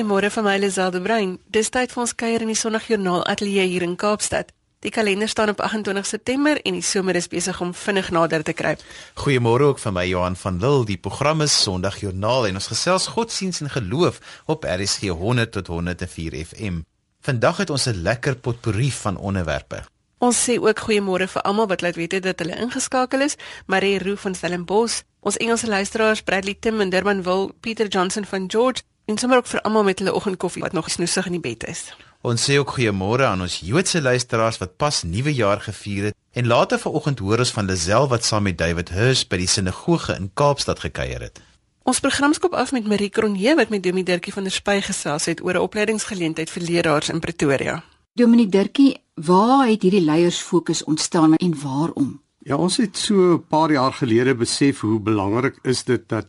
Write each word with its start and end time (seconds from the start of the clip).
Goeiemôre 0.00 0.30
van 0.30 0.44
my 0.44 0.56
Liselde 0.56 1.00
Brein. 1.04 1.34
Dis 1.52 1.68
tyd 1.68 1.90
vir 1.92 2.00
ons 2.00 2.14
kuier 2.16 2.40
in 2.40 2.48
die 2.48 2.56
Sondagjoernaal 2.56 3.20
Ateljee 3.28 3.66
hier 3.68 3.82
in 3.84 3.98
Kaapstad. 4.00 4.48
Die 4.80 4.88
kalender 4.88 5.28
staan 5.28 5.52
op 5.52 5.60
28 5.60 6.06
September 6.08 6.56
en 6.56 6.78
die 6.78 6.86
somer 6.88 7.18
is 7.20 7.28
besig 7.28 7.60
om 7.60 7.74
vinnig 7.76 8.08
nader 8.08 8.40
te 8.40 8.54
kruip. 8.56 8.80
Goeiemôre 9.20 9.68
ook 9.68 9.82
van 9.82 9.92
my 9.98 10.06
Johan 10.08 10.38
van 10.40 10.56
Lille. 10.56 10.86
Die 10.88 10.96
program 10.96 11.44
is 11.44 11.58
Sondagjoernaal 11.66 12.48
en 12.48 12.56
ons 12.62 12.70
gesels 12.72 13.10
godsdiens 13.12 13.60
en 13.60 13.68
geloof 13.76 14.22
op 14.46 14.64
RSG 14.64 15.12
100 15.12 15.52
tot 15.52 15.68
104 15.68 16.38
FM. 16.46 16.80
Vandag 17.20 17.60
het 17.60 17.70
ons 17.70 17.84
'n 17.86 18.00
lekker 18.00 18.36
potpourri 18.36 18.90
van 18.90 19.18
onderwerpe. 19.18 19.84
Ons 20.18 20.48
sê 20.48 20.56
ook 20.56 20.80
goeiemôre 20.80 21.28
vir 21.28 21.42
almal 21.42 21.66
wat 21.66 21.80
laat 21.80 21.96
weet 21.96 22.22
dat 22.22 22.38
hulle 22.38 22.56
ingeskakel 22.56 23.20
is. 23.20 23.36
Marie 23.66 23.98
Roo 23.98 24.16
van 24.16 24.34
Stellenbosch, 24.34 25.02
ons 25.20 25.36
Engelse 25.36 25.66
luisteraars 25.66 26.22
Bradley 26.22 26.56
Tim 26.60 26.80
in 26.80 26.90
Durbanville, 26.90 27.52
Pieter 27.60 27.88
Johnson 27.88 28.24
van 28.24 28.44
George 28.50 28.82
en 29.10 29.18
sommer 29.18 29.40
ook 29.42 29.50
vir 29.50 29.60
almal 29.66 29.84
met 29.84 29.98
hulle 29.98 30.14
oggendkoffie 30.14 30.62
wat 30.62 30.72
nog 30.72 30.90
snoesig 30.90 31.26
in 31.26 31.36
die 31.38 31.42
bed 31.42 31.66
is. 31.66 31.90
Ons 32.22 32.44
sê 32.46 32.58
ook 32.60 32.74
goeiemôre 32.76 33.26
aan 33.26 33.40
ons 33.40 33.60
Joodse 33.64 34.02
luisteraars 34.02 34.60
wat 34.60 34.76
pas 34.76 35.02
nuwe 35.02 35.32
jaar 35.34 35.60
gevier 35.64 36.10
het 36.10 36.16
en 36.36 36.46
later 36.46 36.78
vanoggend 36.78 37.18
hoor 37.18 37.42
ons 37.42 37.52
van 37.56 37.66
Lisel 37.66 38.08
wat 38.08 38.24
saam 38.24 38.46
met 38.46 38.58
David 38.58 38.92
Hurst 38.94 39.30
by 39.32 39.40
die 39.40 39.48
sinagoge 39.48 40.14
in 40.14 40.30
Kaapstad 40.34 40.84
gekuier 40.84 41.24
het. 41.26 41.40
Ons 41.82 42.00
program 42.04 42.36
skop 42.36 42.54
af 42.54 42.72
met 42.76 42.86
Marie 42.86 43.10
Kronje 43.10 43.56
wat 43.56 43.72
met 43.72 43.82
Dominee 43.82 44.04
Dirkie 44.04 44.32
van 44.32 44.46
der 44.46 44.54
Spy 44.54 44.78
gesels 44.84 45.26
het 45.26 45.42
oor 45.42 45.54
'n 45.54 45.66
opleidingsgeleentheid 45.66 46.50
vir 46.50 46.62
leraars 46.62 47.08
in 47.08 47.20
Pretoria. 47.20 47.82
Dominee 48.14 48.48
Dirkie, 48.48 49.00
waar 49.14 49.66
het 49.66 49.82
hierdie 49.82 50.04
leiersfokus 50.04 50.84
ontstaan 50.84 51.34
en 51.34 51.54
waarom? 51.62 52.20
Ja, 52.38 52.56
ons 52.56 52.76
het 52.76 52.96
so 52.96 53.34
'n 53.34 53.44
paar 53.48 53.72
jaar 53.72 53.92
gelede 53.92 54.34
besef 54.34 54.80
hoe 54.80 55.00
belangrik 55.00 55.58
is 55.62 55.84
dit 55.84 56.08
dat 56.08 56.26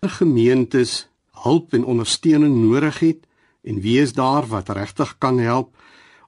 gemeentes 0.00 1.11
hulp 1.42 1.74
en 1.74 1.84
ondersteuning 1.84 2.56
nodig 2.64 2.98
het 2.98 3.26
en 3.62 3.80
wie 3.80 4.00
is 4.00 4.12
daar 4.12 4.46
wat 4.50 4.68
regtig 4.68 5.16
kan 5.18 5.38
help? 5.38 5.74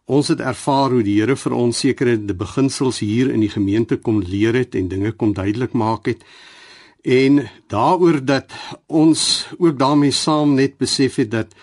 Ons 0.05 0.29
het 0.29 0.41
ervaar 0.41 0.93
hoe 0.93 1.03
die 1.03 1.17
Here 1.21 1.37
vir 1.37 1.55
ons 1.57 1.79
sekere 1.81 2.17
die 2.21 2.37
beginsels 2.37 3.01
hier 3.01 3.31
in 3.33 3.41
die 3.41 3.53
gemeente 3.53 3.97
kom 3.97 4.21
leer 4.21 4.55
het 4.55 4.75
en 4.75 4.89
dinge 4.89 5.13
kom 5.13 5.33
duidelik 5.33 5.73
maak 5.73 6.11
het. 6.13 6.21
En 7.05 7.49
daaroor 7.73 8.21
dat 8.25 8.53
ons 8.87 9.47
ook 9.59 9.79
daarmee 9.79 10.13
saam 10.13 10.55
net 10.55 10.77
besef 10.79 11.17
het 11.17 11.31
dat 11.31 11.57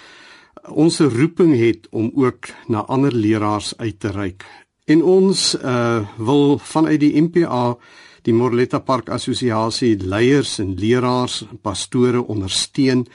ons 0.69 0.99
'n 0.99 1.09
roeping 1.09 1.55
het 1.57 1.87
om 1.91 2.11
ook 2.15 2.49
na 2.67 2.85
ander 2.85 3.13
leraars 3.13 3.77
uit 3.77 3.99
te 3.99 4.11
reik. 4.11 4.45
En 4.85 5.03
ons 5.03 5.55
uh 5.55 6.05
wil 6.17 6.57
vanuit 6.57 6.99
die 6.99 7.21
MPA 7.21 7.77
die 8.27 8.33
Morletta 8.33 8.79
Park 8.79 9.09
Assosiasie 9.09 9.95
leiers 9.97 10.59
en 10.61 10.75
leraars 10.77 11.41
en 11.47 11.57
pastore 11.61 12.21
ondersteun 12.21 13.07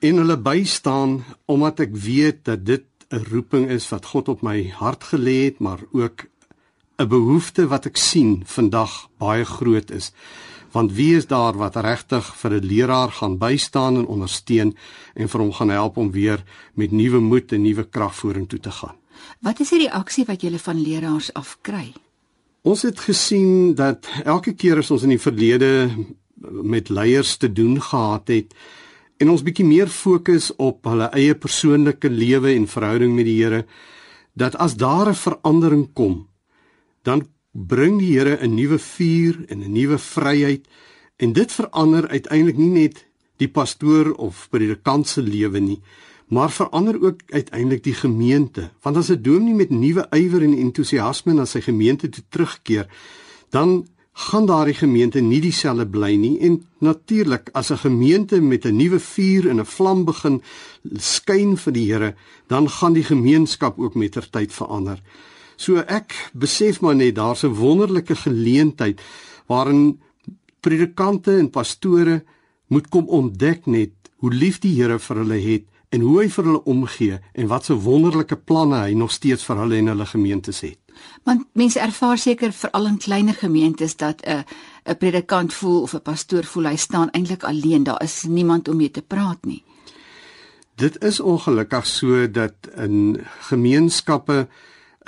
en 0.00 0.20
hulle 0.22 0.36
bystaan 0.38 1.18
omdat 1.50 1.82
ek 1.86 1.96
weet 1.96 2.44
dat 2.44 2.64
dit 2.64 2.86
'n 3.10 3.24
roeping 3.32 3.68
is 3.70 3.88
wat 3.90 4.06
God 4.06 4.28
op 4.28 4.42
my 4.42 4.70
hart 4.70 5.04
gelê 5.10 5.50
het, 5.50 5.58
maar 5.58 5.80
ook 5.92 6.26
'n 6.98 7.08
behoefte 7.08 7.66
wat 7.66 7.86
ek 7.86 7.96
sien 7.96 8.42
vandag 8.46 9.08
baie 9.18 9.44
groot 9.44 9.90
is. 9.90 10.12
Want 10.70 10.92
wie 10.92 11.16
is 11.16 11.26
daar 11.26 11.56
wat 11.56 11.76
regtig 11.76 12.36
vir 12.36 12.50
'n 12.50 12.66
leraar 12.66 13.10
gaan 13.10 13.38
bystaan 13.38 13.96
en 13.96 14.06
ondersteun 14.06 14.76
en 15.14 15.28
vir 15.28 15.40
hom 15.40 15.52
gaan 15.52 15.70
help 15.70 15.96
om 15.96 16.10
weer 16.10 16.44
met 16.74 16.90
nuwe 16.92 17.20
moed 17.20 17.52
en 17.52 17.62
nuwe 17.62 17.84
krag 17.84 18.14
vorentoe 18.14 18.60
te 18.60 18.70
gaan? 18.70 18.96
Wat 19.40 19.60
is 19.60 19.70
die 19.70 19.88
reaksie 19.88 20.24
wat 20.24 20.40
julle 20.40 20.58
van 20.58 20.82
leraars 20.82 21.32
afkry? 21.32 21.92
Ons 22.62 22.82
het 22.82 23.00
gesien 23.00 23.74
dat 23.74 24.08
elke 24.24 24.52
keer 24.52 24.82
as 24.82 24.90
ons 24.90 25.02
in 25.02 25.14
die 25.14 25.22
verlede 25.22 25.88
met 26.62 26.88
leiers 26.88 27.36
te 27.36 27.48
doen 27.52 27.80
gehad 27.80 28.28
het, 28.28 28.54
en 29.20 29.28
ons 29.28 29.44
bietjie 29.44 29.66
meer 29.68 29.90
fokus 29.92 30.48
op 30.56 30.88
hulle 30.88 31.10
eie 31.16 31.36
persoonlike 31.36 32.08
lewe 32.08 32.54
en 32.54 32.66
verhouding 32.68 33.12
met 33.16 33.28
die 33.28 33.36
Here 33.42 33.64
dat 34.32 34.56
as 34.56 34.76
daar 34.80 35.08
'n 35.08 35.14
verandering 35.14 35.92
kom 35.92 36.28
dan 37.04 37.28
bring 37.52 37.98
die 37.98 38.16
Here 38.16 38.38
'n 38.40 38.54
nuwe 38.54 38.78
vuur 38.78 39.44
en 39.48 39.60
'n 39.60 39.72
nuwe 39.72 39.98
vryheid 39.98 40.64
en 41.16 41.32
dit 41.32 41.52
verander 41.52 42.08
uiteindelik 42.08 42.56
nie 42.56 42.70
net 42.80 43.06
die 43.36 43.48
pastoor 43.48 44.12
of 44.12 44.48
predikant 44.50 45.08
se 45.08 45.22
lewe 45.22 45.60
nie 45.60 45.80
maar 46.30 46.50
verander 46.50 46.96
ook 47.02 47.22
uiteindelik 47.28 47.84
die 47.84 47.94
gemeente 47.94 48.70
want 48.82 48.96
as 48.96 49.10
'n 49.10 49.22
dominee 49.22 49.54
met 49.54 49.70
nuwe 49.70 50.06
ywer 50.10 50.42
en 50.42 50.58
entoesiasme 50.58 51.32
na 51.32 51.44
sy 51.44 51.60
gemeente 51.60 52.08
toe 52.08 52.24
terugkeer 52.28 52.86
dan 53.50 53.86
gaan 54.12 54.46
daardie 54.46 54.74
gemeente 54.74 55.20
nie 55.20 55.40
dieselfde 55.40 55.86
bly 55.88 56.14
nie 56.20 56.36
en 56.44 56.60
natuurlik 56.78 57.48
as 57.52 57.70
'n 57.70 57.82
gemeente 57.86 58.40
met 58.40 58.64
'n 58.64 58.76
nuwe 58.76 59.00
vuur 59.00 59.48
en 59.48 59.60
'n 59.60 59.64
vlam 59.64 60.04
begin 60.04 60.42
skyn 60.96 61.56
vir 61.56 61.72
die 61.72 61.92
Here, 61.92 62.14
dan 62.46 62.68
gaan 62.68 62.92
die 62.92 63.04
gemeenskap 63.04 63.78
ook 63.78 63.94
met 63.94 64.12
ter 64.12 64.30
tyd 64.30 64.52
verander. 64.52 65.02
So 65.56 65.76
ek 65.76 66.30
besef 66.32 66.80
maar 66.80 66.96
net 66.96 67.14
daar's 67.14 67.44
'n 67.44 67.54
wonderlike 67.54 68.16
geleentheid 68.16 69.00
waarin 69.46 70.00
predikante 70.60 71.38
en 71.38 71.50
pastore 71.50 72.24
moet 72.66 72.88
kom 72.88 73.08
ontdek 73.08 73.66
net 73.66 73.90
hoe 74.16 74.32
lief 74.32 74.58
die 74.58 74.74
Here 74.74 74.98
vir 74.98 75.16
hulle 75.16 75.40
het 75.40 75.64
en 75.90 76.00
hoe 76.06 76.20
hy 76.22 76.28
vir 76.30 76.46
hulle 76.46 76.62
omgee 76.70 77.18
en 77.34 77.48
wat 77.50 77.66
so 77.66 77.78
wonderlike 77.82 78.36
planne 78.46 78.78
hy 78.84 78.94
nog 78.94 79.12
steeds 79.12 79.44
vir 79.46 79.62
hulle 79.62 79.80
en 79.80 79.90
hulle 79.92 80.06
gemeentes 80.06 80.62
het. 80.62 80.78
Want 81.26 81.48
mense 81.58 81.80
ervaar 81.80 82.18
seker 82.18 82.52
veral 82.54 82.86
in 82.92 82.98
kleiner 83.02 83.34
gemeentes 83.34 83.96
dat 83.96 84.22
'n 84.22 84.44
'n 84.86 84.96
predikant 84.96 85.54
voel 85.54 85.82
of 85.82 85.94
'n 85.94 86.02
pastoor 86.02 86.44
voel 86.44 86.66
hy 86.66 86.76
staan 86.76 87.10
eintlik 87.10 87.44
alleen, 87.44 87.84
daar 87.84 88.02
is 88.02 88.22
niemand 88.22 88.68
om 88.68 88.76
mee 88.76 88.90
te 88.90 89.02
praat 89.02 89.44
nie. 89.44 89.64
Dit 90.74 91.04
is 91.04 91.20
ongelukkig 91.20 91.86
so 91.86 92.30
dat 92.30 92.54
in 92.76 93.26
gemeenskappe 93.40 94.48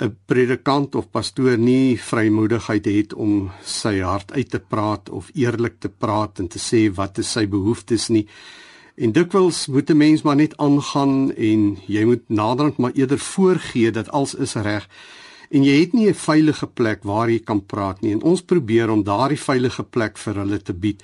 'n 0.01 0.17
predikant 0.25 0.95
of 0.95 1.09
pastoor 1.09 1.57
nie 1.57 1.99
vrymoedigheid 2.01 2.85
het 2.85 3.13
om 3.13 3.51
sy 3.63 3.99
hart 3.99 4.31
uit 4.31 4.49
te 4.49 4.59
praat 4.59 5.09
of 5.09 5.29
eerlik 5.33 5.79
te 5.79 5.89
praat 5.89 6.39
en 6.39 6.47
te 6.47 6.59
sê 6.59 6.93
wat 6.93 7.17
is 7.17 7.31
sy 7.31 7.47
behoeftes 7.47 8.07
nie. 8.09 8.27
En 8.95 9.11
dikwels 9.11 9.67
moet 9.67 9.89
'n 9.89 9.97
mens 9.97 10.21
maar 10.21 10.35
net 10.35 10.57
aangaan 10.57 11.33
en 11.33 11.77
jy 11.87 12.03
moet 12.05 12.29
naderhand 12.29 12.77
maar 12.77 12.91
eerder 12.91 13.19
voorgee 13.19 13.91
dat 13.91 14.11
alles 14.11 14.35
is 14.35 14.53
reg. 14.53 14.87
En 15.49 15.63
jy 15.63 15.79
het 15.79 15.93
nie 15.93 16.07
'n 16.07 16.13
veilige 16.13 16.67
plek 16.67 17.03
waar 17.03 17.29
jy 17.29 17.39
kan 17.39 17.65
praat 17.65 18.01
nie. 18.01 18.11
En 18.11 18.21
ons 18.21 18.41
probeer 18.41 18.89
om 18.89 19.03
daardie 19.03 19.39
veilige 19.39 19.83
plek 19.83 20.17
vir 20.17 20.35
hulle 20.35 20.61
te 20.61 20.73
bied 20.73 21.03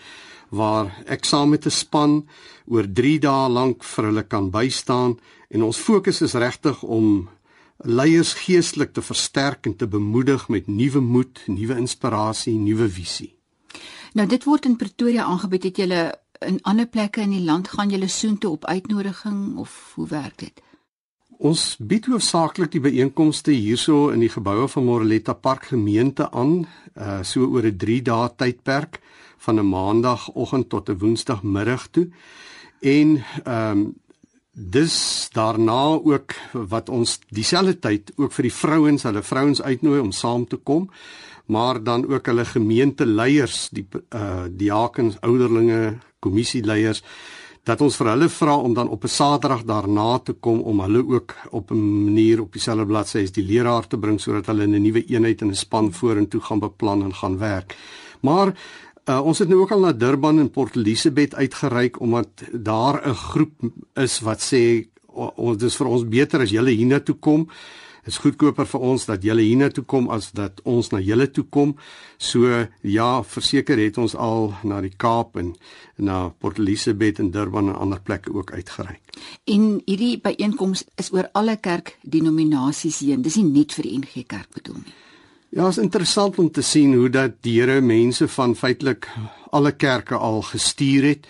waar 0.49 1.03
ek 1.05 1.25
saam 1.25 1.49
met 1.49 1.65
'n 1.65 1.69
span 1.69 2.27
oor 2.65 2.85
3 2.93 3.19
dae 3.19 3.49
lank 3.49 3.83
vir 3.83 4.05
hulle 4.05 4.23
kan 4.23 4.49
bystaan. 4.49 5.19
En 5.49 5.63
ons 5.63 5.77
fokus 5.77 6.21
is 6.21 6.33
regtig 6.33 6.83
om 6.83 7.29
leiers 7.77 8.33
geestelik 8.33 8.93
te 8.93 9.01
versterk 9.01 9.65
en 9.65 9.75
te 9.75 9.87
bemoedig 9.87 10.49
met 10.49 10.67
nuwe 10.67 10.99
moed, 10.99 11.41
nuwe 11.47 11.77
inspirasie, 11.77 12.57
nuwe 12.57 12.89
visie. 12.89 13.35
Nou 14.13 14.27
dit 14.27 14.43
word 14.43 14.65
in 14.65 14.75
Pretoria 14.75 15.23
aangebied. 15.23 15.63
Het 15.63 15.77
julle 15.77 16.19
in 16.45 16.59
ander 16.61 16.87
plekke 16.87 17.21
in 17.21 17.33
die 17.35 17.43
land 17.43 17.67
gaan 17.67 17.91
julle 17.91 18.07
soontoe 18.07 18.51
op 18.51 18.65
uitnodiging 18.65 19.57
of 19.57 19.91
hoe 19.95 20.07
werk 20.07 20.37
dit? 20.37 20.61
Ons 21.39 21.77
bied 21.79 22.09
hoofsaaklik 22.11 22.71
die 22.71 22.83
byeenkomste 22.83 23.53
hierso 23.55 24.09
in 24.11 24.23
die 24.23 24.31
geboue 24.31 24.67
van 24.67 24.85
Moreletta 24.87 25.33
Park 25.33 25.69
gemeente 25.71 26.27
aan, 26.31 26.65
uh 26.95 27.21
so 27.23 27.47
oor 27.47 27.63
'n 27.63 27.77
3 27.77 28.01
dae 28.01 28.29
tydperk 28.35 28.99
van 29.37 29.59
'n 29.59 29.69
maandagooggend 29.69 30.69
tot 30.69 30.89
'n 30.89 30.99
woensdagmiddag 30.99 31.87
toe. 31.87 32.09
En 32.81 33.23
ehm 33.43 33.77
um, 33.77 33.95
dis 34.51 35.29
daarna 35.31 36.01
ook 36.03 36.35
wat 36.51 36.89
ons 36.89 37.19
dieselfde 37.29 37.79
tyd 37.79 38.11
ook 38.15 38.31
vir 38.31 38.43
die 38.43 38.53
vrouens, 38.53 39.03
hulle 39.03 39.23
vrouens 39.23 39.61
uitnooi 39.61 39.99
om 39.99 40.11
saam 40.11 40.47
te 40.47 40.57
kom, 40.57 40.89
maar 41.45 41.83
dan 41.83 42.07
ook 42.07 42.25
hulle 42.25 42.45
gemeenteleiers, 42.45 43.69
die 43.71 43.87
uh 44.09 44.43
diakens, 44.51 45.21
ouderlinge, 45.21 45.97
kommissieleiers 46.19 47.03
dat 47.67 47.81
ons 47.85 47.97
vir 47.99 48.09
hulle 48.13 48.29
vra 48.31 48.55
om 48.57 48.73
dan 48.73 48.89
op 48.89 49.03
'n 49.03 49.07
Saterdag 49.07 49.63
daarna 49.63 50.19
te 50.19 50.33
kom 50.33 50.59
om 50.61 50.79
hulle 50.81 51.03
ook 51.07 51.35
op 51.51 51.71
'n 51.71 52.03
manier 52.05 52.41
op 52.41 52.53
dieselfde 52.53 52.85
bladsy 52.85 53.23
as 53.23 53.31
die 53.31 53.43
leraar 53.43 53.87
te 53.87 53.97
bring 53.97 54.19
sodat 54.19 54.45
hulle 54.45 54.67
'n 54.67 54.81
nuwe 54.81 55.05
eenheid 55.05 55.41
en 55.41 55.49
'n 55.49 55.55
span 55.55 55.93
vorentoe 55.93 56.41
gaan 56.41 56.59
beplan 56.59 57.03
en 57.03 57.13
gaan 57.13 57.37
werk. 57.37 57.75
Maar 58.21 58.53
uh, 59.05 59.25
ons 59.25 59.39
het 59.39 59.47
nou 59.47 59.61
ook 59.61 59.71
al 59.71 59.79
na 59.79 59.91
Durban 59.91 60.39
en 60.39 60.49
Port 60.49 60.75
Elizabeth 60.75 61.35
uitgereik 61.35 61.99
omdat 61.99 62.27
daar 62.51 63.07
'n 63.07 63.15
groep 63.15 63.51
is 63.93 64.19
wat 64.19 64.41
sê 64.53 64.87
ons 65.35 65.57
dis 65.57 65.75
vir 65.75 65.87
ons 65.87 66.07
beter 66.07 66.39
as 66.41 66.49
julle 66.49 66.69
hiernatoe 66.69 67.15
kom 67.19 67.49
is 68.09 68.19
goedkoper 68.23 68.67
vir 68.67 68.85
ons 68.91 69.05
dat 69.07 69.23
julle 69.25 69.43
hiernatoe 69.45 69.85
kom 69.89 70.09
as 70.13 70.31
dat 70.37 70.61
ons 70.67 70.91
na 70.91 70.99
julle 71.03 71.27
toe 71.31 71.45
kom. 71.53 71.75
So 72.17 72.65
ja, 72.81 73.09
verseker 73.23 73.79
het 73.79 73.99
ons 74.01 74.15
al 74.17 74.53
na 74.67 74.81
die 74.85 74.93
Kaap 74.97 75.37
en 75.39 75.53
na 75.95 76.29
Port 76.29 76.59
Elizabeth 76.59 77.21
en 77.23 77.31
Durban 77.35 77.69
en 77.71 77.77
ander 77.77 78.01
plekke 78.01 78.33
ook 78.33 78.53
uitgereik. 78.55 79.01
En 79.45 79.67
hierdie 79.85 80.17
byeenkoms 80.23 80.85
is 81.01 81.11
oor 81.13 81.29
alle 81.37 81.57
kerkdenominasies 81.57 83.03
heen. 83.05 83.21
Dis 83.25 83.37
nie 83.39 83.49
net 83.49 83.75
vir 83.77 83.87
die 83.87 83.99
NG 83.99 84.25
Kerk 84.27 84.49
bedoel 84.57 84.81
nie. 84.81 84.97
Ja, 85.49 85.67
is 85.67 85.79
interessant 85.81 86.37
om 86.37 86.51
te 86.53 86.61
sien 86.61 86.93
hoe 86.93 87.09
dat 87.09 87.39
die 87.45 87.55
Here 87.57 87.79
mense 87.81 88.27
van 88.29 88.53
feitelik 88.55 89.07
alle 89.51 89.71
kerke 89.73 90.17
al 90.17 90.43
gestuur 90.45 91.07
het 91.09 91.29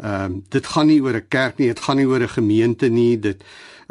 Ehm 0.00 0.24
um, 0.24 0.44
dit 0.48 0.66
gaan 0.66 0.86
nie 0.86 1.02
oor 1.02 1.14
'n 1.14 1.28
kerk 1.28 1.58
nie, 1.58 1.66
dit 1.66 1.80
gaan 1.80 1.96
nie 1.96 2.06
oor 2.06 2.22
'n 2.22 2.28
gemeente 2.28 2.88
nie, 2.88 3.18
dit 3.18 3.44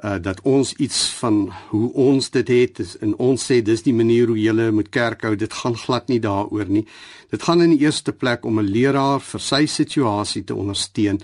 uh 0.04 0.18
dat 0.22 0.42
ons 0.42 0.74
iets 0.74 1.10
van 1.20 1.52
hoe 1.70 1.94
ons 1.94 2.30
dit 2.30 2.48
het 2.48 2.80
is 2.80 2.96
in 3.04 3.16
ons 3.18 3.52
sê 3.52 3.62
dis 3.62 3.84
die 3.84 3.94
manier 3.94 4.28
hoe 4.28 4.38
jy 4.40 4.72
moet 4.72 4.90
kerk 4.90 5.24
hou. 5.24 5.36
Dit 5.36 5.54
gaan 5.54 5.76
glad 5.76 6.08
nie 6.08 6.20
daaroor 6.20 6.70
nie. 6.70 6.86
Dit 7.30 7.44
gaan 7.44 7.62
in 7.62 7.76
die 7.76 7.84
eerste 7.86 8.12
plek 8.12 8.46
om 8.46 8.60
'n 8.60 8.72
leraar 8.72 9.20
vir 9.20 9.40
sy 9.40 9.66
situasie 9.66 10.44
te 10.44 10.56
ondersteun 10.56 11.20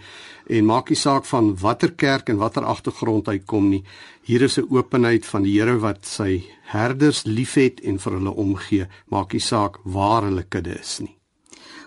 en 0.49 0.65
maak 0.65 0.89
nie 0.89 0.99
saak 0.99 1.25
van 1.25 1.55
watter 1.55 1.91
kerk 1.91 2.29
en 2.29 2.37
watter 2.37 2.63
agtergrond 2.63 3.27
hy 3.27 3.39
kom 3.39 3.69
nie. 3.69 3.83
Hier 4.23 4.41
is 4.41 4.57
'n 4.57 4.67
openheid 4.69 5.25
van 5.25 5.43
die 5.43 5.59
Here 5.59 5.79
wat 5.79 6.05
sy 6.05 6.43
herders 6.63 7.23
liefhet 7.25 7.79
en 7.81 7.99
vir 7.99 8.13
hulle 8.13 8.35
omgee. 8.35 8.87
Maak 9.09 9.33
nie 9.33 9.41
saak 9.41 9.79
waar 9.83 10.23
hulle 10.23 10.43
kudde 10.43 10.79
is 10.79 10.99
nie. 10.99 11.15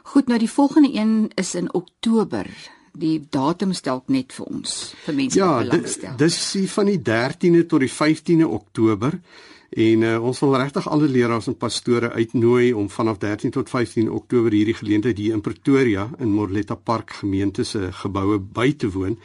Goed, 0.02 0.28
nou 0.28 0.38
die 0.38 0.50
volgende 0.50 0.94
een 0.94 1.30
is 1.34 1.54
in 1.54 1.74
Oktober. 1.74 2.46
Die 2.98 3.18
datum 3.30 3.72
stel 3.76 4.02
net 4.10 4.32
vir 4.34 4.48
ons 4.50 4.78
vir 5.04 5.14
mense 5.14 5.38
ja, 5.38 5.52
wat 5.54 5.68
belangstel. 5.68 6.10
Ja, 6.10 6.16
dis 6.18 6.38
van 6.72 6.90
die 6.90 6.98
13de 6.98 7.66
tot 7.70 7.84
die 7.84 7.92
15de 7.92 8.48
Oktober. 8.48 9.20
En 9.68 10.02
uh, 10.02 10.14
ons 10.24 10.38
wil 10.40 10.56
regtig 10.56 10.86
alle 10.88 11.10
leraars 11.12 11.46
en 11.50 11.56
pastore 11.60 12.08
uitnooi 12.16 12.72
om 12.72 12.88
vanaf 12.90 13.18
13 13.20 13.52
tot 13.52 13.68
15 13.68 14.08
Oktober 14.10 14.54
hierdie 14.56 14.74
geleentheid 14.74 15.18
hier 15.20 15.36
in 15.36 15.44
Pretoria 15.44 16.08
in 16.18 16.32
Morletta 16.32 16.74
Park 16.74 17.12
gemeente 17.20 17.64
se 17.68 17.92
geboue 18.00 18.40
by 18.40 18.72
te 18.72 18.90
woon. 18.90 19.18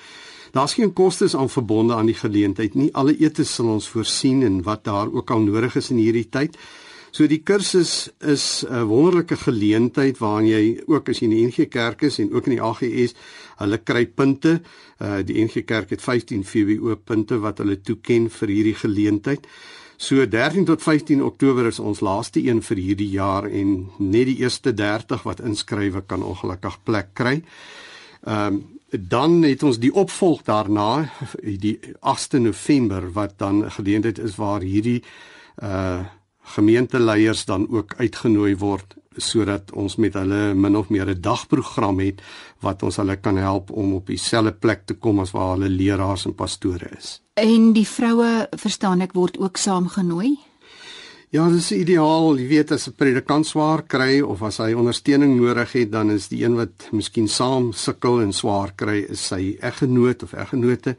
Daar's 0.53 0.75
geen 0.77 0.93
kostes 0.93 1.35
aan 1.35 1.49
verbonde 1.49 1.95
aan 1.95 2.11
die 2.11 2.19
geleentheid 2.19 2.75
nie. 2.75 2.91
Alle 2.93 3.15
etes 3.17 3.55
sal 3.55 3.71
ons 3.73 3.87
voorsien 3.89 4.43
en 4.43 4.61
wat 4.67 4.83
daar 4.83 5.09
ook 5.09 5.31
al 5.31 5.47
nodig 5.47 5.79
is 5.79 5.89
in 5.89 6.03
hierdie 6.03 6.27
tyd. 6.29 6.59
So 7.13 7.27
die 7.29 7.43
kursus 7.45 8.09
is 8.25 8.65
'n 8.65 8.87
wonderlike 8.89 9.37
geleentheid 9.37 10.17
waarin 10.17 10.47
jy 10.47 10.81
ook 10.87 11.09
as 11.09 11.19
jy 11.19 11.23
in 11.23 11.29
die 11.29 11.45
NG 11.45 11.69
Kerk 11.69 12.01
is 12.01 12.17
en 12.19 12.33
ook 12.33 12.47
in 12.47 12.55
die 12.57 12.61
AGS, 12.61 13.13
hulle 13.57 13.77
kry 13.77 14.05
punte. 14.07 14.61
Uh 14.99 15.21
die 15.21 15.43
NG 15.45 15.63
Kerk 15.63 15.89
het 15.89 16.01
15 16.01 16.43
VWO 16.43 16.95
punte 16.95 17.37
wat 17.39 17.57
hulle 17.57 17.81
toeken 17.81 18.29
vir 18.29 18.47
hierdie 18.47 18.73
geleentheid. 18.75 19.45
So 19.97 20.25
13 20.25 20.65
tot 20.65 20.81
15 20.81 21.21
Oktober 21.23 21.67
is 21.67 21.79
ons 21.79 22.01
laaste 22.01 22.41
een 22.41 22.61
vir 22.61 22.77
hierdie 22.77 23.09
jaar 23.09 23.45
en 23.45 23.89
net 23.99 24.25
die 24.25 24.39
eerste 24.41 24.73
30 24.73 25.23
wat 25.23 25.39
inskrywe 25.39 26.01
kan 26.07 26.23
ongelukkig 26.23 26.83
plek 26.83 27.13
kry. 27.13 27.43
Ehm 28.25 28.47
um, 28.47 28.63
dan 28.93 29.41
het 29.41 29.63
ons 29.63 29.79
die 29.79 29.93
opvolg 29.93 30.43
daarna 30.43 31.09
die 31.41 31.79
8de 32.01 32.39
November 32.39 33.11
wat 33.13 33.37
dan 33.37 33.65
'n 33.65 33.71
geleentheid 33.71 34.19
is 34.19 34.35
waar 34.35 34.61
hierdie 34.61 35.03
uh 35.61 36.01
gemeenteleiers 36.43 37.45
dan 37.45 37.67
ook 37.69 37.93
uitgenooi 37.97 38.55
word 38.55 38.95
sodat 39.17 39.71
ons 39.77 39.95
met 40.01 40.13
hulle 40.17 40.53
min 40.53 40.75
of 40.75 40.89
meer 40.89 41.09
'n 41.09 41.21
dagprogram 41.21 41.99
het 41.99 42.21
wat 42.61 42.83
ons 42.83 42.95
hulle 42.95 43.15
kan 43.15 43.37
help 43.37 43.71
om 43.71 43.93
op 43.93 44.07
dieselfde 44.07 44.51
plek 44.51 44.85
te 44.85 44.93
kom 44.93 45.19
as 45.19 45.31
waar 45.31 45.57
hulle 45.57 45.69
leraars 45.69 46.25
en 46.25 46.35
pastore 46.35 46.89
is. 46.97 47.21
En 47.33 47.73
die 47.73 47.87
vroue, 47.87 48.47
verstaan 48.57 49.01
ek, 49.01 49.13
word 49.13 49.37
ook 49.37 49.57
saamgenooi? 49.57 50.37
Ja, 51.33 51.47
dit 51.49 51.57
is 51.57 51.71
ideaal. 51.71 52.37
Jy 52.37 52.47
weet 52.47 52.71
as 52.71 52.87
'n 52.87 52.93
predikant 52.93 53.47
swaar 53.47 53.81
kry 53.81 54.21
of 54.21 54.41
as 54.41 54.57
hy 54.57 54.73
ondersteuning 54.73 55.39
nodig 55.39 55.71
het, 55.71 55.91
dan 55.91 56.11
is 56.11 56.27
die 56.27 56.43
een 56.43 56.55
wat 56.55 56.89
miskien 56.91 57.27
saam 57.27 57.71
sukkel 57.73 58.21
en 58.21 58.33
swaar 58.33 58.71
kry, 58.75 59.05
is 59.09 59.27
sy 59.27 59.57
eggenoot 59.59 60.23
of 60.23 60.33
eggenote. 60.33 60.95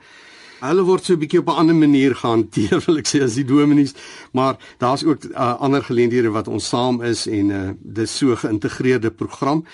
Hulle 0.65 0.85
word 0.89 1.05
so 1.05 1.13
'n 1.13 1.21
bietjie 1.21 1.41
op 1.41 1.49
'n 1.49 1.61
ander 1.61 1.77
manier 1.77 2.15
gehanteer, 2.17 2.81
wil 2.87 2.97
ek 2.97 3.09
sê 3.09 3.21
as 3.23 3.35
die 3.35 3.45
dominees, 3.45 3.95
maar 4.33 4.57
daar's 4.79 5.05
ook 5.05 5.25
uh, 5.25 5.61
ander 5.61 5.83
geleenthede 5.85 6.31
wat 6.31 6.49
ons 6.49 6.69
saam 6.69 7.03
is 7.03 7.27
en 7.27 7.51
uh, 7.51 7.71
dis 7.81 8.17
so 8.17 8.37
geïntegreerde 8.37 9.11
program. 9.11 9.65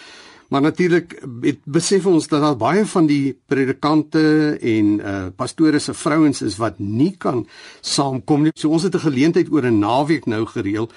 Maar 0.51 0.61
natuurlik 0.61 1.23
besef 1.65 2.07
ons 2.07 2.27
dat 2.29 2.43
daar 2.43 2.57
baie 2.57 2.87
van 2.87 3.07
die 3.07 3.39
predikante 3.47 4.59
en 4.59 4.87
uh 4.99 5.27
pastore 5.37 5.79
se 5.79 5.95
vrouens 5.95 6.43
is 6.43 6.57
wat 6.59 6.79
nie 6.79 7.15
kan 7.17 7.47
saamkom 7.81 8.43
nie. 8.43 8.53
So 8.55 8.69
ons 8.69 8.83
het 8.83 8.95
'n 8.95 9.07
geleentheid 9.07 9.51
oor 9.51 9.63
'n 9.63 9.79
naweek 9.79 10.27
nou 10.27 10.47
gereël 10.47 10.91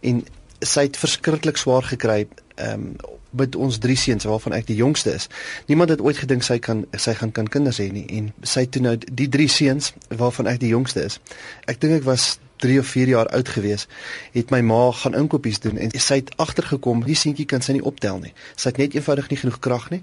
en 0.00 0.24
sy 0.62 0.86
het 0.88 0.96
verskriklik 1.00 1.60
swaar 1.60 1.86
gekry 1.94 2.26
ehm 2.56 2.72
um, 2.72 2.94
met 3.32 3.56
ons 3.56 3.78
drie 3.80 3.96
seuns 3.96 4.26
waarvan 4.28 4.52
ek 4.52 4.66
die 4.68 4.76
jongste 4.76 5.14
is. 5.16 5.28
Niemand 5.66 5.88
het 5.88 6.02
ooit 6.04 6.18
gedink 6.20 6.44
sy 6.44 6.58
kan 6.60 6.82
sy 6.92 7.14
gaan 7.16 7.32
kan 7.32 7.48
kinders 7.48 7.78
hê 7.80 7.88
nie 7.88 8.04
en 8.18 8.26
sy 8.44 8.66
toe 8.68 8.82
nou 8.84 8.92
die 9.00 9.28
drie 9.32 9.48
seuns 9.48 9.94
waarvan 10.08 10.50
ek 10.52 10.60
die 10.60 10.68
jongste 10.68 11.06
is. 11.08 11.16
Ek 11.64 11.80
dink 11.80 12.02
ek 12.02 12.04
was 12.04 12.34
3 12.62 12.78
of 12.78 12.86
4 12.86 13.08
jaar 13.08 13.28
oud 13.34 13.48
gewees, 13.48 13.88
het 14.36 14.52
my 14.54 14.60
ma 14.62 14.92
gaan 14.94 15.16
inkopies 15.18 15.58
doen 15.64 15.80
en 15.82 15.90
sy 15.98 16.20
het 16.20 16.30
agtergekom, 16.36 17.02
die 17.08 17.18
seentjie 17.18 17.48
kan 17.50 17.64
sy 17.64 17.74
nie 17.78 17.86
optel 17.88 18.20
nie. 18.22 18.34
Sy 18.54 18.70
het 18.70 18.82
net 18.84 18.94
eenvoudig 18.94 19.32
nie 19.32 19.40
genoeg 19.40 19.58
krag 19.64 19.88
nie. 19.90 20.02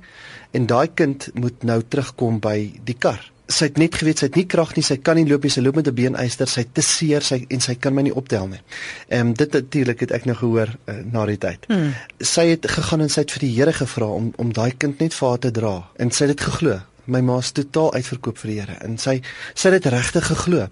En 0.51 0.67
daai 0.67 0.89
kind 0.91 1.29
moet 1.39 1.63
nou 1.63 1.79
terugkom 1.87 2.41
by 2.43 2.57
die 2.83 2.97
kar. 2.99 3.21
Sy 3.49 3.69
het 3.69 3.79
net 3.81 3.95
geweet 3.97 4.21
sy 4.21 4.27
het 4.29 4.35
nie 4.37 4.45
krag 4.45 4.75
nie, 4.77 4.83
sy 4.85 4.99
kan 5.01 5.17
nie 5.17 5.25
loop 5.25 5.43
nie, 5.43 5.51
sy 5.53 5.63
loop 5.65 5.79
met 5.79 5.87
'n 5.87 5.95
beenyster, 5.95 6.47
sy 6.47 6.65
te 6.73 6.81
seer, 6.85 7.21
sy 7.25 7.45
en 7.49 7.61
sy 7.61 7.75
kan 7.75 7.93
my 7.95 8.03
nie 8.05 8.13
optel 8.13 8.47
nie. 8.47 8.61
Ehm 9.09 9.27
um, 9.27 9.33
dit 9.33 9.51
natuurlik 9.51 9.99
het 9.99 10.11
ek 10.11 10.25
nou 10.25 10.35
gehoor 10.35 10.69
uh, 10.69 10.93
na 11.11 11.25
die 11.25 11.37
tyd. 11.37 11.65
Hmm. 11.67 11.93
Sy 12.19 12.47
het 12.53 12.65
gegaan 12.69 13.01
en 13.01 13.09
sy 13.09 13.21
het 13.21 13.31
vir 13.31 13.39
die 13.39 13.55
Here 13.55 13.73
gevra 13.73 14.05
om 14.05 14.33
om 14.37 14.53
daai 14.53 14.71
kind 14.77 14.99
net 14.99 15.13
vir 15.13 15.29
haar 15.29 15.39
te 15.39 15.51
dra 15.51 15.89
en 15.97 16.11
sy 16.11 16.25
het 16.25 16.37
dit 16.37 16.45
geglo 16.45 16.79
my 17.05 17.21
ma 17.21 17.39
is 17.39 17.51
totaal 17.51 17.93
uitverkoop 17.93 18.37
vir 18.37 18.51
die 18.51 18.59
Here 18.59 18.77
en 18.85 18.97
sy 18.97 19.21
sy 19.55 19.69
het 19.69 19.81
dit 19.81 19.93
regtig 19.93 20.25
geglo 20.27 20.67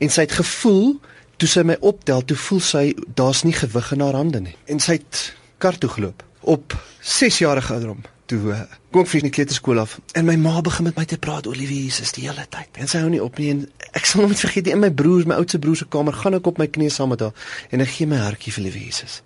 en 0.00 0.10
sy 0.10 0.20
het 0.22 0.32
gevoel 0.32 0.96
toe 1.42 1.48
sy 1.50 1.64
my 1.66 1.74
optel, 1.82 2.22
toe 2.22 2.36
voel 2.38 2.60
sy 2.62 2.82
daar's 3.18 3.42
nie 3.42 3.54
gewig 3.56 3.88
in 3.96 4.04
haar 4.04 4.14
hande 4.14 4.40
nie. 4.44 4.54
En 4.70 4.78
sy 4.82 5.00
het 5.00 5.32
kar 5.62 5.74
toe 5.74 5.90
geloop 5.90 6.22
op 6.46 6.76
6 7.00 7.40
jarige 7.42 7.74
ouderdom. 7.74 8.04
Toe 8.32 8.54
kom 8.92 9.02
ek 9.04 9.10
vir 9.12 9.24
die 9.26 9.30
kleuterskool 9.36 9.80
af 9.82 9.98
en 10.16 10.24
my 10.24 10.38
ma 10.40 10.62
begin 10.64 10.86
met 10.88 10.96
my 10.96 11.04
te 11.08 11.18
praat 11.20 11.44
oor 11.50 11.56
liewe 11.58 11.74
Jesus 11.84 12.14
die 12.16 12.22
hele 12.24 12.46
tyd. 12.48 12.70
En 12.80 12.88
sy 12.88 13.02
hou 13.02 13.10
nie 13.12 13.20
op 13.20 13.36
nie 13.36 13.50
en 13.52 13.58
ek 13.92 14.08
sal 14.08 14.24
nooit 14.24 14.40
vergeet 14.40 14.70
nie 14.70 14.72
in 14.72 14.80
my 14.80 14.88
broer, 14.88 15.26
my 15.28 15.36
oudste 15.36 15.60
broer 15.60 15.76
se 15.82 15.88
kamer 15.92 16.16
gaan 16.16 16.38
ek 16.38 16.48
op 16.48 16.60
my 16.62 16.64
knieë 16.72 16.94
saam 16.94 17.12
met 17.12 17.20
haar 17.20 17.36
en 17.68 17.84
ek 17.84 17.92
gee 17.92 18.08
my 18.08 18.22
hartjie 18.22 18.54
vir 18.56 18.64
liewe 18.70 18.86
Jesus. 18.86 19.18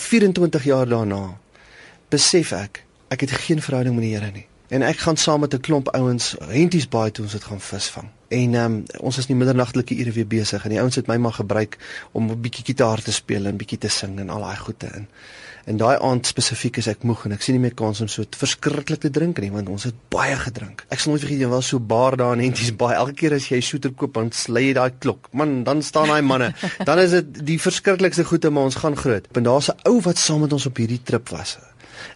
24 0.00 0.64
jaar 0.70 0.88
daarna 0.88 1.20
besef 2.14 2.54
ek 2.56 2.80
ek 3.12 3.26
het 3.26 3.36
geen 3.44 3.60
verhouding 3.60 3.98
met 3.98 4.08
die 4.08 4.14
Here 4.14 4.32
nie. 4.32 4.46
En 4.72 4.88
ek 4.88 5.04
gaan 5.04 5.20
saam 5.20 5.44
met 5.44 5.52
'n 5.52 5.60
klomp 5.60 5.92
ouens 5.92 6.32
Henties 6.48 6.88
Baai 6.88 7.10
toe 7.10 7.28
ons 7.28 7.36
dit 7.36 7.44
gaan 7.44 7.60
visvang. 7.60 8.08
En 8.32 8.54
um, 8.54 8.80
ons 9.04 9.18
is 9.20 9.28
nie 9.28 9.36
middernagtelike 9.36 9.98
ure 10.00 10.16
weer 10.16 10.28
besig 10.38 10.64
en 10.64 10.72
die 10.72 10.80
ouens 10.80 10.96
het 10.96 11.08
my 11.10 11.18
maar 11.20 11.36
gebruik 11.36 11.78
om 12.16 12.30
'n 12.30 12.40
bietjie 12.40 12.64
gitaar 12.72 13.02
te 13.02 13.12
speel 13.12 13.46
en 13.46 13.60
bietjie 13.60 13.78
te 13.78 13.88
sing 13.88 14.18
en 14.20 14.30
al 14.30 14.40
daai 14.40 14.56
goede 14.56 14.88
in. 14.96 15.08
En 15.64 15.76
daai 15.76 15.98
aand 16.02 16.26
spesifiek 16.26 16.76
is 16.82 16.88
ek 16.90 17.04
moeg 17.06 17.26
en 17.26 17.32
ek 17.36 17.42
sien 17.42 17.54
nie 17.54 17.62
meer 17.62 17.74
kans 17.78 18.00
om 18.02 18.08
so 18.10 18.24
verskriklik 18.36 19.00
te 19.04 19.10
drink 19.14 19.38
nie 19.38 19.50
want 19.54 19.68
ons 19.68 19.84
het 19.84 19.94
baie 20.10 20.34
gedrink. 20.36 20.82
Ek 20.90 20.98
sal 20.98 21.12
nooit 21.12 21.22
vergeet 21.22 21.44
jy 21.44 21.50
was 21.52 21.68
so 21.70 21.78
baar 21.78 22.16
daar 22.16 22.34
in 22.34 22.42
Henties 22.42 22.72
Baai. 22.74 22.94
Elke 22.96 23.14
keer 23.20 23.36
as 23.36 23.46
jy 23.50 23.60
shooter 23.60 23.92
koop 23.94 24.14
dan 24.14 24.32
slay 24.34 24.64
jy 24.70 24.74
daai 24.74 24.90
klok. 24.98 25.28
Man, 25.32 25.62
dan 25.64 25.82
staan 25.82 26.10
daai 26.10 26.22
manne. 26.22 26.52
Dan 26.88 26.98
is 26.98 27.10
dit 27.10 27.44
die 27.46 27.60
verskriklikste 27.62 28.24
goede 28.24 28.50
maar 28.50 28.70
ons 28.72 28.80
gaan 28.82 28.96
groot. 28.96 29.28
En 29.36 29.46
daar's 29.46 29.70
'n 29.70 29.78
ou 29.88 30.00
wat 30.00 30.18
saam 30.18 30.40
met 30.40 30.52
ons 30.52 30.66
op 30.66 30.76
hierdie 30.76 31.02
trip 31.02 31.28
was. 31.28 31.58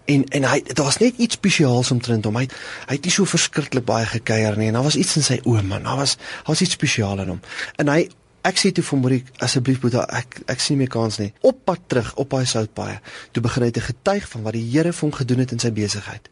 En 0.05 0.25
en 0.28 0.45
hy 0.50 0.61
daar's 0.78 1.00
net 1.02 1.19
iets 1.23 1.38
spesiaals 1.38 1.90
omtrent 1.95 2.25
hom. 2.25 2.37
Hy 2.37 2.47
hy 2.87 2.99
het 2.99 3.09
nie 3.09 3.14
so 3.14 3.28
verskriklik 3.28 3.87
baie 3.88 4.07
gekuier 4.07 4.59
nie 4.59 4.71
en 4.71 4.78
daar 4.78 4.87
was 4.87 5.00
iets 5.00 5.16
in 5.16 5.26
sy 5.26 5.40
oë 5.45 5.64
man. 5.66 5.88
Daar 5.88 6.00
was 6.02 6.16
daar 6.16 6.55
was 6.55 6.64
iets 6.66 6.78
spesiaal 6.78 7.25
in 7.25 7.35
hom. 7.35 7.43
En 7.83 7.93
hy 7.93 8.07
ek 8.47 8.61
sê 8.62 8.71
toe 8.73 8.85
vir 8.87 9.02
Marie 9.02 9.25
asseblief 9.43 9.81
Boeta 9.83 10.07
ek 10.21 10.40
ek 10.47 10.62
sien 10.62 10.76
nie 10.76 10.85
meer 10.85 10.95
kans 10.95 11.19
nie. 11.23 11.33
Op 11.40 11.64
pad 11.64 11.88
terug 11.90 12.14
op 12.14 12.31
daai 12.31 12.47
soutpaaie. 12.47 13.00
Toe 13.33 13.43
begin 13.43 13.66
hy 13.66 13.75
te 13.75 13.85
getuig 13.85 14.28
van 14.31 14.47
wat 14.47 14.59
die 14.59 14.66
Here 14.71 14.93
vir 14.93 15.09
hom 15.09 15.14
gedoen 15.19 15.45
het 15.45 15.52
in 15.57 15.62
sy 15.62 15.75
besigheid 15.75 16.31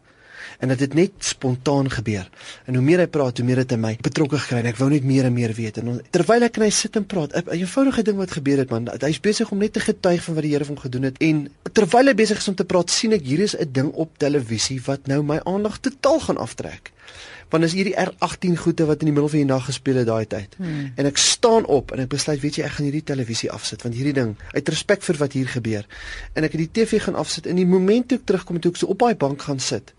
en 0.59 0.69
dit 0.69 0.81
het 0.81 0.95
net 0.95 1.13
spontaan 1.19 1.91
gebeur. 1.91 2.29
En 2.67 2.75
hoe 2.75 2.85
meer 2.85 3.05
hy 3.05 3.07
praat, 3.07 3.39
hoe 3.39 3.47
meer 3.47 3.63
dit 3.63 3.75
in 3.77 3.81
my 3.81 3.95
betrokke 4.05 4.39
gekry 4.39 4.63
en 4.63 4.71
ek 4.71 4.79
wou 4.81 4.91
net 4.93 5.07
meer 5.07 5.29
en 5.29 5.35
meer 5.35 5.55
weet. 5.57 5.81
En 5.83 6.01
terwyl 6.15 6.47
ek 6.49 6.59
en 6.61 6.67
hy 6.67 6.71
sit 6.75 6.97
en 7.01 7.07
praat, 7.07 7.35
'n 7.35 7.59
eenvoudige 7.59 8.03
ding 8.03 8.17
wat 8.17 8.37
gebeur 8.39 8.59
het 8.59 8.71
man, 8.71 8.89
hy's 9.01 9.21
besig 9.21 9.51
om 9.51 9.59
net 9.59 9.73
te 9.73 9.81
getuig 9.81 10.23
van 10.23 10.35
wat 10.35 10.43
die 10.43 10.53
Here 10.55 10.65
vir 10.65 10.75
hom 10.75 10.83
gedoen 10.83 11.03
het 11.03 11.17
en 11.19 11.49
terwyl 11.73 12.07
hy 12.07 12.15
besig 12.15 12.39
is 12.39 12.49
om 12.49 12.55
te 12.55 12.65
praat, 12.65 12.91
sien 12.91 13.13
ek 13.13 13.23
hier 13.23 13.41
is 13.41 13.57
'n 13.57 13.73
ding 13.73 13.93
op 13.93 14.19
televisie 14.19 14.81
wat 14.87 15.07
nou 15.07 15.23
my 15.23 15.41
aandag 15.45 15.81
totaal 15.81 16.21
gaan 16.21 16.37
aftrek. 16.37 16.93
Want 17.49 17.65
is 17.65 17.73
hierdie 17.73 17.95
R18 17.95 18.57
goede 18.57 18.87
wat 18.89 19.01
in 19.05 19.11
die 19.11 19.15
middel 19.15 19.29
van 19.29 19.39
die 19.39 19.47
nag 19.47 19.65
gespeel 19.65 19.97
het 19.97 20.07
daai 20.07 20.27
tyd. 20.27 20.55
Hmm. 20.57 20.93
En 20.97 21.07
ek 21.07 21.17
staan 21.17 21.67
op 21.67 21.93
en 21.93 22.01
ek 22.01 22.09
besluit, 22.09 22.41
weet 22.41 22.57
jy, 22.57 22.65
ek 22.65 22.71
gaan 22.79 22.89
hierdie 22.89 23.05
televisie 23.05 23.51
afsit 23.51 23.83
want 23.83 23.95
hierdie 23.95 24.17
ding, 24.17 24.37
uit 24.55 24.69
respek 24.69 25.03
vir 25.03 25.17
wat 25.17 25.33
hier 25.33 25.47
gebeur. 25.47 25.87
En 26.35 26.45
ek 26.45 26.57
het 26.57 26.65
die 26.65 26.73
TV 26.83 27.03
gaan 27.03 27.15
afsit 27.15 27.47
en 27.47 27.57
die 27.57 27.67
oomblik 27.67 28.09
toe 28.09 28.19
ek 28.19 28.27
terugkom 28.27 28.61
toe 28.61 28.73
ek 28.73 28.81
so 28.81 28.87
op 28.87 28.99
daai 28.99 29.15
bank 29.15 29.43
gaan 29.43 29.61
sit 29.61 29.95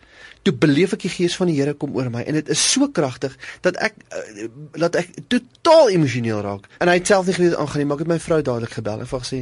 toe 0.46 0.54
beleef 0.62 0.94
ek 0.94 1.06
die 1.08 1.14
gees 1.14 1.36
van 1.40 1.50
die 1.50 1.58
Here 1.58 1.74
kom 1.74 1.96
oor 1.98 2.12
my 2.14 2.22
en 2.28 2.38
dit 2.38 2.50
is 2.54 2.62
so 2.62 2.88
kragtig 2.94 3.34
dat 3.66 3.80
ek 3.82 3.98
uh, 4.14 4.48
dat 4.78 4.98
ek 5.00 5.16
totaal 5.32 5.90
emosioneel 5.96 6.44
raak. 6.46 6.70
En 6.84 6.92
hy 6.92 7.00
het 7.00 7.10
self 7.10 7.26
nie 7.30 7.38
geweet 7.38 7.58
aangaan 7.58 7.82
nie, 7.82 7.90
maar 7.90 7.98
ek 7.98 8.06
het 8.06 8.14
my 8.14 8.20
vrou 8.22 8.42
dadelik 8.42 8.78
gebel 8.78 9.02
en 9.02 9.10
vir 9.10 9.24
gesê 9.26 9.42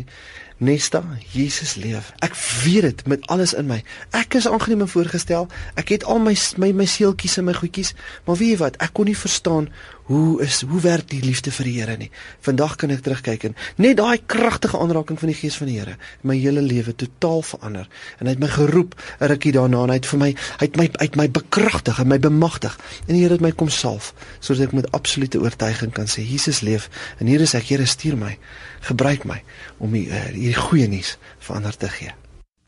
Nesta, 0.64 1.04
Jesus 1.32 1.76
leef. 1.76 2.14
Ek 2.24 2.36
weet 2.64 2.82
dit 2.82 3.02
met 3.12 3.26
alles 3.28 3.52
in 3.58 3.68
my. 3.68 3.82
Ek 4.16 4.38
is 4.40 4.48
aangeneem 4.48 4.86
en 4.86 4.92
voorgestel. 4.92 5.50
Ek 5.80 5.92
het 5.92 6.06
al 6.08 6.22
my 6.24 6.36
my 6.62 6.70
my 6.84 6.86
seeltjies 6.88 7.36
en 7.42 7.50
my 7.50 7.56
goedjies, 7.58 7.92
maar 8.24 8.40
weet 8.40 8.54
jy 8.54 8.60
wat? 8.62 8.80
Ek 8.84 8.94
kon 8.96 9.10
nie 9.10 9.18
verstaan 9.18 9.68
hoe 10.08 10.42
is 10.44 10.62
hoe 10.68 10.80
werk 10.84 11.08
die 11.12 11.22
liefde 11.24 11.52
vir 11.52 11.68
die 11.68 11.74
Here 11.80 11.96
nie. 12.00 12.10
Vandag 12.44 12.76
kan 12.80 12.92
ek 12.96 13.04
terugkyk 13.06 13.46
en 13.50 13.56
net 13.82 13.98
daai 14.00 14.20
kragtige 14.28 14.80
aanraking 14.80 15.20
van 15.20 15.32
die 15.32 15.38
Gees 15.38 15.58
van 15.60 15.72
die 15.72 15.78
Here 15.80 15.96
my 16.28 16.36
hele 16.40 16.64
lewe 16.64 16.96
totaal 16.96 17.44
verander. 17.48 17.88
En 18.20 18.28
hy 18.28 18.36
het 18.36 18.44
my 18.44 18.52
geroep 18.52 18.96
'n 19.20 19.32
rukkie 19.32 19.56
daarna 19.56 19.84
en 19.84 19.90
hy 19.90 20.00
het 20.00 20.10
vir 20.12 20.20
my 20.20 20.32
hy 20.32 20.66
het 20.68 20.78
my 20.78 20.90
uit 20.94 21.16
my 21.16 21.28
bekragtig 21.30 22.00
en 22.00 22.08
my 22.08 22.20
bemagtig. 22.20 22.78
En 23.08 23.16
die 23.16 23.24
Here 23.24 23.34
het 23.34 23.42
my 23.42 23.52
kom 23.52 23.70
salf 23.70 24.14
sodat 24.40 24.68
ek 24.68 24.74
met 24.74 24.92
absolute 24.92 25.40
oortuiging 25.40 25.92
kan 25.92 26.08
sê 26.08 26.24
Jesus 26.24 26.62
leef 26.62 26.90
en 27.20 27.28
hier 27.28 27.42
is 27.42 27.54
ek, 27.54 27.68
Here 27.68 27.86
stuur 27.86 28.18
my. 28.18 28.38
Gebruik 28.84 29.24
my 29.30 29.40
om 29.80 29.94
die 29.96 30.08
uh, 30.10 30.26
hierdie 30.34 30.60
goeie 30.60 30.90
nuus 30.92 31.16
vir 31.46 31.56
ander 31.56 31.78
te 31.78 31.90
gee. 31.90 32.12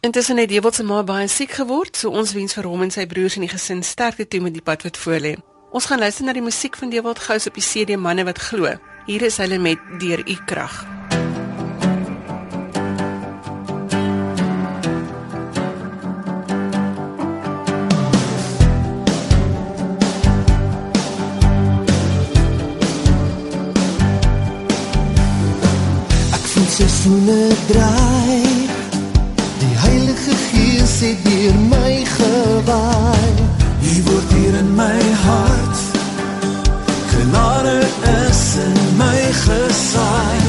Intussen 0.06 0.38
het 0.38 0.50
Dewald 0.50 0.76
se 0.78 0.84
ma 0.86 1.02
baie 1.04 1.28
siek 1.28 1.56
geword, 1.58 1.98
so 1.98 2.14
ons 2.14 2.36
wens 2.38 2.54
vir 2.54 2.68
hom 2.70 2.84
en 2.86 2.92
sy 2.94 3.08
broers 3.10 3.40
en 3.40 3.46
die 3.48 3.52
gesin 3.52 3.82
sterkte 3.84 4.28
toe 4.30 4.42
met 4.46 4.54
die 4.54 4.64
pad 4.64 4.86
wat 4.86 5.00
voorlê. 5.02 5.36
Ons 5.76 5.90
gaan 5.90 6.00
luister 6.00 6.28
na 6.28 6.36
die 6.38 6.46
musiek 6.46 6.78
van 6.78 6.94
Dewald 6.94 7.20
Gous 7.20 7.50
op 7.50 7.58
die 7.58 7.66
CD 7.66 7.98
Manne 8.00 8.24
wat 8.24 8.40
glo. 8.40 8.78
Hier 9.10 9.26
is 9.28 9.42
hulle 9.42 9.58
met 9.60 9.82
Deur 10.00 10.22
U 10.24 10.38
krag. 10.46 10.86
Voel 26.76 26.88
seisoene 26.88 27.48
draai. 27.68 28.68
Die 29.60 29.78
Heilige 29.78 30.36
Gees 30.52 31.00
het 31.00 31.24
deur 31.24 31.56
my 31.70 32.04
gewaai. 32.06 33.34
U 33.80 34.04
word 34.04 34.34
hier 34.36 34.56
in 34.60 34.76
my 34.76 35.00
hart. 35.24 35.80
Genade 37.14 37.80
is 38.28 38.56
in 38.66 38.98
my 38.98 39.22
gesaai. 39.46 40.45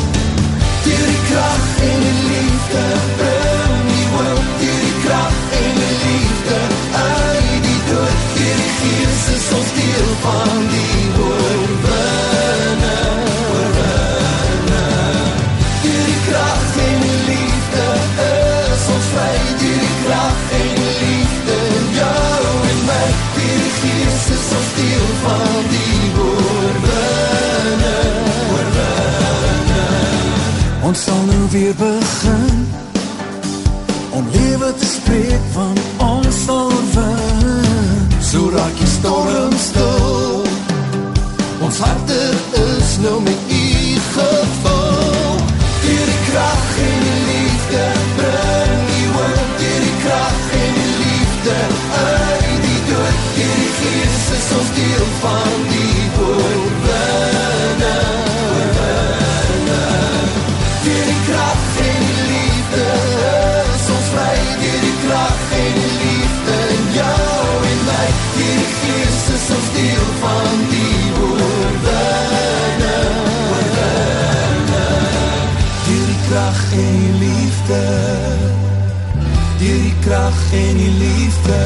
Deur 79.59 79.81
die 79.83 79.95
krag 80.05 80.53
en 80.53 80.77
die 80.77 80.91
liefde. 80.99 81.61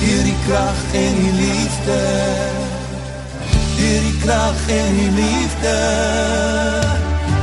Deur 0.00 0.22
die 0.24 0.36
krag 0.46 0.80
en 0.92 1.14
die 1.20 1.32
liefde. 1.40 1.98
Deur 3.76 4.00
die 4.06 4.18
krag 4.22 4.62
en 4.68 4.94
die 4.98 5.10
liefde. 5.20 5.74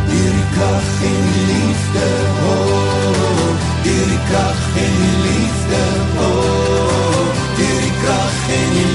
Deur 0.09 0.33
die 0.37 0.47
krag 0.55 0.89
en 1.09 1.21
die 1.33 1.45
liefde. 1.51 2.07
Oh, 2.49 3.53
deur 3.85 4.07
die 4.13 4.21
krag 4.31 4.61
en 4.85 4.97
die 5.03 5.17
liefde. 5.27 5.83
Oh, 6.25 7.25
deur 7.57 7.81
die 7.85 7.95
krag 8.01 8.35
en 8.57 8.69
die 8.71 8.79
liefde. 8.79 8.90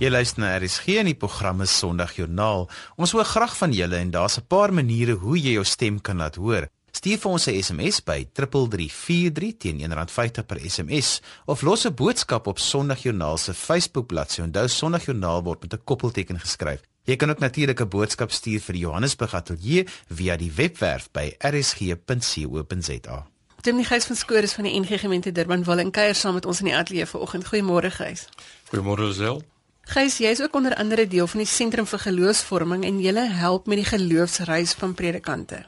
Jy 0.00 0.08
luister 0.08 0.40
na 0.40 0.54
RSG 0.56 0.94
en 1.02 1.10
die 1.10 1.18
program 1.18 1.58
is 1.60 1.74
Sondagjoernaal. 1.76 2.62
Ons 2.96 3.10
hoor 3.12 3.26
graag 3.28 3.52
van 3.58 3.74
julle 3.76 3.98
en 4.00 4.10
daar's 4.10 4.38
'n 4.38 4.46
paar 4.48 4.72
maniere 4.72 5.12
hoe 5.12 5.36
jy 5.36 5.52
jou 5.52 5.64
stem 5.64 6.00
kan 6.00 6.16
laat 6.16 6.36
hoor. 6.36 6.68
Stuur 6.90 7.18
vir 7.18 7.30
ons 7.30 7.46
'n 7.46 7.62
SMS 7.62 8.00
by 8.00 8.26
3343 8.32 9.56
teen 9.58 9.80
R1.50 9.80 10.46
per 10.46 10.58
SMS 10.70 11.20
of 11.44 11.62
los 11.62 11.84
'n 11.84 11.94
boodskap 11.94 12.46
op 12.46 12.58
Sondagjoernaal 12.58 13.36
se 13.36 13.52
Facebookbladsy. 13.52 14.40
Onthou 14.40 14.68
Sondagjoernaal 14.68 15.42
word 15.42 15.60
met 15.62 15.72
'n 15.74 15.84
koppelteken 15.84 16.40
geskryf. 16.40 16.80
Jy 17.04 17.16
kan 17.16 17.30
ook 17.30 17.38
natuurlik 17.38 17.80
'n 17.80 17.88
boodskap 17.88 18.30
stuur 18.30 18.60
vir 18.60 18.72
die 18.72 18.82
Johannesburg 18.82 19.34
Ateljee 19.34 19.86
via 20.08 20.36
die 20.36 20.52
webwerf 20.52 21.10
by 21.12 21.34
rsg.co.za. 21.38 23.26
Tim 23.60 23.76
die 23.76 23.84
Gys 23.84 24.04
van 24.04 24.16
Skoor 24.16 24.42
is 24.42 24.52
van 24.52 24.64
die 24.64 24.80
NG 24.80 25.00
Gemeente 25.00 25.32
Durban 25.32 25.64
wil 25.64 25.78
en 25.78 25.90
kuier 25.90 26.14
saam 26.14 26.34
met 26.34 26.46
ons 26.46 26.58
in 26.60 26.64
die 26.64 26.76
ateljee 26.76 27.06
vanoggend. 27.06 27.44
Goeiemôre 27.44 27.90
Gys. 27.90 28.28
Goeiemôre 28.72 29.12
Zel. 29.12 29.42
Gys, 29.90 30.20
jy 30.22 30.30
is 30.30 30.38
ook 30.38 30.54
onder 30.54 30.74
andere 30.78 31.02
deel 31.10 31.26
van 31.26 31.40
die 31.42 31.48
Sentrum 31.50 31.86
vir 31.90 31.98
Geloofsvorming 31.98 32.84
en 32.86 33.00
jy 33.02 33.10
help 33.34 33.66
met 33.66 33.80
die 33.80 33.88
geloofsreis 33.88 34.70
van 34.78 34.92
predikante. 34.94 35.64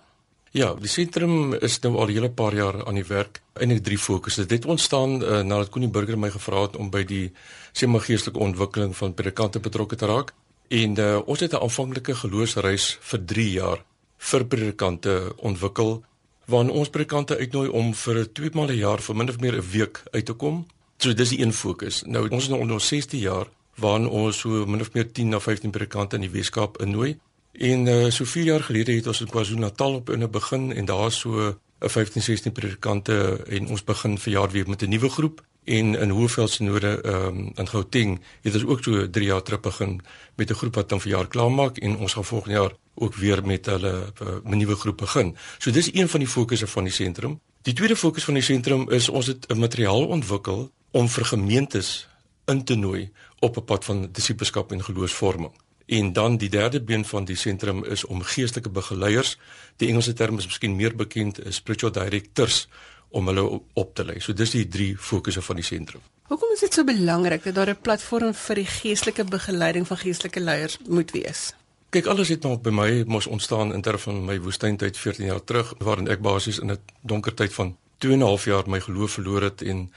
Ja, 0.55 0.75
die 0.79 0.89
sentrum 0.89 1.55
is 1.55 1.81
nou 1.83 1.97
al 1.97 2.07
'n 2.07 2.13
hele 2.13 2.31
paar 2.31 2.55
jaar 2.55 2.87
aan 2.87 2.95
die 2.95 3.09
werk 3.09 3.43
en 3.55 3.71
ek 3.71 3.83
drie 3.83 3.99
fokusse. 3.99 4.47
Dit 4.47 4.63
het 4.63 4.67
ontstaan 4.67 5.23
uh, 5.23 5.41
nadat 5.43 5.71
Koenie 5.71 5.91
Burger 5.91 6.19
my 6.19 6.31
gevra 6.31 6.63
het 6.63 6.77
om 6.77 6.91
by 6.91 7.03
die 7.05 7.33
sema 7.73 7.99
geestelike 7.99 8.39
ontwikkeling 8.39 8.97
van 8.97 9.15
predikante 9.15 9.61
betrokke 9.61 9.97
te 9.97 10.07
raak. 10.07 10.33
En 10.69 10.99
uh, 10.99 11.19
ons 11.27 11.41
het 11.41 11.53
'n 11.53 11.63
aanvanklike 11.63 12.15
geloofsreis 12.15 12.99
vir 13.01 13.25
3 13.25 13.51
jaar 13.51 13.85
vir 14.19 14.45
predikante 14.45 15.35
ontwikkel 15.37 16.05
waarin 16.47 16.71
ons 16.71 16.91
predikante 16.91 17.39
uitnooi 17.39 17.69
om 17.69 17.95
vir 17.95 18.33
2 18.33 18.51
maande 18.53 18.73
'n 18.73 18.79
jaar 18.79 19.03
vir 19.03 19.17
min 19.17 19.29
of 19.29 19.41
meer 19.41 19.57
'n 19.57 19.71
week 19.71 20.03
uit 20.13 20.27
te 20.27 20.33
kom. 20.33 20.67
So 20.99 21.13
dis 21.13 21.29
die 21.29 21.41
een 21.41 21.53
fokus. 21.53 22.03
Nou 22.07 22.29
ons 22.29 22.43
is 22.43 22.49
nou 22.49 22.61
onder 22.61 22.81
16 22.81 23.19
jaar 23.19 23.47
waarin 23.77 24.09
ons 24.09 24.39
so 24.39 24.67
min 24.67 24.81
of 24.81 24.93
meer 24.93 25.13
10 25.13 25.29
na 25.29 25.41
15 25.41 25.71
predikante 25.71 26.17
in 26.17 26.27
die 26.27 26.31
Weskaap 26.31 26.81
innooi. 26.83 27.19
En 27.53 27.87
uh, 27.87 28.11
so 28.11 28.25
4 28.25 28.45
jaar 28.45 28.63
gelede 28.63 28.93
het 28.93 29.07
ons 29.07 29.21
in 29.21 29.29
KwaZulu-Natal 29.29 29.95
op 29.95 30.11
'n 30.11 30.31
begin 30.31 30.73
en 30.73 30.85
daar 30.85 31.13
so 31.13 31.57
'n 31.81 31.89
15 31.89 32.23
16 32.23 32.53
predikante 32.53 33.45
en 33.49 33.69
ons 33.69 33.85
begin 33.85 34.19
verjaar 34.19 34.51
weer 34.51 34.69
met 34.69 34.83
'n 34.83 34.89
nuwe 34.89 35.09
groep 35.09 35.43
en 35.65 35.95
in 35.95 36.11
Hoëveld-Sinode 36.11 37.01
ehm 37.03 37.27
um, 37.27 37.53
in 37.55 37.69
Gauteng 37.69 38.21
het 38.43 38.55
ons 38.55 38.65
ook 38.65 38.83
so 38.83 39.11
3 39.11 39.27
jaar 39.27 39.43
terug 39.43 39.61
begin 39.61 40.01
met 40.35 40.51
'n 40.51 40.55
groep 40.55 40.75
wat 40.75 40.89
dan 40.89 41.01
verjaar 41.01 41.27
klaarmaak 41.27 41.79
en 41.79 41.97
ons 41.97 42.13
gaan 42.13 42.25
volgende 42.25 42.59
jaar 42.59 42.73
ook 42.95 43.15
weer 43.15 43.47
met 43.47 43.67
hulle 43.67 44.13
uh, 44.23 44.29
'n 44.45 44.57
nuwe 44.57 44.75
groep 44.75 44.97
begin. 44.97 45.37
So 45.59 45.71
dis 45.71 45.95
een 45.95 46.09
van 46.09 46.21
die 46.21 46.29
fokusse 46.29 46.67
van 46.67 46.85
die 46.85 46.93
sentrum. 46.93 47.41
Die 47.63 47.75
tweede 47.75 47.97
fokus 47.97 48.25
van 48.25 48.35
die 48.35 48.43
sentrum 48.43 48.91
is 48.91 49.09
ons 49.09 49.27
het 49.27 49.47
'n 49.49 49.59
materiaal 49.59 50.07
ontwikkel 50.07 50.73
om 50.91 51.09
vir 51.09 51.25
gemeentes 51.25 52.09
in 52.45 52.65
te 52.65 52.75
nooi 52.75 53.11
op 53.43 53.57
'n 53.57 53.65
pad 53.65 53.85
van 53.85 54.09
disippelskap 54.13 54.73
en 54.73 54.85
geloofsvorming. 54.85 55.53
En 55.87 56.13
dan 56.13 56.37
die 56.37 56.49
derde 56.49 56.81
been 56.83 57.05
van 57.05 57.25
die 57.25 57.37
sentrum 57.37 57.85
is 57.85 58.05
om 58.05 58.23
geestelike 58.23 58.71
begeleiers, 58.71 59.39
die 59.77 59.89
Engelse 59.89 60.13
term 60.13 60.39
is 60.39 60.47
miskien 60.47 60.77
meer 60.77 60.97
bekend 60.97 61.45
as 61.47 61.55
spiritual 61.55 61.93
directors 61.93 62.69
om 63.09 63.27
hulle 63.27 63.61
op 63.73 63.95
te 63.95 64.05
lei. 64.05 64.21
So 64.21 64.33
dis 64.33 64.51
die 64.51 64.69
drie 64.69 64.97
fokusse 64.99 65.43
van 65.43 65.57
die 65.57 65.65
sentrum. 65.65 66.01
Hoekom 66.31 66.53
is 66.55 66.61
dit 66.61 66.75
so 66.75 66.85
belangrik 66.85 67.45
dat 67.45 67.55
daar 67.55 67.71
'n 67.71 67.81
platform 67.83 68.35
vir 68.35 68.55
die 68.55 68.67
geestelike 68.67 69.25
begeleiding 69.25 69.87
van 69.87 69.97
geestelike 69.97 70.41
leiers 70.41 70.79
moet 70.89 71.11
wees? 71.11 71.55
Kyk, 71.91 72.07
alles 72.07 72.29
het 72.29 72.43
nou 72.43 72.57
by 72.57 72.71
my 72.71 73.05
mos 73.07 73.27
ontstaan 73.27 73.75
in 73.75 73.83
terme 73.83 73.99
van 73.99 74.25
my 74.25 74.41
woestyntyd 74.41 74.97
14 74.97 75.27
jaar 75.27 75.45
terug 75.45 75.75
waarin 75.79 76.09
ek 76.09 76.21
basies 76.21 76.59
in 76.59 76.71
'n 76.71 76.79
donker 77.01 77.35
tyd 77.35 77.53
van 77.53 77.77
2 77.99 78.13
en 78.13 78.19
'n 78.19 78.23
half 78.23 78.45
jaar 78.45 78.69
my 78.69 78.81
geloof 78.81 79.13
verloor 79.13 79.43
het 79.43 79.63
en 79.63 79.93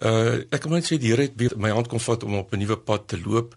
Uh 0.00 0.40
ek 0.48 0.64
kan 0.64 0.72
net 0.72 0.88
sê 0.88 0.96
die 0.96 1.12
Here 1.12 1.28
het 1.28 1.36
weer 1.36 1.52
my 1.56 1.70
hand 1.70 1.88
kom 1.88 2.00
vat 2.00 2.24
om 2.24 2.38
op 2.40 2.52
'n 2.52 2.58
nuwe 2.58 2.76
pad 2.76 3.08
te 3.08 3.20
loop. 3.20 3.56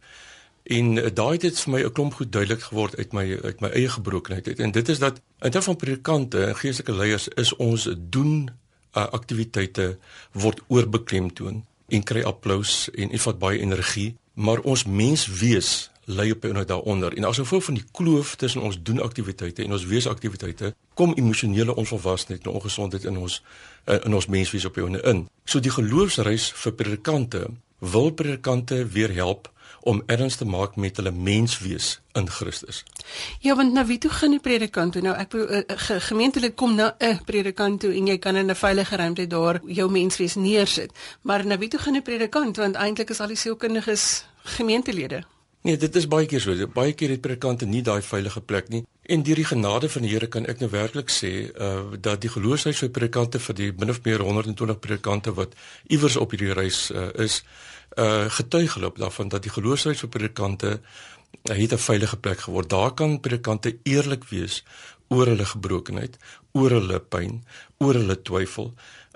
En 0.63 0.95
uh, 0.95 1.08
daai 1.13 1.38
het 1.41 1.60
vir 1.60 1.71
my 1.71 1.84
'n 1.84 1.91
klomp 1.91 2.13
goed 2.13 2.32
duidelik 2.32 2.62
geword 2.62 2.97
uit 2.97 3.13
my 3.13 3.39
uit 3.43 3.60
my 3.60 3.69
eie 3.69 3.89
gebrokenheid 3.89 4.47
uit. 4.47 4.60
En 4.60 4.71
dit 4.71 4.89
is 4.89 4.99
dat 4.99 5.21
in 5.39 5.51
terme 5.51 5.65
van 5.65 5.75
predikante 5.75 6.45
en 6.45 6.56
geestelike 6.56 6.95
leiers 6.95 7.27
is 7.27 7.56
ons 7.56 7.89
doen 7.97 8.49
uh, 8.93 9.08
aktiwiteite 9.08 9.97
word 10.32 10.62
oorbeklemtoon 10.67 11.65
en 11.88 12.03
kry 12.03 12.23
applous 12.23 12.89
en 12.93 13.10
dit 13.10 13.21
vat 13.21 13.39
baie 13.39 13.60
energie, 13.60 14.15
maar 14.34 14.60
ons 14.60 14.86
mens 14.86 15.27
wees 15.27 15.91
lê 16.06 16.32
op 16.32 16.43
onder 16.43 16.65
daaronder. 16.65 17.17
En 17.17 17.23
as 17.23 17.38
gevolg 17.38 17.63
van 17.63 17.73
die 17.73 17.86
kloof 17.91 18.36
tussen 18.36 18.62
ons 18.62 18.79
doen 18.84 19.01
aktiwiteite 19.01 19.63
en 19.63 19.71
ons 19.71 19.86
wees 19.86 20.08
aktiwiteite, 20.08 20.75
kom 20.93 21.13
emosionele 21.13 21.75
onvolwassenheid 21.75 22.45
en 22.45 22.51
ongesondheid 22.51 23.03
in 23.03 23.17
ons 23.17 23.43
uh, 23.86 23.97
in 24.03 24.13
ons 24.13 24.27
menswees 24.27 24.65
op 24.65 24.77
onder 24.77 25.06
in. 25.06 25.27
So 25.45 25.60
die 25.60 25.71
geloofsreis 25.71 26.51
vir 26.56 26.73
predikante 26.73 27.47
wil 27.79 28.12
predikante 28.12 28.88
weer 28.88 29.12
help 29.13 29.51
om 29.84 30.03
erns 30.06 30.36
te 30.36 30.45
maak 30.45 30.75
met 30.75 30.95
hulle 30.95 31.12
menswees 31.12 31.99
in 32.15 32.29
Christus. 32.29 32.84
Ja, 33.39 33.56
want 33.56 33.73
nou 33.73 33.86
wie 33.88 33.97
toe 33.97 34.12
gaan 34.12 34.32
die 34.32 34.39
predikant 34.39 34.95
toe? 34.95 35.01
Nou 35.03 35.15
ek 35.19 35.36
uh, 35.36 35.60
ge 35.67 35.99
gemeentelik 36.08 36.56
kom 36.56 36.75
na 36.75 36.93
'n 36.99 37.10
uh, 37.10 37.19
predikant 37.25 37.79
toe 37.79 37.91
en 37.91 38.08
jy 38.08 38.17
kan 38.17 38.36
in 38.36 38.51
'n 38.51 38.56
veilige 38.56 38.95
ruimte 38.95 39.27
daar 39.27 39.60
jou 39.67 39.91
menswees 39.91 40.36
neersit. 40.36 40.91
Maar 41.21 41.45
nou 41.45 41.60
wie 41.60 41.69
toe 41.69 41.79
gaan 41.79 41.93
die 41.93 42.01
predikant 42.01 42.58
want 42.58 42.75
eintlik 42.75 43.10
is 43.10 43.19
al 43.19 43.27
die 43.27 43.36
sielkundiges 43.36 44.25
gemeentelede. 44.43 45.23
Nee, 45.63 45.78
dit 45.80 45.95
is 45.95 46.10
baie 46.12 46.28
keer 46.28 46.41
so. 46.43 46.67
Baie 46.76 46.91
keer 46.91 47.13
het 47.13 47.21
predikante 47.23 47.65
nie 47.65 47.82
daai 47.82 48.02
veilige 48.04 48.41
plek 48.43 48.67
nie. 48.69 48.82
En 49.08 49.21
deur 49.23 49.39
die 49.39 49.47
genade 49.47 49.89
van 49.89 50.04
die 50.04 50.10
Here 50.12 50.28
kan 50.28 50.43
ek 50.52 50.60
nou 50.60 50.67
werklik 50.73 51.12
sê, 51.12 51.32
uh 51.56 51.95
dat 52.04 52.19
die 52.26 52.32
geloofshuis 52.34 52.82
vir 52.84 52.91
predikante 52.97 53.39
vir 53.39 53.56
die 53.56 53.69
min 53.71 53.93
of 53.93 54.02
meer 54.04 54.19
120 54.28 54.80
predikante 54.84 55.32
wat 55.38 55.56
iewers 55.88 56.17
op 56.19 56.36
hierdie 56.36 56.52
reis 56.60 56.89
uh, 56.91 57.08
is, 57.26 57.43
uh 57.95 58.28
getuig 58.28 58.76
geloop 58.76 58.99
daarvan 58.99 59.32
dat 59.32 59.47
die 59.47 59.54
geloofshuis 59.56 60.04
vir 60.04 60.12
predikante 60.17 60.73
uh, 60.80 61.56
het 61.56 61.73
'n 61.73 61.86
veilige 61.88 62.17
plek 62.17 62.43
geword. 62.43 62.69
Daar 62.69 62.93
kan 62.93 63.19
predikante 63.19 63.78
eerlik 63.84 64.28
wees 64.36 64.63
oor 65.08 65.32
hulle 65.32 65.45
gebrokenheid, 65.45 66.17
oor 66.52 66.71
hulle 66.71 66.99
pyn, 66.99 67.43
oor 67.78 67.93
hulle 67.93 68.21
twyfel 68.21 68.73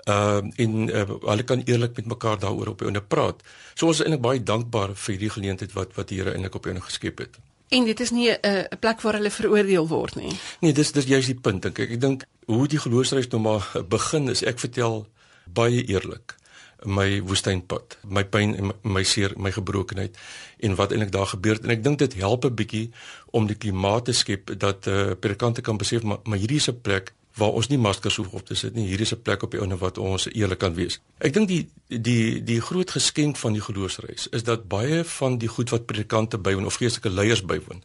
uh 0.08 0.40
en 0.64 0.88
uh, 0.88 1.04
hulle 1.20 1.44
kan 1.44 1.62
eerlik 1.64 1.96
met 1.96 2.06
mekaar 2.06 2.38
daaroor 2.38 2.72
op 2.74 2.82
onder 2.82 3.02
praat. 3.02 3.42
So 3.74 3.86
ons 3.86 4.00
is 4.00 4.04
eintlik 4.04 4.24
baie 4.24 4.42
dankbaar 4.42 4.94
vir 4.94 5.14
hierdie 5.14 5.34
geleentheid 5.36 5.72
wat 5.76 5.94
wat 5.94 6.08
die 6.08 6.18
Here 6.18 6.32
eintlik 6.32 6.54
op 6.54 6.66
onder 6.66 6.82
geskep 6.82 7.18
het. 7.18 7.38
En 7.68 7.84
dit 7.84 8.00
is 8.00 8.10
nie 8.10 8.30
'n 8.30 8.38
uh, 8.46 8.78
plek 8.80 9.00
waar 9.00 9.14
hulle 9.20 9.30
veroordeel 9.30 9.88
word 9.88 10.14
nie. 10.14 10.32
Nee, 10.60 10.72
dis 10.72 10.92
dis 10.92 11.04
juist 11.04 11.26
die 11.26 11.40
punt 11.40 11.62
dink 11.62 11.78
ek. 11.78 11.90
Ek 11.90 12.00
dink 12.00 12.24
hoe 12.46 12.66
die 12.66 12.78
geloofsreis 12.78 13.28
nou 13.28 13.40
maar 13.40 13.68
begin 13.88 14.28
is 14.28 14.42
ek 14.42 14.58
vertel 14.58 15.06
baie 15.44 15.84
eerlik 15.84 16.38
my 16.86 17.18
woestynpad, 17.26 17.98
my 18.06 18.22
pyn 18.24 18.54
en 18.54 18.70
my, 18.70 18.74
my 18.98 19.02
seer, 19.06 19.34
my 19.36 19.50
gebrokenheid 19.50 20.16
en 20.62 20.76
wat 20.78 20.92
eintlik 20.94 21.12
daar 21.14 21.26
gebeur 21.26 21.58
het 21.58 21.66
en 21.66 21.74
ek 21.74 21.82
dink 21.82 21.98
dit 21.98 22.14
help 22.22 22.44
'n 22.44 22.54
bietjie 22.54 22.90
om 23.32 23.46
die 23.46 23.56
klimaat 23.56 24.04
te 24.04 24.12
skep 24.12 24.58
dat 24.58 24.86
eh 24.86 24.94
uh, 24.94 25.14
predikante 25.14 25.60
kan 25.60 25.76
besef 25.76 26.02
maar, 26.02 26.18
maar 26.24 26.38
hierdie 26.38 26.62
is 26.62 26.68
'n 26.68 26.80
plek 26.80 27.12
waar 27.38 27.54
ons 27.58 27.68
nie 27.70 27.78
maskers 27.78 28.16
hoef 28.16 28.32
op 28.32 28.46
te 28.46 28.54
sit 28.58 28.74
nie. 28.74 28.86
Hier 28.86 29.00
is 29.00 29.12
'n 29.14 29.22
plek 29.22 29.42
op 29.42 29.50
die 29.50 29.60
ouene 29.60 29.76
wat 29.78 29.98
ons 29.98 30.28
eerlik 30.32 30.58
kan 30.58 30.74
wees. 30.74 31.00
Ek 31.18 31.32
dink 31.32 31.48
die 31.48 31.68
die 31.88 32.42
die 32.44 32.60
groot 32.60 32.90
geskenk 32.90 33.36
van 33.36 33.52
die 33.52 33.62
geloofsreis 33.62 34.28
is 34.30 34.42
dat 34.42 34.68
baie 34.68 35.04
van 35.04 35.38
die 35.38 35.48
goed 35.48 35.70
wat 35.70 35.86
predikante 35.86 36.38
bywoon 36.38 36.66
of 36.66 36.74
geestelike 36.74 37.10
leiers 37.10 37.44
bywoon 37.44 37.82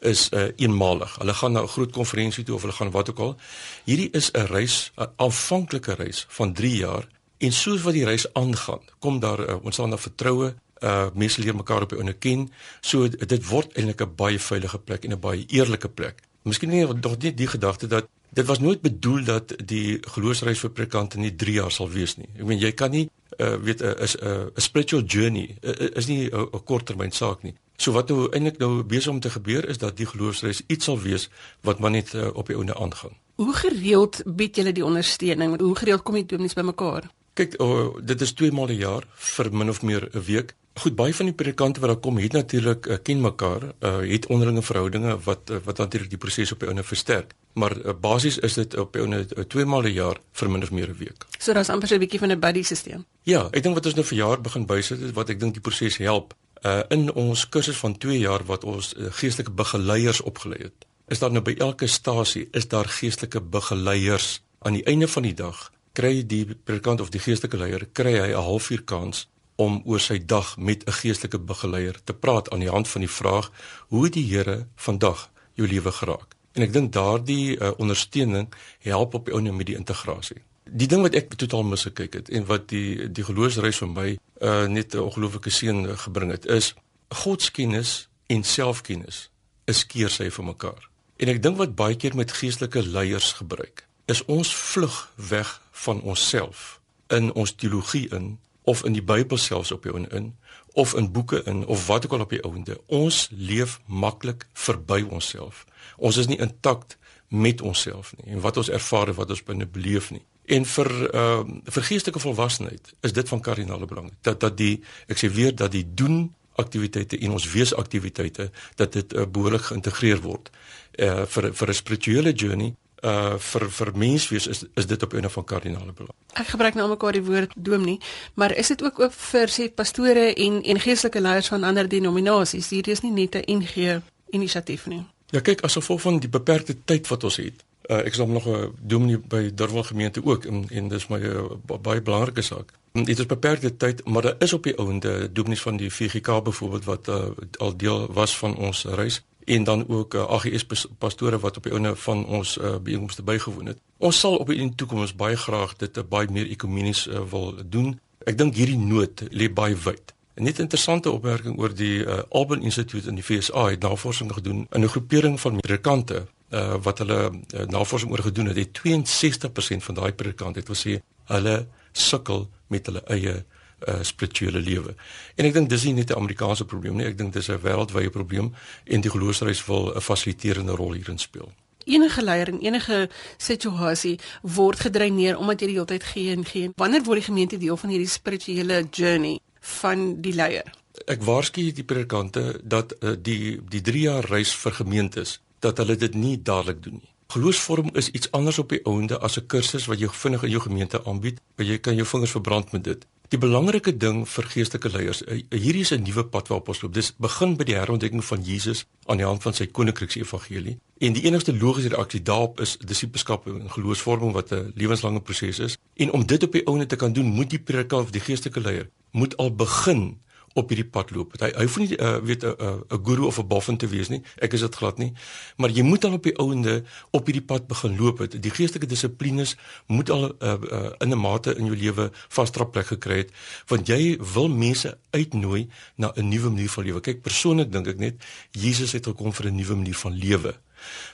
is 0.00 0.28
uh, 0.32 0.50
eenmalig. 0.56 1.16
Hulle 1.18 1.34
gaan 1.34 1.52
na 1.52 1.62
'n 1.62 1.68
groot 1.68 1.92
konferensie 1.92 2.44
toe 2.44 2.54
of 2.54 2.60
hulle 2.60 2.72
gaan 2.72 2.90
wat 2.90 3.10
ook 3.10 3.18
al. 3.18 3.36
Hierdie 3.84 4.10
is 4.10 4.30
'n 4.32 4.46
reis, 4.46 4.92
'n 4.96 5.06
aanvanklike 5.16 5.94
reis 5.94 6.26
van 6.28 6.52
3 6.52 6.76
jaar 6.76 7.08
en 7.38 7.52
soos 7.52 7.82
wat 7.82 7.92
die 7.92 8.04
reis 8.04 8.32
aangaan, 8.32 8.80
kom 8.98 9.20
daar 9.20 9.48
uh, 9.48 9.64
ons 9.64 9.74
sal 9.74 9.86
na 9.86 9.98
vertroue 9.98 10.54
uh 10.82 11.06
mense 11.14 11.40
leer 11.40 11.54
mekaar 11.54 11.82
op 11.82 11.92
ouene 11.92 12.12
ken. 12.12 12.50
So 12.80 13.08
dit 13.08 13.46
word 13.46 13.72
eintlik 13.76 14.02
'n 14.02 14.14
baie 14.16 14.38
veilige 14.38 14.78
plek 14.78 15.04
en 15.04 15.12
'n 15.12 15.20
baie 15.20 15.44
eerlike 15.46 15.88
plek. 15.88 16.22
Miskien 16.42 16.70
nie 16.70 16.86
nog 16.86 17.18
nie 17.18 17.34
die 17.34 17.46
gedagte 17.46 17.86
dat 17.86 18.08
dit 18.32 18.46
was 18.46 18.58
nooit 18.58 18.80
bedoel 18.80 19.24
dat 19.24 19.54
die 19.64 19.98
geloofsreis 20.14 20.58
vir 20.58 20.70
predikante 20.70 21.18
nie 21.18 21.34
3 21.36 21.52
jaar 21.52 21.72
sal 21.72 21.90
wees 21.90 22.16
nie. 22.16 22.28
Ek 22.38 22.46
meen 22.48 22.58
jy 22.58 22.72
kan 22.72 22.90
nie 22.90 23.08
uh, 23.38 23.54
weet 23.56 23.80
'n 23.80 23.84
uh, 23.84 24.06
'n 24.06 24.28
uh, 24.28 24.46
spiritual 24.56 25.02
journey 25.02 25.56
uh, 25.62 25.96
is 25.96 26.06
nie 26.06 26.30
'n 26.30 26.34
uh, 26.34 26.60
korttermyn 26.64 27.12
saak 27.12 27.42
nie. 27.42 27.54
So 27.76 27.92
wat 27.92 28.08
nou 28.08 28.28
eintlik 28.30 28.58
nou 28.58 28.82
besig 28.82 29.12
om 29.12 29.20
te 29.20 29.30
gebeur 29.30 29.68
is 29.68 29.78
dat 29.78 29.96
die 29.96 30.06
geloofsreis 30.06 30.62
iets 30.66 30.84
sal 30.84 31.00
wees 31.00 31.30
wat 31.60 31.78
maar 31.78 31.90
net 31.90 32.14
uh, 32.14 32.28
op 32.34 32.46
die 32.46 32.56
ouene 32.56 32.74
aangaan. 32.74 33.16
Hoe 33.34 33.54
gereeld 33.54 34.22
bied 34.26 34.56
julle 34.56 34.72
die 34.72 34.84
ondersteuning? 34.84 35.60
Hoe 35.60 35.76
gereeld 35.76 36.02
kom 36.02 36.14
die 36.14 36.26
dominees 36.26 36.54
bymekaar? 36.54 37.10
Kyk, 37.32 37.54
oh, 37.64 37.96
dit 38.04 38.20
is 38.20 38.34
2 38.36 38.52
maal 38.52 38.68
'n 38.68 38.76
jaar 38.76 39.04
vir 39.08 39.48
min 39.52 39.68
of 39.68 39.82
meer 39.82 40.08
'n 40.12 40.20
week. 40.20 40.54
Goed, 40.74 40.94
baie 40.96 41.14
van 41.14 41.26
die 41.26 41.34
predikante 41.34 41.80
wat 41.80 41.88
daar 41.88 42.00
kom, 42.00 42.18
het 42.18 42.32
natuurlik 42.32 42.86
uh, 42.86 42.96
ken 43.02 43.20
mekaar, 43.20 43.62
uh, 43.80 43.98
het 43.98 44.26
onderlinge 44.26 44.62
verhoudinge 44.62 45.18
wat 45.24 45.50
uh, 45.50 45.56
wat 45.64 45.78
natuurlik 45.78 46.10
die 46.10 46.18
proses 46.18 46.52
op 46.52 46.58
die 46.60 46.68
ouene 46.68 46.82
versterk. 46.82 47.34
Maar 47.52 47.76
uh, 47.76 47.92
basies 48.00 48.38
is 48.38 48.54
dit 48.54 48.76
op 48.76 48.92
die 48.92 49.00
ouene 49.00 49.26
uh, 49.36 49.44
2 49.44 49.64
maal 49.64 49.82
'n 49.82 49.92
jaar 49.92 50.20
vir 50.32 50.50
min 50.50 50.62
of 50.62 50.70
meer 50.70 50.88
'n 50.88 50.96
week. 50.98 51.26
So 51.38 51.52
daar's 51.52 51.68
amper 51.68 51.88
so 51.88 51.94
'n 51.94 51.98
bietjie 51.98 52.18
van 52.18 52.30
'n 52.30 52.40
buddy 52.40 52.62
stelsel. 52.62 53.04
Ja, 53.22 53.48
ek 53.52 53.62
dink 53.62 53.74
wat 53.74 53.86
ons 53.86 53.94
nou 53.94 54.04
vir 54.04 54.18
jaar 54.18 54.40
begin 54.40 54.66
bysit 54.66 55.00
is 55.00 55.12
wat 55.12 55.28
ek 55.28 55.40
dink 55.40 55.52
die 55.52 55.62
proses 55.62 55.96
help. 55.96 56.34
Uh 56.62 56.82
in 56.88 57.12
ons 57.12 57.48
kursus 57.48 57.76
van 57.76 57.98
2 57.98 58.18
jaar 58.18 58.44
wat 58.44 58.64
ons 58.64 58.94
uh, 58.96 59.06
geestelike 59.10 59.50
begeleiers 59.50 60.20
opgelei 60.20 60.62
het. 60.62 60.86
Is 61.08 61.18
daar 61.18 61.32
nou 61.32 61.42
by 61.42 61.54
elke 61.58 61.86
stasie 61.86 62.48
is 62.52 62.68
daar 62.68 62.88
geestelike 62.88 63.40
begeleiers 63.40 64.42
aan 64.58 64.72
die 64.72 64.84
einde 64.84 65.08
van 65.08 65.22
die 65.22 65.34
dag 65.34 65.72
kry 65.92 66.26
die 66.26 66.44
predikant 66.54 67.00
of 67.00 67.10
die 67.10 67.20
geestelike 67.20 67.56
leier 67.56 67.86
kry 67.92 68.14
hy 68.18 68.30
'n 68.32 68.44
halfuur 68.48 68.82
kans 68.84 69.28
om 69.56 69.82
oor 69.84 70.00
sy 70.00 70.18
dag 70.18 70.56
met 70.56 70.84
'n 70.86 70.92
geestelike 70.92 71.38
begeleier 71.38 71.96
te 72.04 72.14
praat 72.14 72.50
aan 72.50 72.60
die 72.60 72.70
hand 72.70 72.88
van 72.88 73.00
die 73.00 73.10
vraag: 73.10 73.50
Hoe 73.88 74.08
die 74.08 74.24
Here 74.24 74.66
vandag 74.76 75.30
jou 75.54 75.68
lewe 75.68 75.92
geraak? 75.92 76.36
En 76.52 76.62
ek 76.62 76.72
dink 76.72 76.92
daardie 76.92 77.56
uh, 77.58 77.70
ondersteuning 77.76 78.48
help 78.78 79.14
op 79.14 79.24
die 79.24 79.34
ou 79.34 79.40
met 79.52 79.66
die 79.66 79.76
integrasie. 79.76 80.42
Die 80.64 80.86
ding 80.86 81.02
wat 81.02 81.14
ek 81.14 81.34
totaal 81.34 81.62
misgekyk 81.62 82.14
het 82.14 82.28
en 82.28 82.44
wat 82.46 82.68
die 82.68 83.10
die 83.12 83.24
geloofsreis 83.24 83.76
vir 83.76 83.88
my 83.88 84.18
uh, 84.40 84.66
net 84.66 84.94
'n 84.94 84.98
ongelooflike 84.98 85.50
seën 85.50 85.98
gebring 85.98 86.30
het, 86.30 86.46
is 86.46 86.74
godskennis 87.08 88.08
en 88.26 88.42
selfkennis 88.42 89.30
is 89.64 89.86
keersy 89.86 90.30
vir 90.30 90.44
mekaar. 90.44 90.88
En 91.16 91.28
ek 91.28 91.42
dink 91.42 91.56
wat 91.56 91.74
baie 91.74 91.96
keer 91.96 92.16
met 92.16 92.32
geestelike 92.32 92.82
leiers 92.82 93.32
gebruik, 93.32 93.86
is 94.06 94.24
ons 94.24 94.54
vlug 94.54 95.12
weg 95.16 95.61
van 95.82 96.00
onsself 96.02 96.80
in 97.12 97.32
ons 97.32 97.54
teologie 97.54 98.08
in 98.14 98.38
of 98.62 98.84
in 98.84 98.94
die 98.94 99.02
Bybel 99.02 99.36
selfs 99.36 99.72
op 99.74 99.82
die 99.82 99.92
ouen 99.92 100.08
in 100.10 100.32
of 100.72 100.94
in 100.94 101.10
boeke 101.12 101.42
in 101.44 101.66
of 101.66 101.86
wat 101.86 102.06
ook 102.06 102.12
al 102.12 102.24
op 102.24 102.30
die 102.30 102.42
ouende. 102.42 102.78
Ons 102.86 103.28
leef 103.30 103.80
maklik 103.86 104.46
verby 104.52 105.02
onsself. 105.08 105.64
Ons 105.96 106.16
is 106.16 106.26
nie 106.30 106.38
intakt 106.38 106.96
met 107.28 107.60
onsself 107.60 108.14
nie 108.16 108.34
en 108.34 108.44
wat 108.44 108.56
ons 108.56 108.70
ervaar 108.70 109.08
en 109.08 109.18
wat 109.18 109.30
ons 109.34 109.42
binne 109.42 109.66
beleef 109.66 110.10
nie. 110.10 110.22
En 110.44 110.66
vir 110.66 110.90
ehm 111.08 111.50
uh, 111.50 111.72
vir 111.74 111.88
geestelike 111.88 112.22
volwassenheid 112.22 112.94
is 113.00 113.12
dit 113.12 113.28
van 113.28 113.40
kardinale 113.40 113.86
belang 113.86 114.12
dat 114.20 114.40
dat 114.40 114.56
die 114.56 114.82
ek 115.08 115.18
sê 115.18 115.30
weer 115.32 115.54
dat 115.56 115.72
die 115.72 115.86
doen 115.94 116.34
aktiwiteite 116.60 117.18
en 117.18 117.32
ons 117.32 117.48
weesaktiwiteite 117.52 118.50
dat 118.76 118.92
dit 118.92 119.14
uh, 119.14 119.26
behoorlik 119.26 119.70
geïntegreer 119.70 120.20
word. 120.20 120.50
Uh 120.98 121.24
vir 121.26 121.52
vir 121.52 121.68
'n 121.68 121.74
spirituele 121.74 122.32
journey 122.32 122.74
uh 123.02 123.34
vir 123.38 123.64
vir 123.70 123.90
menswees 123.98 124.46
is 124.46 124.64
is 124.74 124.86
dit 124.86 125.02
op 125.02 125.12
'n 125.12 125.28
van 125.28 125.44
kardinale 125.44 125.92
belang. 125.92 126.14
Ek 126.32 126.46
gebruik 126.46 126.74
nou 126.74 126.88
mekaar 126.88 127.12
die 127.12 127.24
woord 127.24 127.52
dominee, 127.56 127.98
maar 128.34 128.56
is 128.56 128.68
dit 128.68 128.82
ook 128.82 129.00
oop 129.00 129.12
vir 129.12 129.48
sê 129.48 129.74
pastore 129.74 130.34
en 130.34 130.62
en 130.62 130.80
geestelike 130.80 131.20
leiers 131.20 131.48
van 131.48 131.64
ander 131.64 131.88
denominasies? 131.88 132.70
Hier 132.70 132.88
is 132.88 133.00
nie 133.00 133.12
net 133.12 133.34
'n 133.34 133.58
NG 133.58 134.00
inisiatief 134.30 134.86
nie. 134.86 135.04
Ja 135.30 135.40
kyk, 135.40 135.60
as 135.60 135.72
gevolg 135.72 136.00
van 136.00 136.18
die 136.18 136.28
beperkte 136.28 136.76
tyd 136.84 137.08
wat 137.08 137.24
ons 137.24 137.36
het. 137.36 137.64
Uh 137.88 137.96
ek 137.96 138.12
is 138.12 138.18
nog 138.18 138.46
'n 138.46 138.72
dominee 138.80 139.18
by 139.18 139.50
Durban 139.54 139.84
gemeente 139.84 140.24
ook 140.24 140.44
en 140.44 140.66
en 140.70 140.88
dis 140.88 141.08
my 141.08 141.18
uh, 141.18 141.42
baie 141.82 142.02
belangrike 142.02 142.42
saak. 142.42 142.72
Dit 142.92 143.18
is 143.18 143.26
beperkte 143.26 143.76
tyd, 143.76 144.04
maar 144.04 144.22
daar 144.22 144.36
is 144.38 144.52
op 144.52 144.62
die 144.62 144.76
ouende 144.78 145.32
dominees 145.32 145.62
van 145.62 145.76
die 145.76 145.90
VGK 145.90 146.42
byvoorbeeld 146.44 146.84
wat 146.84 147.08
uh, 147.08 147.24
al 147.56 147.76
deel 147.76 148.12
was 148.12 148.38
van 148.38 148.56
ons 148.56 148.84
reis 148.84 149.22
en 149.44 149.64
dan 149.64 149.88
ook 149.88 150.14
uh, 150.14 150.24
AGS 150.28 150.86
pastore 150.98 151.38
wat 151.38 151.56
op 151.56 151.62
die 151.62 151.72
ouene 151.72 151.96
van 151.96 152.24
ons 152.26 152.58
uh, 152.58 152.76
byeenkomste 152.76 153.22
bygewoon 153.22 153.66
het. 153.66 153.78
Ons 153.98 154.20
sal 154.20 154.36
op 154.36 154.46
die 154.46 154.74
toekoms 154.74 155.14
baie 155.14 155.36
graag 155.36 155.76
dit 155.76 155.96
uh, 155.96 156.04
baie 156.08 156.30
meer 156.30 156.46
ekumenies 156.46 157.06
uh, 157.06 157.22
wil 157.30 157.54
doen. 157.66 158.00
Ek 158.24 158.38
dink 158.38 158.54
hierdie 158.54 158.78
nood 158.78 159.24
lê 159.30 159.50
baie 159.52 159.76
wyd. 159.76 160.14
'n 160.34 160.44
Net 160.48 160.58
interessante 160.58 161.10
opmerking 161.10 161.58
oor 161.60 161.74
die 161.74 162.04
uh, 162.04 162.22
Alban 162.30 162.62
Institute 162.62 163.08
in 163.08 163.14
die 163.14 163.24
VSA 163.24 163.66
het 163.68 163.82
navorsing 163.82 164.32
gedoen 164.32 164.66
in 164.70 164.84
'n 164.84 164.88
groepering 164.88 165.40
van 165.40 165.60
predikante 165.60 166.26
uh, 166.50 166.74
wat 166.82 166.98
hulle 166.98 167.30
uh, 167.30 167.66
navorsing 167.66 168.10
oor 168.10 168.22
gedoen 168.22 168.46
het. 168.46 168.56
Het 168.56 168.80
62% 168.80 169.84
van 169.84 169.94
daai 169.94 170.12
predikante 170.12 170.58
het 170.58 170.68
gesê 170.68 171.00
hulle 171.24 171.66
sukkel 171.92 172.48
met 172.66 172.86
hulle 172.86 173.02
eie 173.04 173.44
uh, 173.88 174.02
spirituele 174.02 174.60
lewe. 174.60 174.94
En 175.36 175.44
ek 175.44 175.54
dink 175.54 175.68
dis 175.68 175.84
nie 175.84 175.94
net 175.94 176.10
'n 176.10 176.20
Amerikaanse 176.20 176.64
probleem 176.64 176.96
nie, 176.96 177.06
ek 177.06 177.18
dink 177.18 177.32
dis 177.32 177.48
'n 177.48 177.60
wêreldwye 177.62 178.10
probleem 178.10 178.54
en 178.84 179.00
die 179.00 179.10
geloofsreis 179.10 179.64
wil 179.66 179.92
'n 179.94 180.00
fasiliterende 180.00 180.72
rol 180.72 180.92
hierin 180.92 181.18
speel. 181.18 181.52
Enige 181.84 182.22
leier 182.22 182.48
in 182.48 182.60
enige 182.60 183.10
situasie 183.36 184.18
word 184.42 184.80
gedreineer 184.80 185.38
omdat 185.38 185.60
jy 185.60 185.66
die 185.66 185.74
hele 185.74 185.86
tyd 185.86 186.04
gee 186.04 186.30
en 186.32 186.44
gee. 186.44 186.70
Wanneer 186.76 187.02
word 187.02 187.18
die 187.18 187.30
gemeente 187.30 187.58
deel 187.58 187.76
van 187.76 187.90
hierdie 187.90 188.08
spirituele 188.08 188.86
journey 188.90 189.38
van 189.60 190.20
die 190.22 190.34
leier? 190.34 190.72
Ek 191.06 191.22
waarsku 191.22 191.72
die 191.72 191.84
predikante 191.84 192.60
dat 192.62 192.94
uh, 193.00 193.16
die 193.18 193.60
die 193.68 193.80
3 193.80 194.00
jaar 194.00 194.24
reis 194.24 194.54
vir 194.54 194.72
gemeentes 194.72 195.40
dat 195.58 195.78
hulle 195.78 195.96
dit 195.96 196.14
nie 196.14 196.42
dadelik 196.42 196.82
doen 196.82 197.00
nie. 197.00 197.12
Geloofsvorm 197.32 197.88
is 197.96 198.10
iets 198.10 198.30
anders 198.30 198.58
op 198.58 198.68
die 198.68 198.84
ouende 198.84 199.18
as 199.18 199.38
'n 199.38 199.46
kursus 199.46 199.86
wat 199.86 199.98
jy 199.98 200.08
vinnig 200.08 200.42
in 200.42 200.50
jou 200.50 200.60
gemeente 200.60 201.04
aanbied, 201.04 201.40
waar 201.56 201.66
jy 201.66 201.78
kan 201.78 201.94
jou 201.94 202.06
vingers 202.06 202.30
verbrand 202.30 202.72
met 202.72 202.84
dit. 202.84 203.06
Die 203.32 203.40
belangrike 203.40 203.94
ding 203.96 204.26
vir 204.28 204.44
geestelike 204.52 204.90
leiers, 204.92 205.22
eh, 205.24 205.38
hierdie 205.48 205.80
is 205.80 205.92
'n 205.92 206.02
nuwe 206.04 206.24
pad 206.24 206.48
waarop 206.48 206.68
ons 206.68 206.82
loop. 206.82 206.92
Dis 206.92 207.14
begin 207.16 207.56
by 207.56 207.64
die 207.64 207.74
herontdekking 207.74 208.24
van 208.24 208.42
Jesus 208.42 208.84
aan 209.06 209.16
die 209.16 209.24
hand 209.24 209.42
van 209.42 209.54
sy 209.54 209.66
koninkryks 209.66 210.16
evangelie. 210.16 210.78
En 210.98 211.12
die 211.12 211.22
enigste 211.22 211.56
logiese 211.56 211.88
reaksie 211.88 212.22
daarop 212.22 212.60
is 212.60 212.76
disippelskap 212.76 213.46
en 213.46 213.70
geloofsvorming 213.70 214.32
wat 214.32 214.52
'n 214.52 214.72
lewenslange 214.74 215.20
proses 215.20 215.58
is. 215.58 215.78
En 215.96 216.12
om 216.12 216.26
dit 216.26 216.42
op 216.42 216.52
die 216.52 216.66
ouene 216.66 216.86
te 216.86 216.96
kan 216.96 217.12
doen, 217.12 217.24
moet 217.26 217.50
die 217.50 217.58
predikant 217.58 218.02
of 218.02 218.10
die 218.10 218.20
geestelike 218.20 218.60
leier 218.60 218.88
moet 219.10 219.36
al 219.36 219.54
begin 219.54 220.20
op 220.54 220.68
hierdie 220.68 220.88
pad 220.88 221.10
loop. 221.10 221.36
Hy 221.40 221.50
hy 221.56 221.66
hoef 221.66 221.78
nie 221.80 221.96
uh, 221.96 222.16
weet 222.24 222.44
'n 222.44 222.54
uh, 222.58 222.68
'n 222.72 222.84
uh, 222.88 222.98
guru 223.04 223.26
of 223.26 223.38
'n 223.38 223.46
boffin 223.46 223.76
te 223.76 223.86
wees 223.86 224.08
nie. 224.08 224.22
Ek 224.38 224.52
is 224.52 224.60
dit 224.60 224.74
glad 224.74 224.98
nie. 224.98 225.12
Maar 225.56 225.70
jy 225.70 225.82
moet 225.82 226.04
al 226.04 226.12
op 226.12 226.22
die 226.22 226.36
ouende 226.38 226.84
op 227.10 227.26
hierdie 227.26 227.44
pad 227.44 227.66
begin 227.66 227.96
loop. 227.96 228.18
Het. 228.18 228.42
Die 228.42 228.50
geestelike 228.50 228.86
dissiplines 228.86 229.56
moet 229.86 230.10
al 230.10 230.34
uh, 230.38 230.54
uh, 230.72 230.90
in 230.98 231.08
'n 231.08 231.18
mate 231.18 231.54
in 231.54 231.64
jou 231.66 231.76
lewe 231.76 232.10
vasdra 232.28 232.64
plek 232.64 232.86
gekry 232.86 233.16
het 233.16 233.30
want 233.66 233.86
jy 233.86 234.18
wil 234.34 234.48
mense 234.48 234.98
uitnooi 235.10 235.68
na 235.96 236.12
'n 236.14 236.28
nuwe 236.28 236.50
manier 236.50 236.68
van 236.68 236.84
lewe. 236.84 237.00
Kyk, 237.00 237.22
persoonlik 237.22 237.72
dink 237.72 237.86
ek 237.86 237.98
net 237.98 238.14
Jesus 238.50 238.92
het 238.92 239.06
gekom 239.06 239.32
vir 239.32 239.46
'n 239.46 239.54
nuwe 239.54 239.74
manier 239.74 239.96
van 239.96 240.12
lewe. 240.12 240.54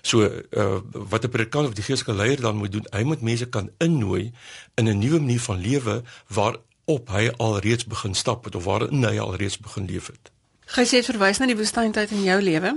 So 0.02 0.24
uh, 0.24 0.78
wat 0.92 1.24
'n 1.24 1.28
predikant 1.28 1.66
of 1.66 1.74
die 1.74 1.84
geestelike 1.84 2.18
leier 2.18 2.40
dan 2.40 2.56
moet 2.56 2.72
doen, 2.72 2.86
hy 2.90 3.02
moet 3.02 3.20
mense 3.20 3.48
kan 3.48 3.70
innooi 3.78 4.32
in 4.74 4.88
'n 4.88 4.98
nuwe 4.98 5.18
manier 5.18 5.40
van 5.40 5.60
lewe 5.60 6.02
waar 6.28 6.56
op 6.88 7.10
hy 7.12 7.28
alreeds 7.36 7.84
begin 7.84 8.14
stap 8.14 8.44
het 8.48 8.56
of 8.56 8.64
waarin 8.64 9.04
hy 9.04 9.18
alreeds 9.20 9.58
begin 9.60 9.84
leef 9.90 10.08
het. 10.08 10.30
Jy 10.68 10.84
sê 10.88 11.00
verwys 11.04 11.40
na 11.40 11.48
die 11.48 11.56
woestyntyd 11.56 12.12
in 12.16 12.24
jou 12.24 12.38
lewe. 12.44 12.74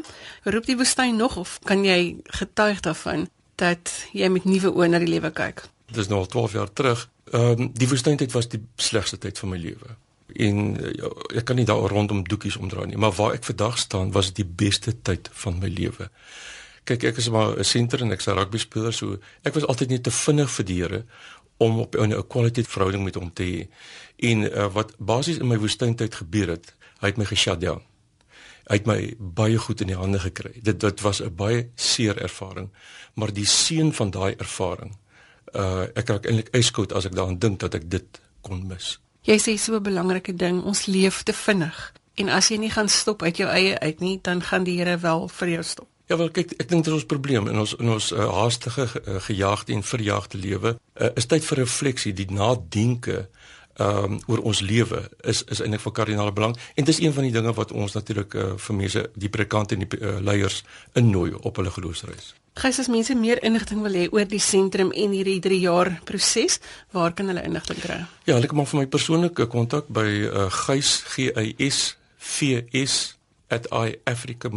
Roep 0.47 0.67
die 0.67 0.77
woestyn 0.79 1.17
nog 1.19 1.37
of 1.39 1.57
kan 1.67 1.83
jy 1.87 2.17
getuig 2.39 2.79
daarvan 2.83 3.27
dat 3.59 3.91
jy 4.15 4.29
met 4.31 4.47
nuwe 4.47 4.71
oë 4.71 4.91
na 4.91 5.01
die 5.03 5.11
lewe 5.11 5.31
kyk? 5.35 5.63
Dit 5.91 6.03
is 6.05 6.11
nou 6.11 6.21
al 6.23 6.29
12 6.31 6.55
jaar 6.59 6.71
terug. 6.73 7.07
Ehm 7.31 7.67
um, 7.67 7.71
die 7.75 7.87
woestyntyd 7.87 8.31
was 8.35 8.47
die 8.51 8.61
slegste 8.75 9.19
tyd 9.19 9.39
van 9.39 9.53
my 9.53 9.59
lewe. 9.59 9.95
En 10.35 10.63
uh, 10.79 11.11
ek 11.35 11.47
kan 11.47 11.59
nie 11.59 11.67
daar 11.67 11.91
rondom 11.91 12.23
doekies 12.23 12.59
omdraai 12.59 12.87
nie, 12.91 12.99
maar 12.99 13.15
waar 13.15 13.35
ek 13.35 13.47
vandag 13.47 13.77
staan 13.79 14.11
was 14.15 14.33
die 14.35 14.47
beste 14.47 14.95
tyd 15.01 15.29
van 15.43 15.59
my 15.59 15.71
lewe. 15.71 16.07
Kyk, 16.87 17.03
ek 17.11 17.19
is 17.21 17.29
maar 17.29 17.59
'n 17.59 17.63
senter 17.67 18.01
en 18.01 18.11
ek's 18.11 18.27
'n 18.27 18.39
rugby 18.39 18.57
speler, 18.57 18.93
so 18.93 19.19
ek 19.43 19.53
was 19.53 19.67
altyd 19.67 19.89
net 19.89 20.03
te 20.03 20.11
vinnig 20.11 20.49
vir 20.51 20.65
die 20.65 20.79
Here 20.81 21.03
om 21.61 21.79
op 21.79 21.95
'n 21.95 22.27
kwaliteit 22.27 22.67
verhouding 22.67 23.03
met 23.03 23.15
hom 23.15 23.33
te 23.33 23.43
hê. 23.43 23.61
En 24.15 24.37
uh, 24.41 24.73
wat 24.73 24.93
basies 24.97 25.37
in 25.37 25.47
my 25.47 25.57
woestyntyd 25.57 26.15
gebeur 26.15 26.47
het, 26.47 26.73
hy 26.99 27.07
het 27.07 27.17
my 27.17 27.25
geshut 27.25 27.61
down. 27.61 27.81
Hy 28.69 28.75
het 28.77 28.85
my 28.85 29.13
baie 29.17 29.57
goed 29.57 29.81
in 29.81 29.87
die 29.87 29.97
hande 29.97 30.19
gekry. 30.19 30.53
Dit 30.61 30.79
dit 30.79 31.01
was 31.01 31.21
'n 31.21 31.35
baie 31.35 31.69
seer 31.75 32.17
ervaring, 32.21 32.69
maar 33.13 33.33
die 33.33 33.45
seën 33.45 33.93
van 33.93 34.09
daai 34.09 34.33
ervaring, 34.37 34.97
uh 35.53 35.85
ek 35.93 36.09
raak 36.09 36.25
eintlik 36.25 36.55
yskoud 36.55 36.93
as 36.93 37.05
ek 37.05 37.15
daaraan 37.15 37.39
dink 37.39 37.59
dat 37.59 37.73
ek 37.73 37.89
dit 37.89 38.21
kon 38.41 38.67
mis. 38.67 38.99
Jy 39.21 39.37
sê 39.37 39.57
so 39.57 39.75
'n 39.75 39.83
belangrike 39.83 40.35
ding, 40.35 40.63
ons 40.63 40.85
leef 40.85 41.23
te 41.23 41.33
vinnig. 41.33 41.93
En 42.13 42.29
as 42.29 42.47
jy 42.47 42.57
nie 42.57 42.69
gaan 42.69 42.89
stop 42.89 43.21
uit 43.21 43.37
jou 43.37 43.49
eie 43.49 43.79
uit 43.79 43.99
nie, 43.99 44.19
dan 44.21 44.41
gaan 44.41 44.63
die 44.63 44.77
Here 44.77 44.97
wel 44.97 45.27
vir 45.27 45.49
jou 45.49 45.63
stop. 45.63 45.90
Ja 46.11 46.17
wel 46.19 46.31
kyk 46.35 46.57
ek 46.59 46.67
dink 46.67 46.83
dit 46.83 46.91
is 46.91 46.97
ons 46.97 47.07
probleem 47.07 47.45
in 47.47 47.59
ons 47.61 47.71
in 47.79 47.87
ons 47.93 48.09
uh, 48.11 48.25
haastige 48.35 48.83
uh, 48.83 49.19
gejaagde 49.23 49.71
en 49.77 49.83
verjaagde 49.83 50.41
lewe 50.43 50.73
uh, 50.75 51.07
is 51.15 51.29
tyd 51.31 51.45
vir 51.47 51.63
refleksie 51.63 52.11
die 52.11 52.27
nadenke 52.27 53.29
ehm 53.79 54.17
um, 54.17 54.17
oor 54.27 54.41
ons 54.49 54.59
lewe 54.59 54.99
is 55.31 55.45
is 55.55 55.61
eintlik 55.63 55.79
van 55.85 55.93
kardinale 55.99 56.33
belang 56.35 56.57
en 56.57 56.83
dit 56.83 56.91
is 56.91 56.99
een 56.99 57.15
van 57.15 57.23
die 57.23 57.31
dinge 57.31 57.53
wat 57.55 57.71
ons 57.71 57.95
natuurlik 57.95 58.35
uh, 58.35 58.49
vir 58.65 58.77
mense 58.81 59.05
die 59.15 59.31
predikante 59.31 59.77
en 59.77 59.85
die 59.85 60.01
uh, 60.01 60.17
leiers 60.19 60.59
innooi 60.99 61.31
op 61.39 61.55
hulle 61.61 61.71
geloofsreis. 61.77 62.33
Gys 62.59 62.81
as 62.83 62.91
mense 62.91 63.15
meer 63.15 63.39
inligting 63.47 63.79
wil 63.87 63.95
hê 63.95 64.09
oor 64.11 64.27
die 64.27 64.43
sentrum 64.43 64.91
en 64.91 65.15
hierdie 65.15 65.39
3 65.39 65.63
jaar 65.63 65.93
proses, 66.03 66.59
waar 66.91 67.15
kan 67.15 67.31
hulle 67.31 67.47
inligting 67.47 67.79
kry? 67.79 68.03
Ja, 68.27 68.35
hulle 68.35 68.51
kan 68.51 68.59
maar 68.59 68.67
vir 68.73 68.83
my 68.83 68.87
persoonlike 68.99 69.47
kontak 69.55 69.87
by 69.87 70.07
uh, 70.27 70.51
gys 70.67 70.97
g 71.15 71.31
y 71.31 71.55
s 71.71 71.95
v 72.35 72.67
s 72.75 73.15
@iafrica 73.47 74.51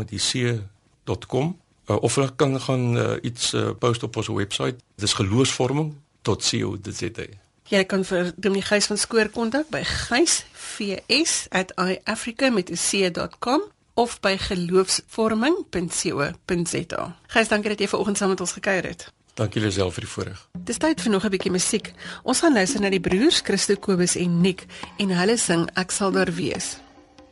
www.geloofsvorming.com 1.04 1.60
uh, 1.86 1.96
of 2.00 2.14
hulle 2.14 2.34
kan 2.36 2.60
gaan 2.60 2.96
uh, 2.96 3.10
iets 3.22 3.52
uh, 3.52 3.68
post 3.78 4.02
op 4.02 4.16
ons 4.16 4.28
webwerf. 4.28 4.74
Dis 4.96 5.12
geloofsvorming.co.za. 5.12 7.26
Jy 7.64 7.84
kan 7.88 8.04
vir 8.04 8.32
Dominee 8.36 8.64
Gys 8.64 8.86
van 8.86 8.98
Skoor 9.00 9.28
kontak 9.32 9.68
by 9.72 9.80
gysvs@iafrica 9.84 12.50
met 12.50 12.70
'n 12.70 12.76
c.com 12.76 13.62
of 13.94 14.20
by 14.20 14.36
geloofsvorming.co.za. 14.38 17.16
Gys, 17.26 17.48
dankie 17.48 17.68
dat 17.68 17.78
jy 17.78 17.88
vanoggend 17.88 18.16
saam 18.16 18.28
met 18.28 18.40
ons 18.40 18.52
gekuier 18.52 18.84
het. 18.84 19.12
Dankie 19.34 19.60
julle 19.60 19.72
self 19.72 19.94
vir 19.94 20.02
die 20.02 20.10
voorreg. 20.10 20.48
Dis 20.52 20.78
tyd 20.78 21.00
vir 21.00 21.10
nog 21.10 21.24
'n 21.24 21.30
bietjie 21.30 21.50
musiek. 21.50 21.92
Ons 22.22 22.40
gaan 22.40 22.52
luister 22.52 22.80
na 22.80 22.90
die 22.90 23.00
broers 23.00 23.40
Christo 23.40 23.76
Kobus 23.76 24.16
en 24.16 24.40
Nick 24.40 24.66
en 24.96 25.10
hulle 25.10 25.36
sing 25.36 25.70
Ek 25.74 25.90
sal 25.90 26.12
daar 26.12 26.34
wees. 26.34 26.76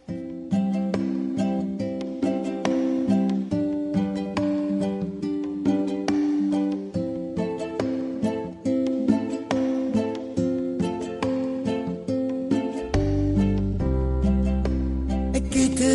verkeerde 0.07 0.62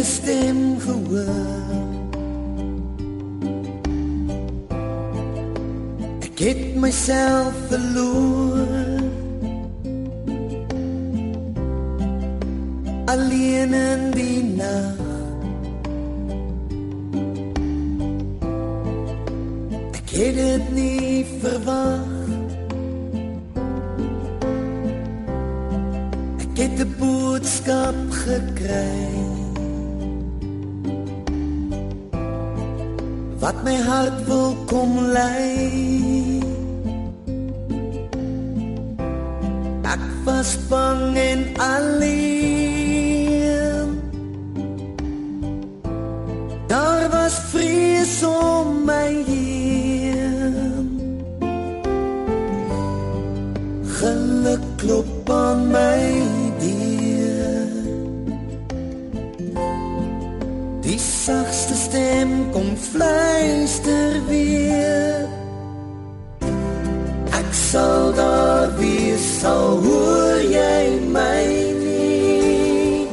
stem 0.08 0.80
gehoor. 0.80 1.76
Ek 6.28 6.40
het 6.40 6.76
myself 6.76 7.54
verloor. 7.68 8.37
Sal 69.18 69.78
hoor 69.84 70.40
jy 70.42 71.00
my 71.14 71.46
nie. 71.82 73.08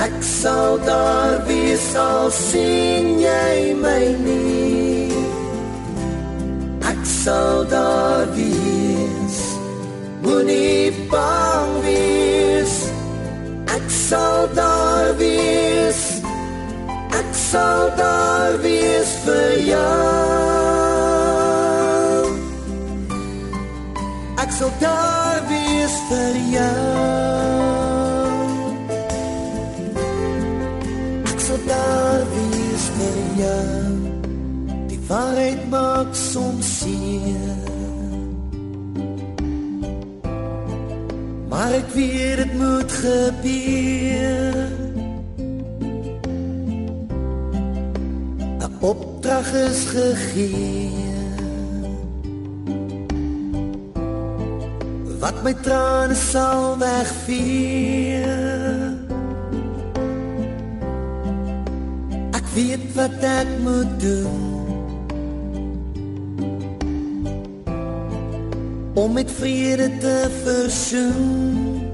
Ek 0.00 0.16
sal 0.20 0.78
daar 0.84 1.40
wees, 1.48 1.82
sal 1.92 2.30
sien 2.30 3.18
jy 3.20 3.74
my 3.80 4.04
nie. 4.24 5.12
Ek 6.92 7.02
sal 7.04 7.64
daar 7.68 8.26
wees, 8.36 9.38
moenie 10.24 10.92
bang 11.12 11.76
wees. 11.84 12.74
Ek 13.76 13.86
sal 13.88 14.48
daar 14.56 15.14
wees. 15.20 16.02
Ek 17.20 17.30
sal 17.32 17.88
daar 17.96 18.58
wees 18.64 19.16
vir 19.24 19.56
jou. 19.74 20.69
Sal 24.60 24.72
daar 24.78 25.40
wees 25.48 25.94
vir 26.08 26.34
jou. 26.52 26.80
Ek 31.32 31.40
sal 31.46 31.60
daar 31.64 32.24
wees 32.34 32.84
vir 32.96 33.16
jou. 33.40 33.70
Die 34.90 35.00
waarheid 35.08 35.62
maak 35.72 36.12
soms 36.12 36.74
seer. 36.82 37.56
Maar 41.48 41.78
ek 41.80 41.88
weet 41.96 42.36
dit 42.44 42.52
moet 42.60 42.92
gebeur. 43.04 44.58
'n 48.60 48.72
Opdrag 48.92 49.48
is 49.68 49.80
gegee. 49.96 51.09
Wat 55.20 55.42
my 55.44 55.52
trane 55.60 56.14
sal 56.16 56.78
wegvee. 56.80 58.24
Ek 62.32 62.46
weet 62.54 62.86
wat 62.96 63.20
ek 63.28 63.50
moet 63.60 63.92
doen. 64.00 64.40
Om 68.94 69.12
met 69.12 69.30
vrede 69.30 69.90
te 70.00 70.16
versoen. 70.40 71.90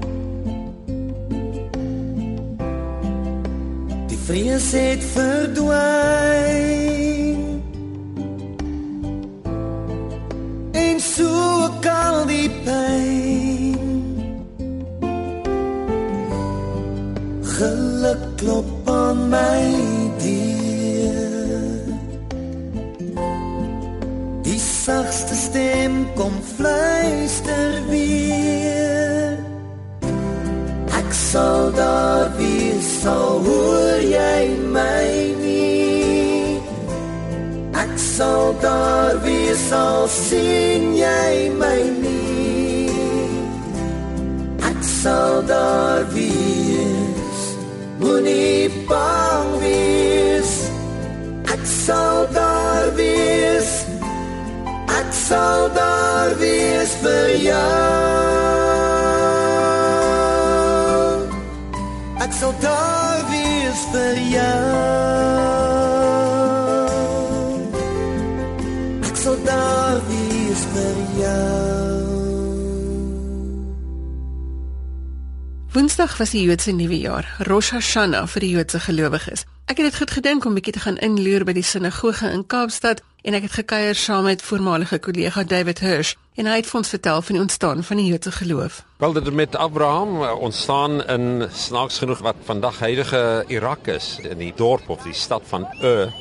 Die 4.07 4.21
vrees 4.23 4.71
het 4.71 5.03
verdwyn. 5.03 6.96
Stem 25.57 26.05
kom 26.15 26.33
fluister 26.55 27.81
weer. 27.89 29.37
Ek 30.99 31.09
sal 31.13 31.71
daar 31.73 32.29
wees, 32.37 32.85
sal 33.01 33.41
hoor 33.45 34.01
jy 34.05 34.41
my 34.75 35.09
nie. 35.41 36.61
Ek 37.73 37.93
sal 37.97 38.53
daar 38.61 39.17
wees, 39.25 39.61
sal 39.71 40.05
sien 40.07 40.93
jy 40.97 41.49
my 41.57 41.81
nie. 42.03 42.93
Ek 44.69 44.81
sal 44.85 45.41
daar 45.49 46.05
wees, 46.13 47.41
moenie 48.01 48.66
daar 56.27 56.37
wees 56.39 56.91
vir 57.01 57.29
jou. 57.39 57.71
Ek 62.19 62.33
sal 62.33 62.53
daar 62.61 63.21
wees 63.31 63.81
vir 63.93 64.17
jou. 64.33 64.63
Ek 69.07 69.15
sal 69.15 69.37
daar 69.45 70.01
wees 70.09 70.63
vir 70.73 70.97
jou. 71.21 71.95
Woensdag 75.71 76.17
was 76.17 76.33
die 76.33 76.41
Joodse 76.43 76.71
nuwe 76.71 76.99
jaar, 76.99 77.27
Rosh 77.39 77.71
Hashanah 77.71 78.27
vir 78.27 78.41
die 78.43 78.49
Joodse 78.55 78.79
gelowiges. 78.79 79.45
Ek 79.67 79.77
het 79.77 79.91
dit 79.91 79.97
goed 79.99 80.11
gedink 80.11 80.45
om 80.45 80.55
bietjie 80.57 80.73
te 80.73 80.83
gaan 80.83 80.97
inloer 81.03 81.45
by 81.45 81.53
die 81.53 81.63
sinagoge 81.63 82.31
in 82.31 82.45
Kaapstad 82.47 83.03
en 83.27 83.35
ek 83.35 83.43
het 83.43 83.57
gekuier 83.59 83.97
saam 83.99 84.23
met 84.23 84.41
voormalige 84.41 85.01
kollega 85.03 85.43
David 85.43 85.81
Hirsch 85.83 86.13
en 86.39 86.47
hy 86.47 86.61
het 86.61 86.67
vir 86.69 86.77
ons 86.79 86.91
vertel 86.93 87.23
van 87.27 87.35
die 87.35 87.41
ontstaan 87.43 87.81
van 87.83 87.99
die 87.99 88.05
Joodse 88.07 88.31
geloof. 88.31 88.77
Wel 89.03 89.17
dit 89.17 89.33
met 89.35 89.55
Abraham 89.55 90.21
eh, 90.23 90.31
ontstaan 90.39 91.01
in 91.11 91.49
snaaks 91.51 91.97
genoeg 91.99 92.21
wat 92.23 92.39
vandag 92.47 92.79
huidige 92.79 93.43
Irak 93.51 93.91
is, 93.91 94.15
in 94.23 94.39
die 94.39 94.53
dorp 94.55 94.87
of 94.89 95.03
die 95.03 95.13
stad 95.13 95.43
van 95.51 95.67
Ur. 95.83 96.13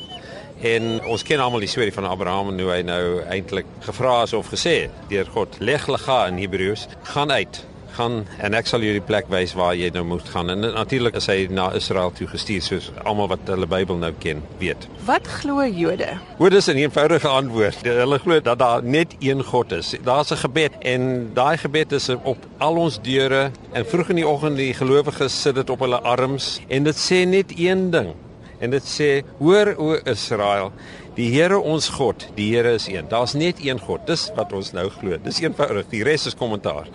En 0.66 1.04
ons 1.04 1.22
ken 1.22 1.40
almal 1.44 1.62
die 1.62 1.70
storie 1.70 1.94
van 1.94 2.08
Abraham 2.10 2.50
en 2.50 2.60
hoe 2.64 2.72
hy 2.72 2.82
nou 2.88 3.04
eintlik 3.22 3.70
gevra 3.86 4.22
is 4.26 4.34
of 4.34 4.50
gesê 4.50 4.90
deur 5.08 5.30
God, 5.30 5.56
"Leg 5.60 5.86
lega 5.86 6.26
in 6.26 6.42
Hebreëus, 6.42 6.88
gaan 7.02 7.30
uit, 7.30 7.62
gaan 7.96 8.24
en 8.38 8.54
ek 8.54 8.68
sal 8.70 8.84
jou 8.84 8.92
die 8.96 9.04
plek 9.04 9.30
wys 9.32 9.54
waar 9.58 9.74
jy 9.76 9.90
nou 9.94 10.04
moet 10.04 10.28
gaan." 10.28 10.50
En 10.50 10.60
natuurlik 10.60 11.16
is 11.16 11.26
hy 11.32 11.46
na 11.50 11.70
Israel 11.74 12.12
toe 12.12 12.28
gestuur 12.30 12.62
soos 12.62 12.90
almal 13.04 13.28
wat 13.32 13.48
hulle 13.50 13.66
Bybel 13.66 13.96
nou 13.96 14.12
ken, 14.22 14.42
weet. 14.60 14.88
Wat 15.08 15.26
glo 15.40 15.64
Jode? 15.66 16.18
Hoor 16.38 16.50
dis 16.50 16.68
'n 16.68 16.76
eenvoudige 16.76 17.28
antwoord. 17.28 17.82
Hulle 17.82 18.18
glo 18.18 18.40
dat 18.40 18.58
daar 18.58 18.82
net 18.82 19.16
een 19.18 19.42
God 19.42 19.72
is. 19.72 19.94
Daar's 20.04 20.30
'n 20.30 20.36
gebed 20.36 20.72
en 20.80 21.30
daai 21.34 21.56
gebed 21.58 21.92
is 21.92 22.08
op 22.08 22.38
al 22.58 22.76
ons 22.76 22.98
deure 23.02 23.50
en 23.72 23.86
vroeg 23.86 24.08
in 24.08 24.16
die 24.16 24.28
oggend 24.28 24.56
die 24.56 24.74
gelowiges 24.74 25.42
sit 25.42 25.54
dit 25.54 25.70
op 25.70 25.80
hulle 25.80 26.00
arms 26.00 26.60
en 26.68 26.84
dit 26.84 26.96
sê 26.96 27.26
net 27.26 27.52
een 27.58 27.90
ding. 27.90 28.14
En 28.58 28.70
dit 28.70 28.82
sê: 28.82 29.22
"Hoor 29.38 29.74
o 29.76 29.98
Israel, 30.04 30.72
die 31.14 31.30
Here 31.30 31.58
ons 31.58 31.88
God, 31.88 32.28
die 32.34 32.54
Here 32.54 32.72
is 32.74 32.88
een. 32.88 33.08
Daar's 33.08 33.32
net 33.34 33.56
een 33.64 33.78
God. 33.78 34.06
Dis 34.06 34.30
wat 34.34 34.52
ons 34.52 34.72
nou 34.72 34.88
glo. 34.88 35.16
Dis 35.22 35.40
eenvoudig. 35.40 35.88
Die 35.88 36.02
res 36.02 36.26
is 36.26 36.34
kommentaar." 36.34 36.86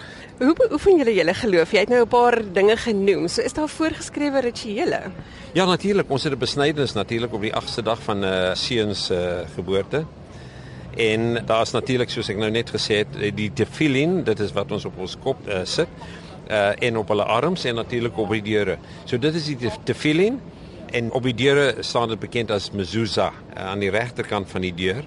Hoe 0.41 0.55
beoefen 0.57 0.97
julle 0.97 1.13
julle 1.13 1.33
geloof? 1.37 1.71
Jy 1.71 1.83
het 1.83 1.89
nou 1.89 2.01
'n 2.01 2.07
paar 2.07 2.41
dinge 2.53 2.77
genoem. 2.77 3.27
So 3.27 3.41
is 3.41 3.53
daar 3.53 3.69
voorgeskrewe 3.69 4.41
rituele? 4.41 5.01
Ja, 5.53 5.65
natuurlik. 5.65 6.09
Ons 6.09 6.23
het 6.23 6.33
'n 6.33 6.37
besnydenis 6.37 6.93
natuurlik 6.93 7.33
op 7.33 7.41
die 7.41 7.53
8ste 7.53 7.83
dag 7.83 8.01
van 8.01 8.19
'n 8.19 8.23
uh, 8.23 8.53
seun 8.53 8.95
se 8.95 9.13
uh, 9.13 9.53
geboorte. 9.55 10.05
En 10.97 11.45
daar's 11.45 11.71
natuurlik 11.71 12.09
soos 12.09 12.29
ek 12.29 12.37
nou 12.37 12.49
net 12.51 12.69
gesê 12.69 12.95
het, 12.95 13.35
die 13.35 13.53
tefillin, 13.53 14.23
dit 14.23 14.39
is 14.39 14.51
wat 14.51 14.71
ons 14.71 14.85
op 14.85 14.97
ons 14.97 15.17
kop 15.23 15.47
uh, 15.47 15.59
sit, 15.63 15.87
uh 16.49 16.71
en 16.79 16.97
op 16.97 17.07
hulle 17.07 17.23
arms 17.23 17.65
en 17.65 17.75
natuurlik 17.75 18.17
op 18.17 18.29
die 18.29 18.41
deure. 18.41 18.77
So 19.05 19.17
dit 19.17 19.35
is 19.35 19.45
die 19.45 19.57
tef- 19.57 19.79
tefillin 19.83 20.39
En 20.91 21.11
op 21.11 21.23
die 21.23 21.33
deure 21.33 21.75
staan 21.79 22.11
dit 22.11 22.19
bekend 22.19 22.51
as 22.51 22.71
mezuzah 22.71 23.31
uh, 23.31 23.63
aan 23.71 23.79
die 23.79 23.89
regterkant 23.89 24.49
van 24.51 24.61
die 24.61 24.73
deur. 24.75 25.05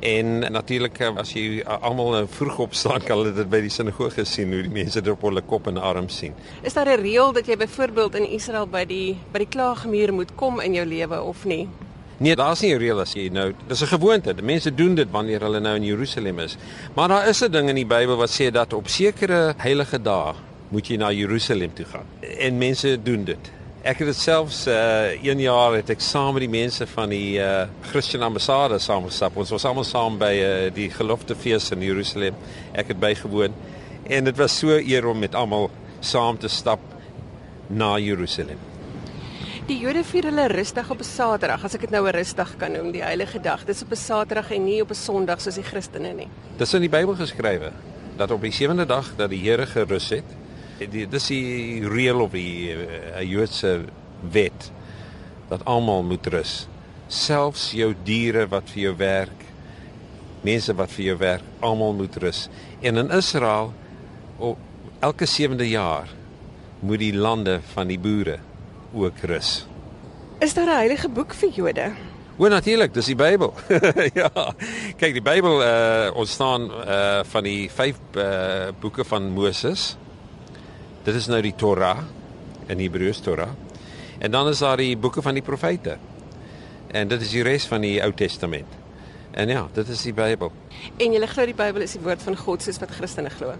En 0.00 0.38
natuurlik 0.52 0.96
as 1.20 1.32
jy 1.36 1.60
almal 1.64 2.26
vroeg 2.26 2.58
opstaan 2.58 3.02
kan 3.04 3.18
hulle 3.20 3.34
dit 3.36 3.50
by 3.50 3.60
die 3.60 3.72
sinagoge 3.72 4.24
sien 4.24 4.52
hoe 4.52 4.62
die 4.64 4.72
mense 4.72 5.00
dit 5.00 5.12
op 5.12 5.26
hulle 5.28 5.42
kop 5.44 5.68
en 5.68 5.76
arms 5.76 6.16
sien. 6.22 6.32
Is 6.62 6.72
daar 6.72 6.88
'n 6.88 7.02
reël 7.02 7.32
dat 7.32 7.46
jy 7.46 7.56
byvoorbeeld 7.56 8.14
in 8.14 8.28
Israel 8.28 8.66
by 8.66 8.84
die 8.84 9.18
by 9.32 9.38
die 9.38 9.48
klaagmuur 9.48 10.12
moet 10.12 10.34
kom 10.34 10.60
in 10.60 10.74
jou 10.74 10.86
lewe 10.86 11.22
of 11.22 11.44
nie? 11.44 11.68
Nee, 12.16 12.36
daar's 12.36 12.60
nie 12.60 12.74
'n 12.74 12.78
reël 12.78 13.00
as 13.00 13.12
jy 13.12 13.28
nou. 13.28 13.54
Dis 13.68 13.82
'n 13.82 13.86
gewoonte. 13.86 14.34
Die 14.34 14.44
mense 14.44 14.74
doen 14.74 14.94
dit 14.94 15.10
wanneer 15.10 15.40
hulle 15.40 15.60
nou 15.60 15.76
in 15.76 15.84
Jerusalem 15.84 16.38
is. 16.38 16.56
Maar 16.94 17.08
daar 17.08 17.28
is 17.28 17.42
'n 17.42 17.50
ding 17.50 17.68
in 17.68 17.74
die 17.74 17.86
Bybel 17.86 18.16
wat 18.16 18.30
sê 18.30 18.50
dat 18.50 18.72
op 18.72 18.88
sekere 18.88 19.54
heilige 19.56 20.02
dae 20.02 20.34
moet 20.68 20.86
jy 20.86 20.96
na 20.96 21.12
Jerusalem 21.12 21.74
toe 21.74 21.84
gaan. 21.84 22.06
En 22.38 22.58
mense 22.58 23.02
doen 23.02 23.24
dit. 23.24 23.50
Ek 23.80 24.02
het 24.02 24.10
dit 24.10 24.16
selfs 24.16 24.66
uh 24.68 25.24
een 25.24 25.40
jaar 25.40 25.72
het 25.78 25.88
ek 25.88 26.02
saam 26.04 26.34
met 26.36 26.42
die 26.44 26.52
mense 26.52 26.84
van 26.86 27.08
die 27.08 27.38
uh 27.40 27.62
Christian 27.88 28.20
ambassade 28.26 28.76
saamgestap. 28.78 29.36
Ons 29.40 29.52
was 29.54 29.64
almal 29.64 29.86
saam 29.88 30.18
by 30.20 30.34
uh 30.36 30.66
die 30.76 30.90
gelofte 30.92 31.32
fees 31.32 31.70
in 31.72 31.80
Jerusalem. 31.80 32.36
Ek 32.76 32.92
het 32.92 33.00
bygewoon 33.00 33.54
en 34.04 34.28
dit 34.28 34.36
was 34.36 34.58
so 34.58 34.76
eer 34.76 35.06
om 35.08 35.18
met 35.18 35.34
almal 35.34 35.70
saam 36.00 36.36
te 36.38 36.48
stap 36.48 36.82
na 37.68 37.94
Jerusalem. 37.98 38.60
Die 39.70 39.78
Jode 39.80 40.04
vier 40.04 40.28
hulle 40.28 40.48
rustig 40.52 40.90
op 40.90 41.00
'n 41.00 41.08
Saterdag, 41.08 41.64
as 41.64 41.74
ek 41.74 41.80
dit 41.80 41.90
nou 41.90 42.04
'n 42.04 42.12
rustig 42.12 42.56
kan 42.58 42.72
noem, 42.72 42.92
die 42.92 43.02
heilige 43.02 43.40
dag. 43.40 43.64
Dis 43.64 43.82
op 43.82 43.92
'n 43.92 43.96
Saterdag 43.96 44.50
en 44.50 44.64
nie 44.64 44.82
op 44.82 44.90
'n 44.90 44.94
Sondag 44.94 45.40
soos 45.40 45.54
die 45.54 45.64
Christene 45.64 46.12
nie. 46.12 46.28
Dis 46.58 46.74
in 46.74 46.80
die 46.80 46.90
Bybel 46.90 47.14
geskrywe 47.14 47.72
dat 48.16 48.30
op 48.30 48.42
die 48.42 48.52
sewende 48.52 48.86
dag 48.86 49.16
dat 49.16 49.30
die 49.30 49.40
Here 49.40 49.66
gerus 49.66 50.10
het 50.10 50.39
die 50.88 51.06
dis 51.08 51.26
die 51.28 51.88
reël 51.88 52.20
of 52.24 52.32
die 52.32 52.72
uh, 52.72 53.20
Joodse 53.26 53.80
wet 54.32 54.70
dat 55.50 55.64
almal 55.68 56.04
moet 56.06 56.26
rus. 56.32 56.54
Selfs 57.10 57.70
jou 57.74 57.90
diere 58.06 58.46
wat 58.48 58.70
vir 58.70 58.82
jou 58.82 58.94
werk, 59.00 59.46
mense 60.46 60.74
wat 60.78 60.92
vir 60.94 61.04
jou 61.10 61.16
werk, 61.20 61.46
almal 61.60 61.96
moet 61.98 62.16
rus. 62.22 62.46
En 62.80 62.96
in 63.02 63.10
Israel 63.10 63.72
op 64.38 64.58
elke 65.00 65.26
sewende 65.26 65.68
jaar 65.68 66.08
moet 66.80 67.02
die 67.02 67.14
lande 67.16 67.58
van 67.74 67.90
die 67.90 67.98
boere 67.98 68.38
ook 68.94 69.26
rus. 69.28 69.66
Is 70.40 70.54
daar 70.54 70.66
'n 70.66 70.76
heilige 70.76 71.08
boek 71.08 71.34
vir 71.34 71.50
Jode? 71.50 71.92
O, 72.38 72.48
natuurlik, 72.48 72.94
dis 72.94 73.06
die 73.06 73.16
Bybel. 73.16 73.52
ja. 74.20 74.30
Kyk, 74.96 75.12
die 75.12 75.22
Bybel 75.22 75.60
uh 75.60 76.08
ontstaan 76.16 76.70
uh 76.70 77.20
van 77.22 77.44
die 77.44 77.68
vyf 77.70 77.98
uh 78.16 78.72
boeke 78.80 79.04
van 79.04 79.28
Moses. 79.36 79.96
Dit 81.04 81.16
is 81.16 81.30
nou 81.32 81.40
die 81.40 81.54
Torah 81.56 82.02
in 82.68 82.80
Hebreëus 82.82 83.22
Torah. 83.24 83.54
En 84.20 84.30
dan 84.30 84.48
is 84.48 84.60
daar 84.60 84.76
die 84.76 84.96
boeke 85.00 85.22
van 85.24 85.34
die 85.38 85.44
profete. 85.44 85.96
En 86.92 87.08
dit 87.08 87.22
is 87.24 87.32
die 87.32 87.44
res 87.46 87.64
van 87.70 87.80
die 87.80 87.96
Ou 88.04 88.12
Testament. 88.12 88.78
En 89.30 89.48
ja, 89.48 89.62
dit 89.72 89.88
is 89.88 90.02
die 90.04 90.12
Bybel. 90.12 90.52
En 91.00 91.14
jy 91.14 91.28
glo 91.30 91.46
die 91.48 91.56
Bybel 91.56 91.86
is 91.86 91.94
die 91.96 92.02
woord 92.04 92.20
van 92.26 92.36
God 92.36 92.66
soos 92.66 92.80
wat 92.82 92.92
Christene 92.92 93.30
glo. 93.32 93.54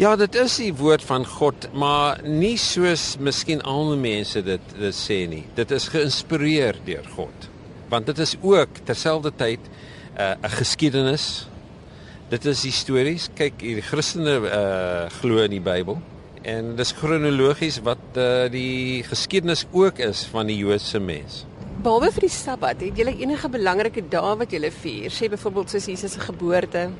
Ja, 0.00 0.14
dit 0.16 0.36
is 0.40 0.54
die 0.56 0.72
woord 0.72 1.02
van 1.04 1.26
God, 1.28 1.66
maar 1.76 2.22
nie 2.24 2.56
soos 2.56 3.18
miskien 3.20 3.60
ander 3.68 3.98
mense 4.00 4.40
dit 4.46 4.72
dit 4.78 4.96
sê 4.96 5.26
nie. 5.28 5.42
Dit 5.58 5.74
is 5.76 5.90
geïnspireer 5.92 6.78
deur 6.86 7.10
God. 7.18 7.50
Want 7.92 8.08
dit 8.08 8.22
is 8.24 8.36
ook 8.40 8.80
terselfdertyd 8.88 9.60
uh, 9.68 10.32
'n 10.32 10.46
uh, 10.46 10.52
geskiedenis. 10.56 11.26
Dit 12.30 12.46
is 12.46 12.62
histories. 12.62 13.28
Kyk, 13.34 13.58
die 13.58 13.82
Christene 13.82 14.38
uh, 14.40 15.10
glo 15.20 15.44
in 15.44 15.58
die 15.58 15.60
Bybel 15.60 16.00
en 16.42 16.74
dis 16.76 16.92
kronologies 16.96 17.80
wat 17.84 18.16
uh, 18.16 18.48
die 18.52 19.02
geskiedenis 19.04 19.66
ook 19.72 19.98
is 19.98 20.24
van 20.32 20.46
die 20.46 20.56
Joodse 20.56 21.00
mens. 21.00 21.44
Behalwe 21.80 22.10
vir 22.12 22.26
die 22.26 22.32
Sabbat, 22.32 22.82
het 22.84 22.98
julle 22.98 23.14
enige 23.16 23.48
belangrike 23.48 24.02
dae 24.12 24.34
wat 24.36 24.52
julle 24.52 24.70
vier? 24.70 25.12
Sê 25.12 25.30
byvoorbeeld 25.32 25.72
soos 25.72 25.86
Jesus 25.88 26.12
se 26.16 26.20
geboorte. 26.20 26.90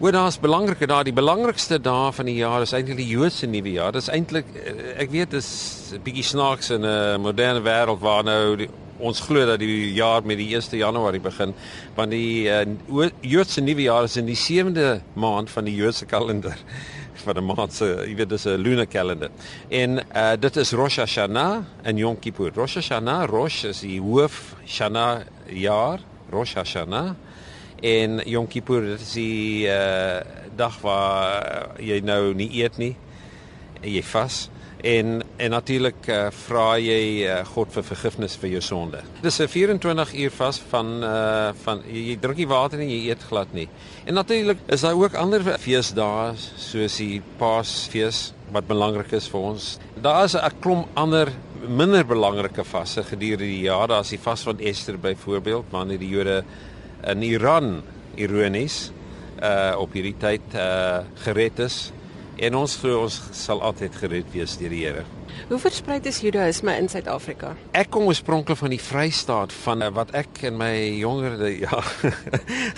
Oor 0.00 0.14
daar's 0.14 0.38
belangrike 0.40 0.86
dae, 0.88 1.04
die 1.04 1.14
belangrikste 1.16 1.80
dae 1.82 2.12
van 2.14 2.30
die 2.30 2.38
jaar 2.38 2.62
is 2.64 2.72
eintlik 2.76 3.00
die 3.02 3.10
Joodse 3.10 3.48
nuwe 3.50 3.74
jaar. 3.74 3.92
Dis 3.92 4.08
eintlik 4.08 4.48
eh, 4.56 4.94
ek 5.02 5.10
weet 5.12 5.34
dis 5.34 5.50
'n 5.92 6.02
bietjie 6.04 6.24
snaaks 6.24 6.70
in 6.70 6.86
'n 6.86 7.20
moderne 7.20 7.60
wêreld 7.60 8.00
waar 8.00 8.24
nou 8.24 8.56
die, 8.56 8.70
ons 9.00 9.20
glo 9.26 9.46
dat 9.46 9.60
die 9.62 9.92
jaar 9.96 10.24
met 10.26 10.38
die 10.38 10.54
1 10.54 10.78
Januarie 10.78 11.20
begin, 11.20 11.54
want 11.96 12.10
die 12.10 12.48
uh, 12.48 13.08
Joodse 13.20 13.60
nuwe 13.60 13.82
jaar 13.82 14.04
is 14.04 14.16
in 14.20 14.28
die 14.28 14.38
7de 14.38 15.00
maand 15.14 15.50
van 15.50 15.64
die 15.64 15.74
Joodse 15.74 16.06
kalender 16.06 16.56
van 17.24 17.36
'n 17.36 17.44
maand 17.44 17.72
se, 17.72 17.84
jy 18.06 18.14
weet 18.16 18.28
dis 18.28 18.46
'n 18.46 18.56
lunar 18.60 18.86
kalender. 18.86 19.30
En 19.68 19.98
uh 20.16 20.36
dit 20.40 20.56
is 20.56 20.72
Rosh 20.72 20.98
Hashanah 20.98 21.64
en 21.82 21.96
Yom 21.96 22.18
Kippur. 22.18 22.52
Rosh 22.54 22.74
Hashanah, 22.74 23.28
Rosh 23.28 23.64
is 23.64 23.80
die 23.80 24.00
hoof 24.00 24.54
Shana 24.64 25.24
jaar, 25.46 26.00
Rosh 26.30 26.54
Hashanah 26.54 27.16
en 27.80 28.20
Yom 28.28 28.46
Kippur 28.48 28.84
dit 28.84 29.00
is 29.00 29.12
die 29.16 29.66
uh 29.68 30.20
dag 30.56 30.76
waar 30.84 31.70
jy 31.80 32.00
nou 32.04 32.34
nie 32.36 32.50
eet 32.60 32.76
nie 32.80 32.92
en 33.80 33.88
jy 33.88 34.02
vas 34.04 34.48
en 34.82 35.22
en 35.36 35.50
natuurlik 35.50 36.08
uh, 36.08 36.26
vra 36.46 36.78
jy 36.80 37.24
uh, 37.24 37.40
God 37.54 37.72
vir 37.74 37.84
vergifnis 37.84 38.36
vir 38.40 38.50
jou 38.54 38.62
sonde. 38.64 39.02
Dis 39.22 39.40
'n 39.40 39.48
24 39.48 40.14
uur 40.14 40.30
vas 40.30 40.60
van 40.70 41.04
uh 41.04 41.52
van 41.64 41.82
jy, 41.86 42.16
drink 42.20 42.36
nie 42.36 42.48
water 42.48 42.78
nie, 42.78 42.88
jy 42.88 43.10
eet 43.10 43.22
glad 43.28 43.52
nie. 43.52 43.68
En 44.04 44.14
natuurlik 44.14 44.58
is 44.68 44.80
daar 44.80 44.94
ook 44.94 45.14
ander 45.14 45.42
feesdae 45.58 46.34
soos 46.56 46.96
die 46.96 47.22
Paasfees 47.38 48.32
wat 48.52 48.66
belangrik 48.66 49.12
is 49.12 49.28
vir 49.28 49.40
ons. 49.40 49.78
Daar 50.00 50.24
is 50.24 50.34
'n 50.34 50.60
klomp 50.60 50.88
ander 50.94 51.32
minder 51.68 52.04
belangrike 52.04 52.64
vasse 52.64 53.02
gedurende 53.02 53.44
die 53.44 53.62
jaar. 53.68 53.88
Daar's 53.88 54.08
die 54.08 54.18
vas 54.18 54.42
van 54.42 54.58
Ester 54.58 54.98
byvoorbeeld, 54.98 55.64
wanneer 55.70 55.98
die 55.98 56.08
Jode 56.08 56.44
in 57.06 57.22
Iran 57.22 57.82
ironies 58.16 58.90
uh 59.42 59.74
op 59.78 59.92
hierdie 59.92 60.16
tyd 60.18 60.42
uh 60.54 61.00
gered 61.24 61.58
is 61.58 61.92
en 62.40 62.56
ons 62.56 62.74
glo 62.80 63.02
ons 63.04 63.16
sal 63.36 63.60
altyd 63.64 63.96
gered 64.00 64.28
wees 64.32 64.56
deur 64.60 64.72
die 64.72 64.80
Here. 64.80 65.02
Hoe 65.50 65.58
versprei 65.60 65.98
is 66.08 66.20
Judaïsme 66.24 66.72
in 66.80 66.88
Suid-Afrika? 66.88 67.52
Ek 67.76 67.90
kom 67.92 68.06
oorspronklik 68.08 68.58
van 68.60 68.72
die 68.72 68.80
Vrystaat 68.80 69.52
van 69.64 69.84
eh, 69.84 69.90
wat 69.94 70.14
ek 70.16 70.40
in 70.48 70.56
my 70.60 70.72
jonger 71.00 71.36
ja 71.66 71.82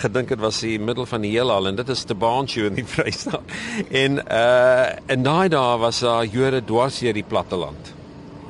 gedink 0.03 0.33
het 0.35 0.43
was 0.43 0.59
die 0.65 0.75
middel 0.79 1.07
van 1.09 1.23
die 1.23 1.31
heelal 1.35 1.69
en 1.71 1.79
dit 1.79 1.93
is 1.93 2.05
Baantjie 2.13 2.67
in 2.67 2.77
die 2.81 2.87
Vrystaat. 2.95 3.55
En 3.89 4.19
uh 4.23 4.91
in 5.13 5.23
daai 5.23 5.47
dae 5.51 5.79
was 5.79 6.01
daar 6.03 6.27
Jode 6.27 6.63
dwars 6.67 6.99
deur 6.99 7.15
die 7.15 7.25
platteland. 7.27 7.93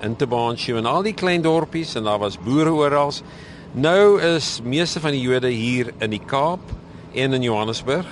In 0.03 0.17
te 0.17 0.27
Baantjie 0.27 0.75
en 0.79 0.89
al 0.89 1.05
die 1.05 1.15
klein 1.15 1.45
dorpies 1.45 1.95
en 1.95 2.09
daar 2.09 2.19
was 2.19 2.39
boere 2.41 2.73
oral. 2.73 3.13
Nou 3.73 4.19
is 4.21 4.59
meeste 4.65 4.99
van 5.01 5.13
die 5.15 5.21
Jode 5.21 5.49
hier 5.53 5.93
in 5.99 6.13
die 6.13 6.21
Kaap 6.21 6.73
en 7.13 7.33
in 7.33 7.45
Johannesburg 7.45 8.09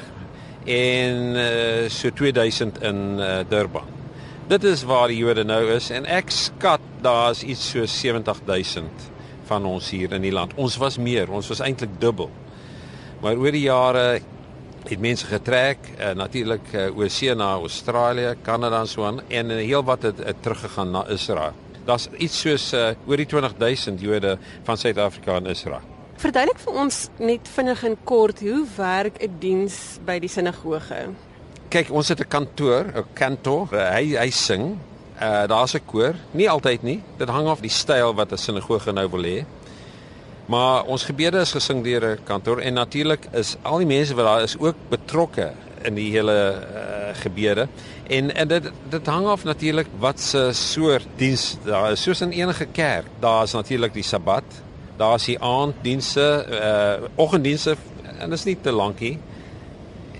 en 0.65 1.35
uh, 1.35 1.70
so 1.89 2.09
2000 2.09 2.81
in 2.81 3.19
uh, 3.19 3.39
Durban. 3.49 3.87
Dit 4.47 4.63
is 4.63 4.83
waar 4.83 5.07
die 5.07 5.17
Jode 5.17 5.43
nou 5.43 5.61
is 5.71 5.89
en 5.89 6.05
ek 6.05 6.31
skat 6.33 6.83
daar's 7.01 7.43
iets 7.43 7.63
so 7.71 7.85
70000 7.85 9.07
van 9.47 9.65
ons 9.65 9.89
hier 9.89 10.11
in 10.13 10.21
die 10.21 10.33
land. 10.33 10.53
Ons 10.59 10.77
was 10.81 10.97
meer, 10.97 11.31
ons 11.31 11.47
was 11.51 11.61
eintlik 11.63 11.93
dubbel. 11.99 12.29
Maar 13.21 13.37
oor 13.37 13.55
die 13.55 13.65
jare 13.67 14.05
het 14.87 14.99
mense 14.99 15.27
getrek, 15.29 15.91
uh, 15.93 16.11
natuurlik 16.17 16.73
uh, 16.73 16.87
oorsee 16.97 17.35
na 17.37 17.53
Australië, 17.59 18.35
Kanada 18.41 18.81
en 18.81 18.89
so 18.89 19.05
aan 19.05 19.21
en 19.29 19.53
uh, 19.53 19.61
heelwat 19.61 20.09
het, 20.09 20.23
het 20.25 20.41
teruggegaan 20.41 20.91
na 20.91 21.05
Israel. 21.13 21.57
Daar's 21.85 22.09
iets 22.17 22.39
soos 22.41 22.73
uh, 22.73 22.91
oor 23.07 23.21
die 23.21 23.29
20000 23.29 24.01
Jode 24.01 24.37
van 24.63 24.77
Suid-Afrika 24.77 25.37
in 25.41 25.51
Israel. 25.53 25.85
Verduidelik 26.21 26.59
vir 26.61 26.75
ons 26.77 26.97
net 27.17 27.47
vinnig 27.49 27.83
en 27.87 27.95
kort 28.05 28.41
hoe 28.45 28.61
werk 28.75 29.15
'n 29.21 29.37
diens 29.41 29.99
by 30.05 30.19
die 30.19 30.29
sinagoge? 30.29 31.09
Kyk, 31.71 31.87
ons 31.95 32.07
het 32.11 32.19
'n 32.19 32.27
kantoor, 32.27 32.85
'n 32.95 33.05
kantoor. 33.13 33.67
Hy 33.71 34.15
hy 34.19 34.29
sing. 34.29 34.77
Uh 35.21 35.47
daar's 35.47 35.73
'n 35.73 35.85
koor. 35.85 36.15
Nie 36.31 36.49
altyd 36.49 36.83
nie. 36.83 37.03
Dit 37.17 37.29
hang 37.29 37.47
af 37.47 37.59
die 37.59 37.69
styl 37.69 38.13
wat 38.13 38.31
'n 38.31 38.37
sinagoge 38.37 38.91
nou 38.91 39.07
wil 39.09 39.23
hê. 39.23 39.45
Maar 40.45 40.83
ons 40.83 41.03
gebede 41.03 41.39
is 41.39 41.51
gesing 41.51 41.83
deur 41.83 42.03
'n 42.03 42.23
kantoor 42.23 42.59
en 42.59 42.73
natuurlik 42.73 43.27
is 43.31 43.55
al 43.61 43.77
die 43.77 43.87
mense 43.87 44.15
wat 44.15 44.25
daar 44.25 44.43
is 44.43 44.57
ook 44.59 44.75
betrokke 44.89 45.51
in 45.83 45.95
die 45.95 46.11
hele 46.11 46.59
uh, 46.59 47.15
gebede. 47.21 47.67
En 48.07 48.35
en 48.35 48.47
dit 48.47 48.71
dit 48.89 49.05
hang 49.05 49.25
af 49.27 49.43
natuurlik 49.43 49.87
wat 49.99 50.19
se 50.19 50.49
soort 50.51 51.07
diens 51.15 51.57
daar 51.63 51.91
is. 51.91 52.01
Soos 52.01 52.21
in 52.21 52.31
enige 52.31 52.65
kerk, 52.65 53.05
daar 53.19 53.43
is 53.43 53.53
natuurlik 53.53 53.93
die 53.93 54.03
Sabbat 54.03 54.43
daar's 54.97 55.25
die 55.25 55.39
aanddienste, 55.39 56.45
uh 56.51 57.07
oggenddienste 57.15 57.75
en 58.19 58.29
dit 58.29 58.37
is 58.37 58.43
nie 58.43 58.57
te 58.61 58.71
lankie. 58.71 59.17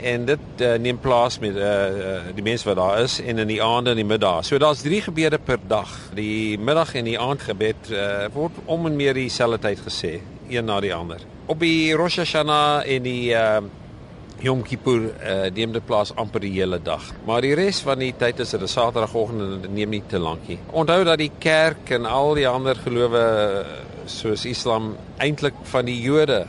En 0.01 0.25
dit 0.25 0.61
uh, 0.61 0.73
neem 0.81 0.99
plaas 0.99 1.39
met 1.39 1.55
uh 1.55 2.31
die 2.35 2.43
mense 2.43 2.65
wat 2.65 2.79
daar 2.79 3.01
is 3.03 3.19
en 3.21 3.37
in 3.37 3.47
die 3.47 3.61
aande 3.63 3.93
en 3.93 3.99
die 4.01 4.05
middag. 4.05 4.45
So 4.45 4.57
daar's 4.57 4.81
3 4.81 5.01
gebede 5.01 5.37
per 5.37 5.59
dag. 5.67 5.89
Die 6.17 6.57
middag 6.59 6.95
en 6.95 7.05
die 7.05 7.19
aandgebed 7.19 7.91
uh 7.91 8.25
word 8.33 8.57
om 8.65 8.85
en 8.85 8.95
meer 8.95 9.13
dieselfde 9.13 9.59
tyd 9.61 9.83
gesê, 9.85 10.15
een 10.49 10.65
na 10.65 10.79
die 10.81 10.93
ander. 10.93 11.21
Op 11.45 11.59
die 11.59 11.93
Rosh 11.93 12.17
Hashanah 12.17 12.87
en 12.87 13.03
die 13.03 13.29
uh 13.37 13.61
Yom 14.41 14.63
Kippur 14.65 15.03
uh, 15.21 15.51
neem 15.53 15.73
dit 15.75 15.83
plaas 15.85 16.09
amper 16.17 16.41
die 16.41 16.55
hele 16.55 16.79
dag. 16.81 17.03
Maar 17.27 17.45
die 17.45 17.53
res 17.57 17.83
van 17.85 18.01
die 18.01 18.13
tyd 18.17 18.39
is 18.41 18.49
dit 18.55 18.61
'n 18.61 18.67
Saterdagoggend 18.67 19.41
en 19.41 19.61
dit 19.61 19.73
neem 19.73 19.89
nie 19.89 20.03
te 20.07 20.17
lank 20.17 20.47
nie. 20.47 20.57
Onthou 20.71 21.03
dat 21.03 21.17
die 21.17 21.31
kerk 21.37 21.91
en 21.91 22.05
al 22.05 22.33
die 22.33 22.47
ander 22.47 22.75
gelowe 22.75 23.65
soos 24.05 24.45
Islam 24.45 24.95
eintlik 25.17 25.53
van 25.63 25.85
die 25.85 26.01
Jode 26.01 26.47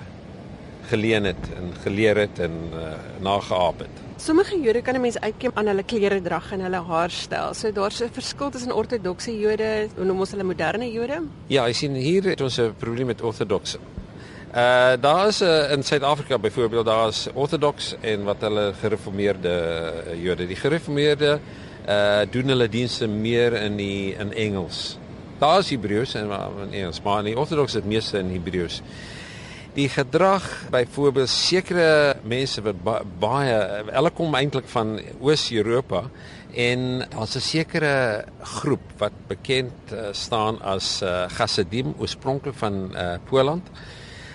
geleen 0.92 1.24
het 1.32 1.50
en 1.56 1.72
geleer 1.84 2.16
het 2.26 2.38
en 2.46 2.56
uh, 2.72 2.92
nageaap 3.24 3.84
het. 3.86 4.02
Sommige 4.22 4.60
Jode 4.60 4.82
kan 4.82 4.94
'n 4.94 5.00
mens 5.00 5.18
uitkiem 5.20 5.50
aan 5.54 5.66
hulle 5.66 5.82
klere 5.82 6.20
drag 6.22 6.52
en 6.52 6.60
hulle 6.60 6.82
haarstyl. 6.90 7.54
So 7.54 7.72
daar's 7.72 8.00
'n 8.02 8.12
verskil 8.12 8.50
tussen 8.50 8.72
ortodokse 8.74 9.38
Jode, 9.38 9.88
hoe 9.96 10.04
noem 10.04 10.20
ons 10.20 10.30
hulle 10.30 10.44
moderne 10.44 10.92
Jode? 10.92 11.22
Ja, 11.46 11.66
jy 11.66 11.72
sien 11.72 11.94
hier 11.94 12.22
het 12.22 12.40
ons 12.40 12.58
'n 12.58 12.74
probleem 12.78 13.06
met 13.06 13.22
ortodokse. 13.22 13.78
Uh 14.54 14.92
daar 15.00 15.28
is 15.28 15.42
uh, 15.42 15.72
in 15.72 15.82
Suid-Afrika 15.82 16.38
byvoorbeeld 16.38 16.86
daar 16.86 17.08
is 17.08 17.28
ortodoks 17.34 17.94
en 18.00 18.24
wat 18.24 18.40
hulle 18.40 18.72
gereformeerde 18.80 19.92
Jode. 20.22 20.46
Die 20.46 20.56
gereformeerde 20.56 21.40
uh 21.88 22.20
doen 22.30 22.48
hulle 22.48 22.68
dienste 22.68 23.06
meer 23.06 23.52
in 23.52 23.76
die 23.76 24.14
in 24.18 24.32
Engels. 24.32 24.98
Daar 25.38 25.58
is 25.58 25.70
Hebreëus 25.70 26.14
en 26.14 26.30
in 26.62 26.72
Engels, 26.72 27.02
maar 27.02 27.18
in 27.18 27.24
die 27.24 27.38
ortodoks 27.38 27.74
is 27.74 27.80
dit 27.80 27.84
meeste 27.84 28.18
in 28.18 28.30
Hebreëus 28.30 28.82
die 29.72 29.88
gedrag 29.88 30.44
byvoorbeeld 30.72 31.30
sekere 31.32 32.16
mense 32.28 32.60
wat 32.64 32.80
ba 32.84 32.98
baie 33.22 33.56
hulle 33.88 34.10
kom 34.12 34.34
eintlik 34.36 34.68
van 34.68 34.98
Oos-Europa 35.20 36.04
en 36.52 37.06
daar's 37.14 37.36
'n 37.36 37.40
sekere 37.40 38.24
groep 38.40 38.84
wat 38.98 39.12
bekend 39.28 39.72
uh, 39.92 40.12
staan 40.12 40.60
as 40.60 41.02
uh, 41.02 41.26
Hasidim 41.38 41.94
oorspronklik 41.98 42.54
van 42.54 42.92
uh, 42.92 43.16
Poland. 43.24 43.70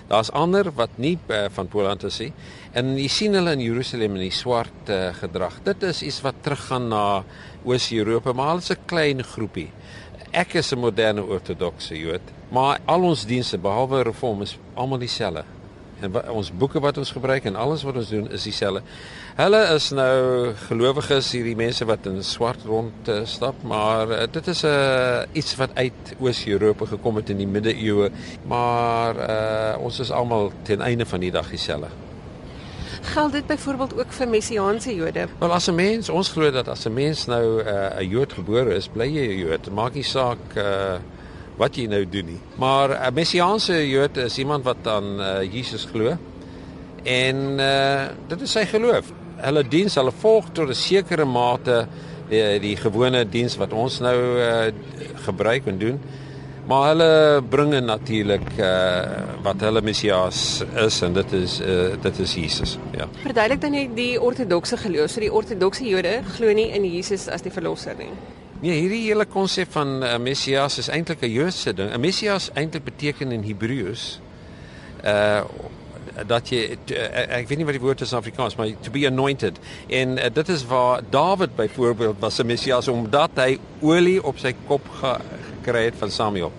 Daar's 0.07 0.31
ander 0.31 0.71
wat 0.73 0.97
nie 0.97 1.19
uh, 1.27 1.45
van 1.51 1.67
Poland 1.67 2.03
is 2.03 2.19
nie 2.19 2.33
en 2.73 2.97
jy 2.97 3.07
sien 3.07 3.33
hulle 3.33 3.51
in 3.51 3.61
Jerusalem 3.61 4.15
in 4.15 4.25
die 4.29 4.33
swart 4.33 4.89
uh, 4.89 5.13
gedrag. 5.13 5.61
Dit 5.63 5.83
is 5.83 6.01
iets 6.01 6.21
wat 6.21 6.35
teruggaan 6.41 6.87
na 6.89 7.23
Oos-Europa, 7.63 8.33
maar 8.33 8.47
hulle 8.47 8.61
is 8.61 8.71
'n 8.71 8.85
klein 8.85 9.23
groepie. 9.23 9.71
Ek 10.31 10.53
is 10.53 10.71
'n 10.71 10.79
moderne 10.79 11.23
ortodokse 11.23 11.97
Jood, 11.97 12.21
maar 12.49 12.79
al 12.85 13.03
ons 13.03 13.25
dienste 13.25 13.57
behalwe 13.57 14.03
reform 14.03 14.41
is 14.41 14.57
almal 14.73 14.97
dieselfde. 14.97 15.43
En 15.99 16.11
wat, 16.11 16.29
ons 16.29 16.51
boeke 16.51 16.79
wat 16.79 16.97
ons 16.97 17.11
gebruik 17.11 17.45
en 17.45 17.55
alles 17.55 17.83
wat 17.83 17.95
ons 17.95 18.09
doen 18.09 18.29
is 18.31 18.43
dieselfde. 18.43 18.81
Hulle 19.35 19.61
is 19.73 19.89
nou 19.91 20.53
gelowiges 20.67 21.31
hierdie 21.31 21.55
mense 21.55 21.85
wat 21.85 22.05
in 22.05 22.23
swart 22.23 22.65
rond 22.65 23.07
uh, 23.07 23.25
stap, 23.25 23.63
maar 23.63 24.09
uh, 24.09 24.25
dit 24.31 24.47
is 24.47 24.63
'n 24.63 24.67
uh, 24.67 25.21
iets 25.33 25.55
wat 25.55 25.69
uit 25.73 26.15
Oos-Europa 26.19 26.85
gekom 26.85 27.15
het 27.15 27.29
in 27.29 27.37
die 27.37 27.47
middeleeue, 27.47 28.11
maar 28.45 29.15
uh, 29.15 29.83
ons 29.83 29.99
is 29.99 30.11
almal 30.11 30.51
ten 30.63 30.81
einde 30.81 31.05
van 31.05 31.19
die 31.19 31.31
dag 31.31 31.49
dieselfde. 31.49 32.06
Geld 33.07 33.31
dit 33.31 33.45
byvoorbeeld 33.47 33.93
ook 33.99 34.11
vir 34.11 34.27
messiaanse 34.27 34.95
Jode? 34.95 35.27
Wel 35.39 35.53
as 35.53 35.67
'n 35.67 35.75
mens, 35.75 36.09
ons 36.09 36.29
glo 36.29 36.51
dat 36.51 36.67
as 36.67 36.85
'n 36.85 36.93
mens 36.93 37.25
nou 37.25 37.63
'n 37.63 37.67
uh, 37.67 38.01
Jood 38.01 38.33
gebore 38.33 38.75
is, 38.75 38.87
bly 38.87 39.07
jy 39.07 39.27
'n 39.27 39.37
Jood. 39.37 39.69
Maak 39.71 39.93
nie 39.93 40.03
saak 40.03 40.37
uh, 40.55 40.97
wat 41.57 41.75
jy 41.75 41.85
nou 41.87 42.09
doen 42.09 42.25
nie. 42.25 42.39
Maar 42.55 42.89
'n 42.89 43.13
messiaanse 43.13 43.89
Jood 43.89 44.17
is 44.17 44.37
iemand 44.37 44.63
wat 44.63 44.87
aan 44.87 45.19
uh, 45.19 45.53
Jesus 45.53 45.87
glo. 45.91 46.17
En 47.03 47.35
uh, 47.59 48.05
dit 48.27 48.41
is 48.41 48.51
sy 48.51 48.65
geloof. 48.65 49.11
Hulle 49.35 49.67
diens, 49.67 49.95
hulle 49.95 50.11
volg 50.11 50.45
tot 50.51 50.69
'n 50.69 50.73
sekere 50.73 51.25
mate 51.25 51.87
die, 52.29 52.59
die 52.59 52.75
gewone 52.75 53.29
diens 53.29 53.55
wat 53.57 53.73
ons 53.73 53.99
nou 53.99 54.39
uh, 54.39 54.71
gebruik 55.25 55.65
en 55.65 55.77
doen. 55.77 55.99
Maar 56.67 56.87
hulle 56.87 57.41
bring 57.47 57.71
natuurlik 57.79 58.49
uh, 58.59 58.67
wat 59.43 59.61
hulle 59.63 59.81
Messias 59.81 60.63
is 60.83 60.97
en 61.01 61.13
dit 61.15 61.35
is 61.37 61.61
uh, 61.63 61.93
dit 62.03 62.19
is 62.19 62.33
Jesus. 62.35 62.73
Ja. 62.91 63.07
Verduidelik 63.23 63.61
dan 63.61 63.71
net 63.71 63.93
die 63.95 64.17
ortodokse 64.21 64.77
geloof. 64.77 65.13
So 65.13 65.23
die 65.23 65.31
ortodokse 65.31 65.87
Jode 65.87 66.17
glo 66.35 66.51
nie 66.51 66.67
in 66.75 66.83
Jesus 66.83 67.29
as 67.31 67.45
die 67.45 67.53
verlosser 67.55 67.95
nie. 67.95 68.11
Nee, 68.59 68.81
hierdie 68.81 69.05
hele 69.05 69.25
konsep 69.31 69.71
van 69.71 70.01
uh, 70.03 70.17
Messias 70.19 70.75
is 70.83 70.91
eintlik 70.91 71.23
'n 71.23 71.31
Joodse 71.31 71.73
ding. 71.73 71.93
'n 71.93 72.03
Messias 72.03 72.49
eintlik 72.53 72.83
beteken 72.83 73.31
in 73.31 73.47
Hebreëus 73.47 74.19
uh 75.05 75.41
dat 76.25 76.49
jy 76.49 76.77
uh, 76.91 77.37
ek 77.37 77.47
weet 77.47 77.57
nie 77.57 77.65
wat 77.65 77.77
die 77.77 77.83
woord 77.83 78.01
is 78.01 78.11
in 78.11 78.17
Afrikaans 78.17 78.55
maar 78.55 78.71
to 78.81 78.91
be 78.91 79.05
anointed 79.07 79.59
en 79.89 80.17
uh, 80.17 80.29
dit 80.33 80.49
is 80.49 80.65
waar 80.65 81.01
Dawid 81.09 81.55
byvoorbeeld 81.55 82.19
was 82.19 82.39
'n 82.39 82.45
Messias 82.45 82.87
omdat 82.87 83.31
hy 83.35 83.59
olie 83.81 84.23
op 84.23 84.37
sy 84.37 84.55
kop 84.67 84.87
ge 85.01 85.17
gekry 85.67 85.83
het 85.85 85.95
van 85.99 86.11
Samuel. 86.11 86.51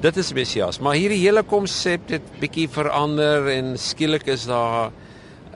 Dit 0.00 0.16
is 0.16 0.32
Messias, 0.32 0.78
maar 0.78 0.94
hierdie 0.94 1.20
hele 1.20 1.42
konsep 1.42 2.08
het 2.08 2.24
bietjie 2.40 2.68
verander 2.68 3.48
en 3.48 3.78
skielik 3.78 4.26
is 4.26 4.46
daar 4.48 4.90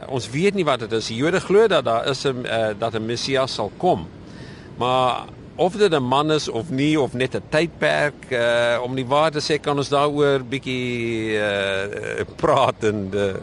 ons 0.08 0.30
weet 0.32 0.54
nie 0.56 0.64
wat 0.64 0.80
dit 0.80 0.92
is. 0.96 1.10
Jode 1.12 1.40
glo 1.40 1.66
dat 1.68 1.84
daar 1.84 2.08
is 2.08 2.24
'n 2.24 2.44
uh, 2.44 2.72
dat 2.78 2.94
'n 2.94 3.06
Messias 3.06 3.54
sal 3.54 3.70
kom. 3.76 4.08
Maar 4.76 5.28
of 5.56 5.76
dit 5.76 5.92
'n 5.92 6.02
man 6.02 6.32
is 6.32 6.48
of 6.48 6.70
nie 6.70 7.00
of 7.00 7.12
net 7.12 7.34
'n 7.34 7.42
tydperk 7.48 8.30
uh, 8.30 8.78
om 8.82 8.94
die 8.94 9.06
waarheid 9.06 9.32
te 9.32 9.52
sê 9.52 9.60
kan 9.60 9.76
ons 9.76 9.88
daaroor 9.88 10.44
bietjie 10.44 11.36
uh, 11.36 12.24
praat 12.36 12.84
en 12.84 13.10
uh, 13.14 13.34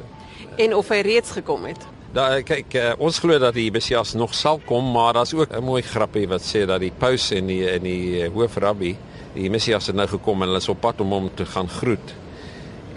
en 0.58 0.74
of 0.76 0.90
hy 0.90 1.02
reeds 1.06 1.32
gekom 1.32 1.66
het. 1.66 1.86
Daar 2.14 2.42
kyk 2.42 2.74
uh, 2.74 2.94
ons 2.98 3.20
glo 3.20 3.38
dat 3.40 3.54
die 3.54 3.72
Messias 3.72 4.14
nog 4.14 4.34
sal 4.34 4.62
kom, 4.66 4.92
maar 4.92 5.14
daar's 5.14 5.34
ook 5.34 5.54
'n 5.54 5.64
mooi 5.64 5.82
grappie 5.82 6.28
wat 6.28 6.42
sê 6.42 6.66
dat 6.66 6.80
die 6.80 6.94
paus 6.98 7.32
en 7.32 7.46
die 7.46 7.70
en 7.70 7.84
die 7.84 8.30
hoofrabbi, 8.30 8.98
die 9.34 9.50
Messias 9.50 9.88
het 9.88 9.96
nou 9.96 10.08
gekom 10.08 10.42
en 10.42 10.48
hulle 10.48 10.58
is 10.58 10.70
op 10.70 10.82
pad 10.82 11.02
om 11.02 11.12
hom 11.12 11.30
te 11.36 11.46
gaan 11.46 11.70
groet. 11.70 12.14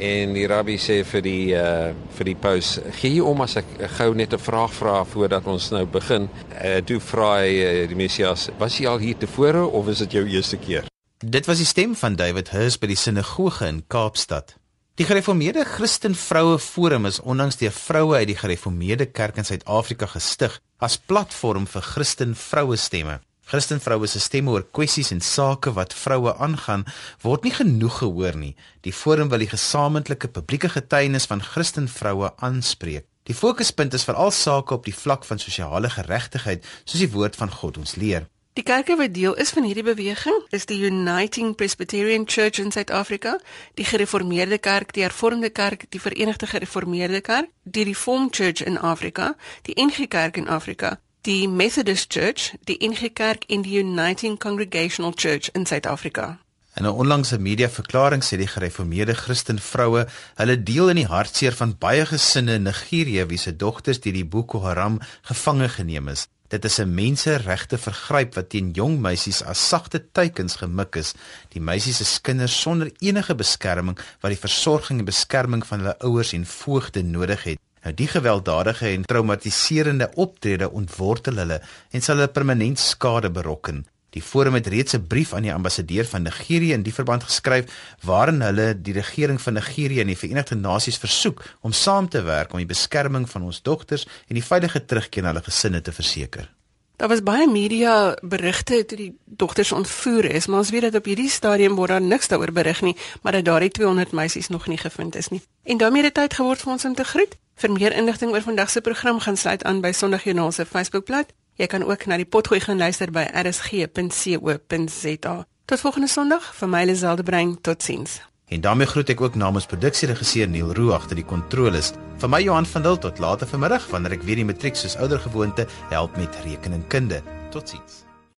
En 0.01 0.33
die 0.33 0.47
rabbi 0.49 0.79
sê 0.81 1.03
vir 1.05 1.23
die 1.25 1.53
uh, 1.53 1.91
vir 2.17 2.25
die 2.31 2.37
paus, 2.41 2.79
"Gee 3.01 3.19
hier 3.19 3.27
om 3.29 3.43
as 3.45 3.57
ek 3.61 3.67
gou 3.99 4.15
net 4.15 4.33
'n 4.33 4.39
vraag 4.39 4.73
vra 4.73 5.05
voordat 5.05 5.47
ons 5.47 5.71
nou 5.71 5.85
begin." 5.85 6.29
Uh, 6.57 6.81
toe 6.81 7.01
vra 7.01 7.45
hy 7.45 7.53
uh, 7.61 7.89
die 7.89 7.97
Messias, 7.97 8.49
"Was 8.59 8.79
jy 8.79 8.87
al 8.87 8.99
hier 8.99 9.17
tevore 9.17 9.67
of 9.67 9.89
is 9.89 9.99
dit 9.99 10.13
jou 10.13 10.25
eerste 10.27 10.57
keer?" 10.57 10.85
Dit 11.19 11.47
was 11.47 11.59
die 11.59 11.67
stem 11.67 11.95
van 11.95 12.17
David 12.17 12.49
Hurst 12.49 12.81
by 12.81 12.87
die 12.87 12.97
sinagoge 12.97 13.67
in 13.67 13.85
Kaapstad. 13.87 14.57
Die 14.97 15.05
Gereformeerde 15.05 15.65
Christen 15.65 16.15
Vroue 16.15 16.59
Forum 16.59 17.07
is 17.07 17.21
onlangs 17.21 17.57
deur 17.57 17.73
vroue 17.73 18.17
uit 18.17 18.27
die 18.27 18.37
Gereformeerde 18.37 19.07
Kerk 19.07 19.37
in 19.37 19.45
Suid-Afrika 19.45 20.07
gestig 20.07 20.61
as 20.79 20.97
platform 20.97 21.67
vir 21.67 21.83
Christen 21.83 22.35
vroue 22.35 22.77
stemme. 22.77 23.21
Christen 23.51 23.81
vroue 23.83 24.07
se 24.07 24.21
stemme 24.23 24.53
oor 24.55 24.63
kwessies 24.77 25.09
en 25.11 25.21
sake 25.27 25.73
wat 25.75 25.95
vroue 25.99 26.37
aangaan, 26.39 26.85
word 27.25 27.43
nie 27.43 27.55
genoeg 27.57 27.97
gehoor 27.99 28.37
nie. 28.39 28.53
Die 28.87 28.95
forum 28.95 29.33
wil 29.33 29.43
die 29.43 29.51
gesamentlike 29.51 30.31
publieke 30.31 30.71
getuienis 30.71 31.27
van 31.27 31.43
Christen 31.43 31.89
vroue 31.91 32.31
aanspreek. 32.39 33.09
Die 33.27 33.35
fokuspunt 33.35 33.97
is 33.99 34.07
veral 34.07 34.31
sake 34.31 34.75
op 34.75 34.87
die 34.87 34.95
vlak 34.95 35.27
van 35.27 35.43
sosiale 35.43 35.91
geregtigheid, 35.91 36.63
soos 36.85 37.03
die 37.03 37.11
woord 37.11 37.41
van 37.43 37.51
God 37.51 37.83
ons 37.83 37.97
leer. 37.99 38.31
Die 38.55 38.67
kerke 38.67 38.95
wat 39.03 39.17
deel 39.19 39.35
is 39.43 39.51
van 39.57 39.67
hierdie 39.67 39.87
beweging 39.87 40.41
is 40.55 40.71
die 40.71 40.79
Uniting 40.87 41.57
Presbyterian 41.59 42.31
Church 42.31 42.63
in 42.63 42.71
Suid-Afrika, 42.71 43.37
die 43.75 43.91
Gereformeerde 43.91 44.63
Kerk, 44.63 44.95
die 44.95 45.03
Hervormde 45.03 45.51
Kerk, 45.51 45.91
die 45.91 46.03
Verenigde 46.03 46.47
Gereformeerde 46.47 47.21
Kerk, 47.21 47.51
die 47.65 47.91
Reformed 47.91 48.33
Church 48.33 48.63
in 48.63 48.79
Afrika, 48.79 49.35
die 49.67 49.75
NG 49.75 50.07
Kerk 50.07 50.37
in 50.37 50.47
Afrika, 50.49 50.99
die 51.23 51.49
Methodist 51.49 52.11
Church, 52.11 52.57
die 52.65 52.79
NG 52.81 53.11
Kerk 53.13 53.45
en 53.49 53.63
die 53.63 53.79
Uniting 53.79 54.39
Congregational 54.39 55.13
Church 55.15 55.51
in 55.53 55.67
Suid-Afrika. 55.67 56.39
In 56.77 56.87
'n 56.87 56.95
onlangse 56.97 57.39
media-verklaring 57.39 58.23
sê 58.23 58.37
die 58.37 58.47
gereformeerde 58.47 59.15
Christen 59.15 59.59
vroue, 59.59 60.07
hulle 60.37 60.63
deel 60.63 60.89
in 60.89 60.97
die 60.97 61.07
hartseer 61.07 61.53
van 61.53 61.77
baie 61.79 62.07
gesinne 62.07 62.55
in 62.55 62.63
Nigerië 62.63 63.27
wie 63.27 63.39
se 63.39 63.57
dogters 63.57 64.01
deur 64.01 64.13
die 64.13 64.25
Boko 64.25 64.63
Haram 64.63 65.01
gevange 65.23 65.69
geneem 65.69 66.09
is. 66.09 66.27
Dit 66.49 66.65
is 66.65 66.79
'n 66.79 66.95
menseregte 66.95 67.79
vergryp 67.79 68.35
wat 68.35 68.49
teen 68.49 68.71
jong 68.71 69.01
meisies 69.01 69.43
as 69.43 69.69
sagte 69.69 70.11
teikens 70.13 70.57
gemik 70.57 70.97
is. 70.97 71.15
Die 71.49 71.61
meisies 71.61 72.01
is 72.01 72.21
kinders 72.21 72.61
sonder 72.61 72.91
enige 72.99 73.35
beskerming 73.35 73.99
wat 74.21 74.31
die 74.31 74.41
versorging 74.47 74.99
en 74.99 75.05
beskerming 75.05 75.67
van 75.67 75.79
hulle 75.79 75.99
ouers 75.99 76.33
en 76.33 76.47
voogde 76.47 77.03
nodig 77.03 77.45
het. 77.45 77.59
Nou 77.83 77.95
die 77.97 78.09
gewelddadige 78.09 78.89
en 78.89 79.07
traumatiserende 79.09 80.11
optrede 80.15 80.71
ontwortel 80.71 81.41
hulle 81.41 81.63
en 81.91 82.03
sal 82.05 82.21
hulle 82.21 82.29
permanent 82.29 82.79
skade 82.79 83.31
berokken. 83.31 83.87
Die 84.11 84.23
forum 84.23 84.55
het 84.55 84.67
reeds 84.67 84.97
'n 84.97 85.07
brief 85.07 85.33
aan 85.33 85.43
die 85.43 85.55
ambassadeur 85.55 86.05
van 86.05 86.23
Nigerië 86.23 86.73
in 86.73 86.83
die 86.83 86.95
verband 86.95 87.23
geskryf 87.23 87.65
waarin 88.03 88.41
hulle 88.41 88.81
die 88.83 88.93
regering 88.93 89.41
van 89.41 89.53
Nigerië 89.53 90.01
en 90.01 90.07
die 90.07 90.19
Verenigde 90.19 90.55
Nasies 90.55 90.99
versoek 90.99 91.45
om 91.61 91.73
saam 91.73 92.09
te 92.09 92.23
werk 92.23 92.53
om 92.53 92.59
die 92.59 92.67
beskerming 92.67 93.31
van 93.31 93.43
ons 93.43 93.63
dogters 93.63 94.07
en 94.27 94.35
die 94.35 94.45
veilige 94.45 94.85
terugkeer 94.85 95.23
na 95.23 95.29
hulle 95.29 95.45
gesinne 95.45 95.81
te 95.81 95.93
verseker. 95.93 96.51
Daar 96.97 97.09
was 97.09 97.23
baie 97.23 97.49
media 97.49 98.17
berigte 98.21 98.85
toe 98.85 98.97
die 98.97 99.19
dogters 99.25 99.73
ontvoer 99.73 100.25
is, 100.25 100.47
maar 100.47 100.59
ons 100.59 100.71
weet 100.71 100.83
dat 100.83 100.95
op 100.95 101.05
hierdie 101.05 101.31
stadium 101.31 101.75
word 101.75 101.89
daar 101.89 102.03
niks 102.03 102.29
daaroor 102.29 102.53
berig 102.53 102.83
nie, 102.83 102.97
maar 103.23 103.33
dat 103.33 103.45
daardie 103.45 103.71
200 103.71 104.13
meisies 104.13 104.49
nog 104.49 104.67
nie 104.67 104.79
gevind 104.79 105.17
is 105.17 105.29
nie. 105.29 105.41
En 105.63 105.77
daarmee 105.77 106.03
het 106.03 106.15
dit 106.15 106.25
tyd 106.25 106.35
geword 106.35 106.61
vir 106.61 106.73
ons 106.73 106.85
om 106.85 106.95
te 106.95 107.05
groet. 107.05 107.37
Vir 107.61 107.69
meer 107.77 107.93
inligting 107.93 108.31
oor 108.33 108.41
vandag 108.41 108.71
se 108.73 108.81
program 108.81 109.19
gaan 109.21 109.37
sluit 109.37 109.65
aan 109.69 109.83
by 109.85 109.93
Sondagjoernaal 109.93 110.53
se 110.53 110.65
Facebookblad. 110.65 111.27
Jy 111.61 111.67
kan 111.69 111.85
ook 111.85 112.07
na 112.09 112.17
die 112.17 112.25
potgooi 112.25 112.61
gaan 112.65 112.81
luister 112.81 113.13
by 113.13 113.27
rsg.co.za. 113.43 115.35
Tot 115.69 115.81
volgende 115.85 116.09
Sondag, 116.09 116.55
vir 116.57 116.69
my 116.73 116.85
Liselde 116.89 117.23
Brein, 117.23 117.61
totsiens. 117.61 118.21
En 118.49 118.61
daarmee 118.65 118.89
groet 118.89 119.13
ek 119.13 119.21
ook 119.21 119.37
namens 119.37 119.69
produksieregisseur 119.69 120.49
Neil 120.49 120.73
Roo 120.75 120.97
agter 120.97 121.21
die 121.21 121.29
kontroles. 121.29 121.93
Vir 122.19 122.33
my 122.33 122.41
Johan 122.41 122.67
van 122.67 122.83
Dil 122.83 122.99
tot 122.99 123.21
later 123.21 123.47
vanmiddag 123.47 123.91
wanneer 123.93 124.17
ek 124.17 124.25
weer 124.25 124.41
die 124.41 124.49
matriek 124.49 124.77
soos 124.81 124.97
ouer 124.97 125.21
gewoonte 125.21 125.69
help 125.93 126.17
met 126.17 126.33
rekeningkunde. 126.47 127.21
Totsiens. 127.53 128.10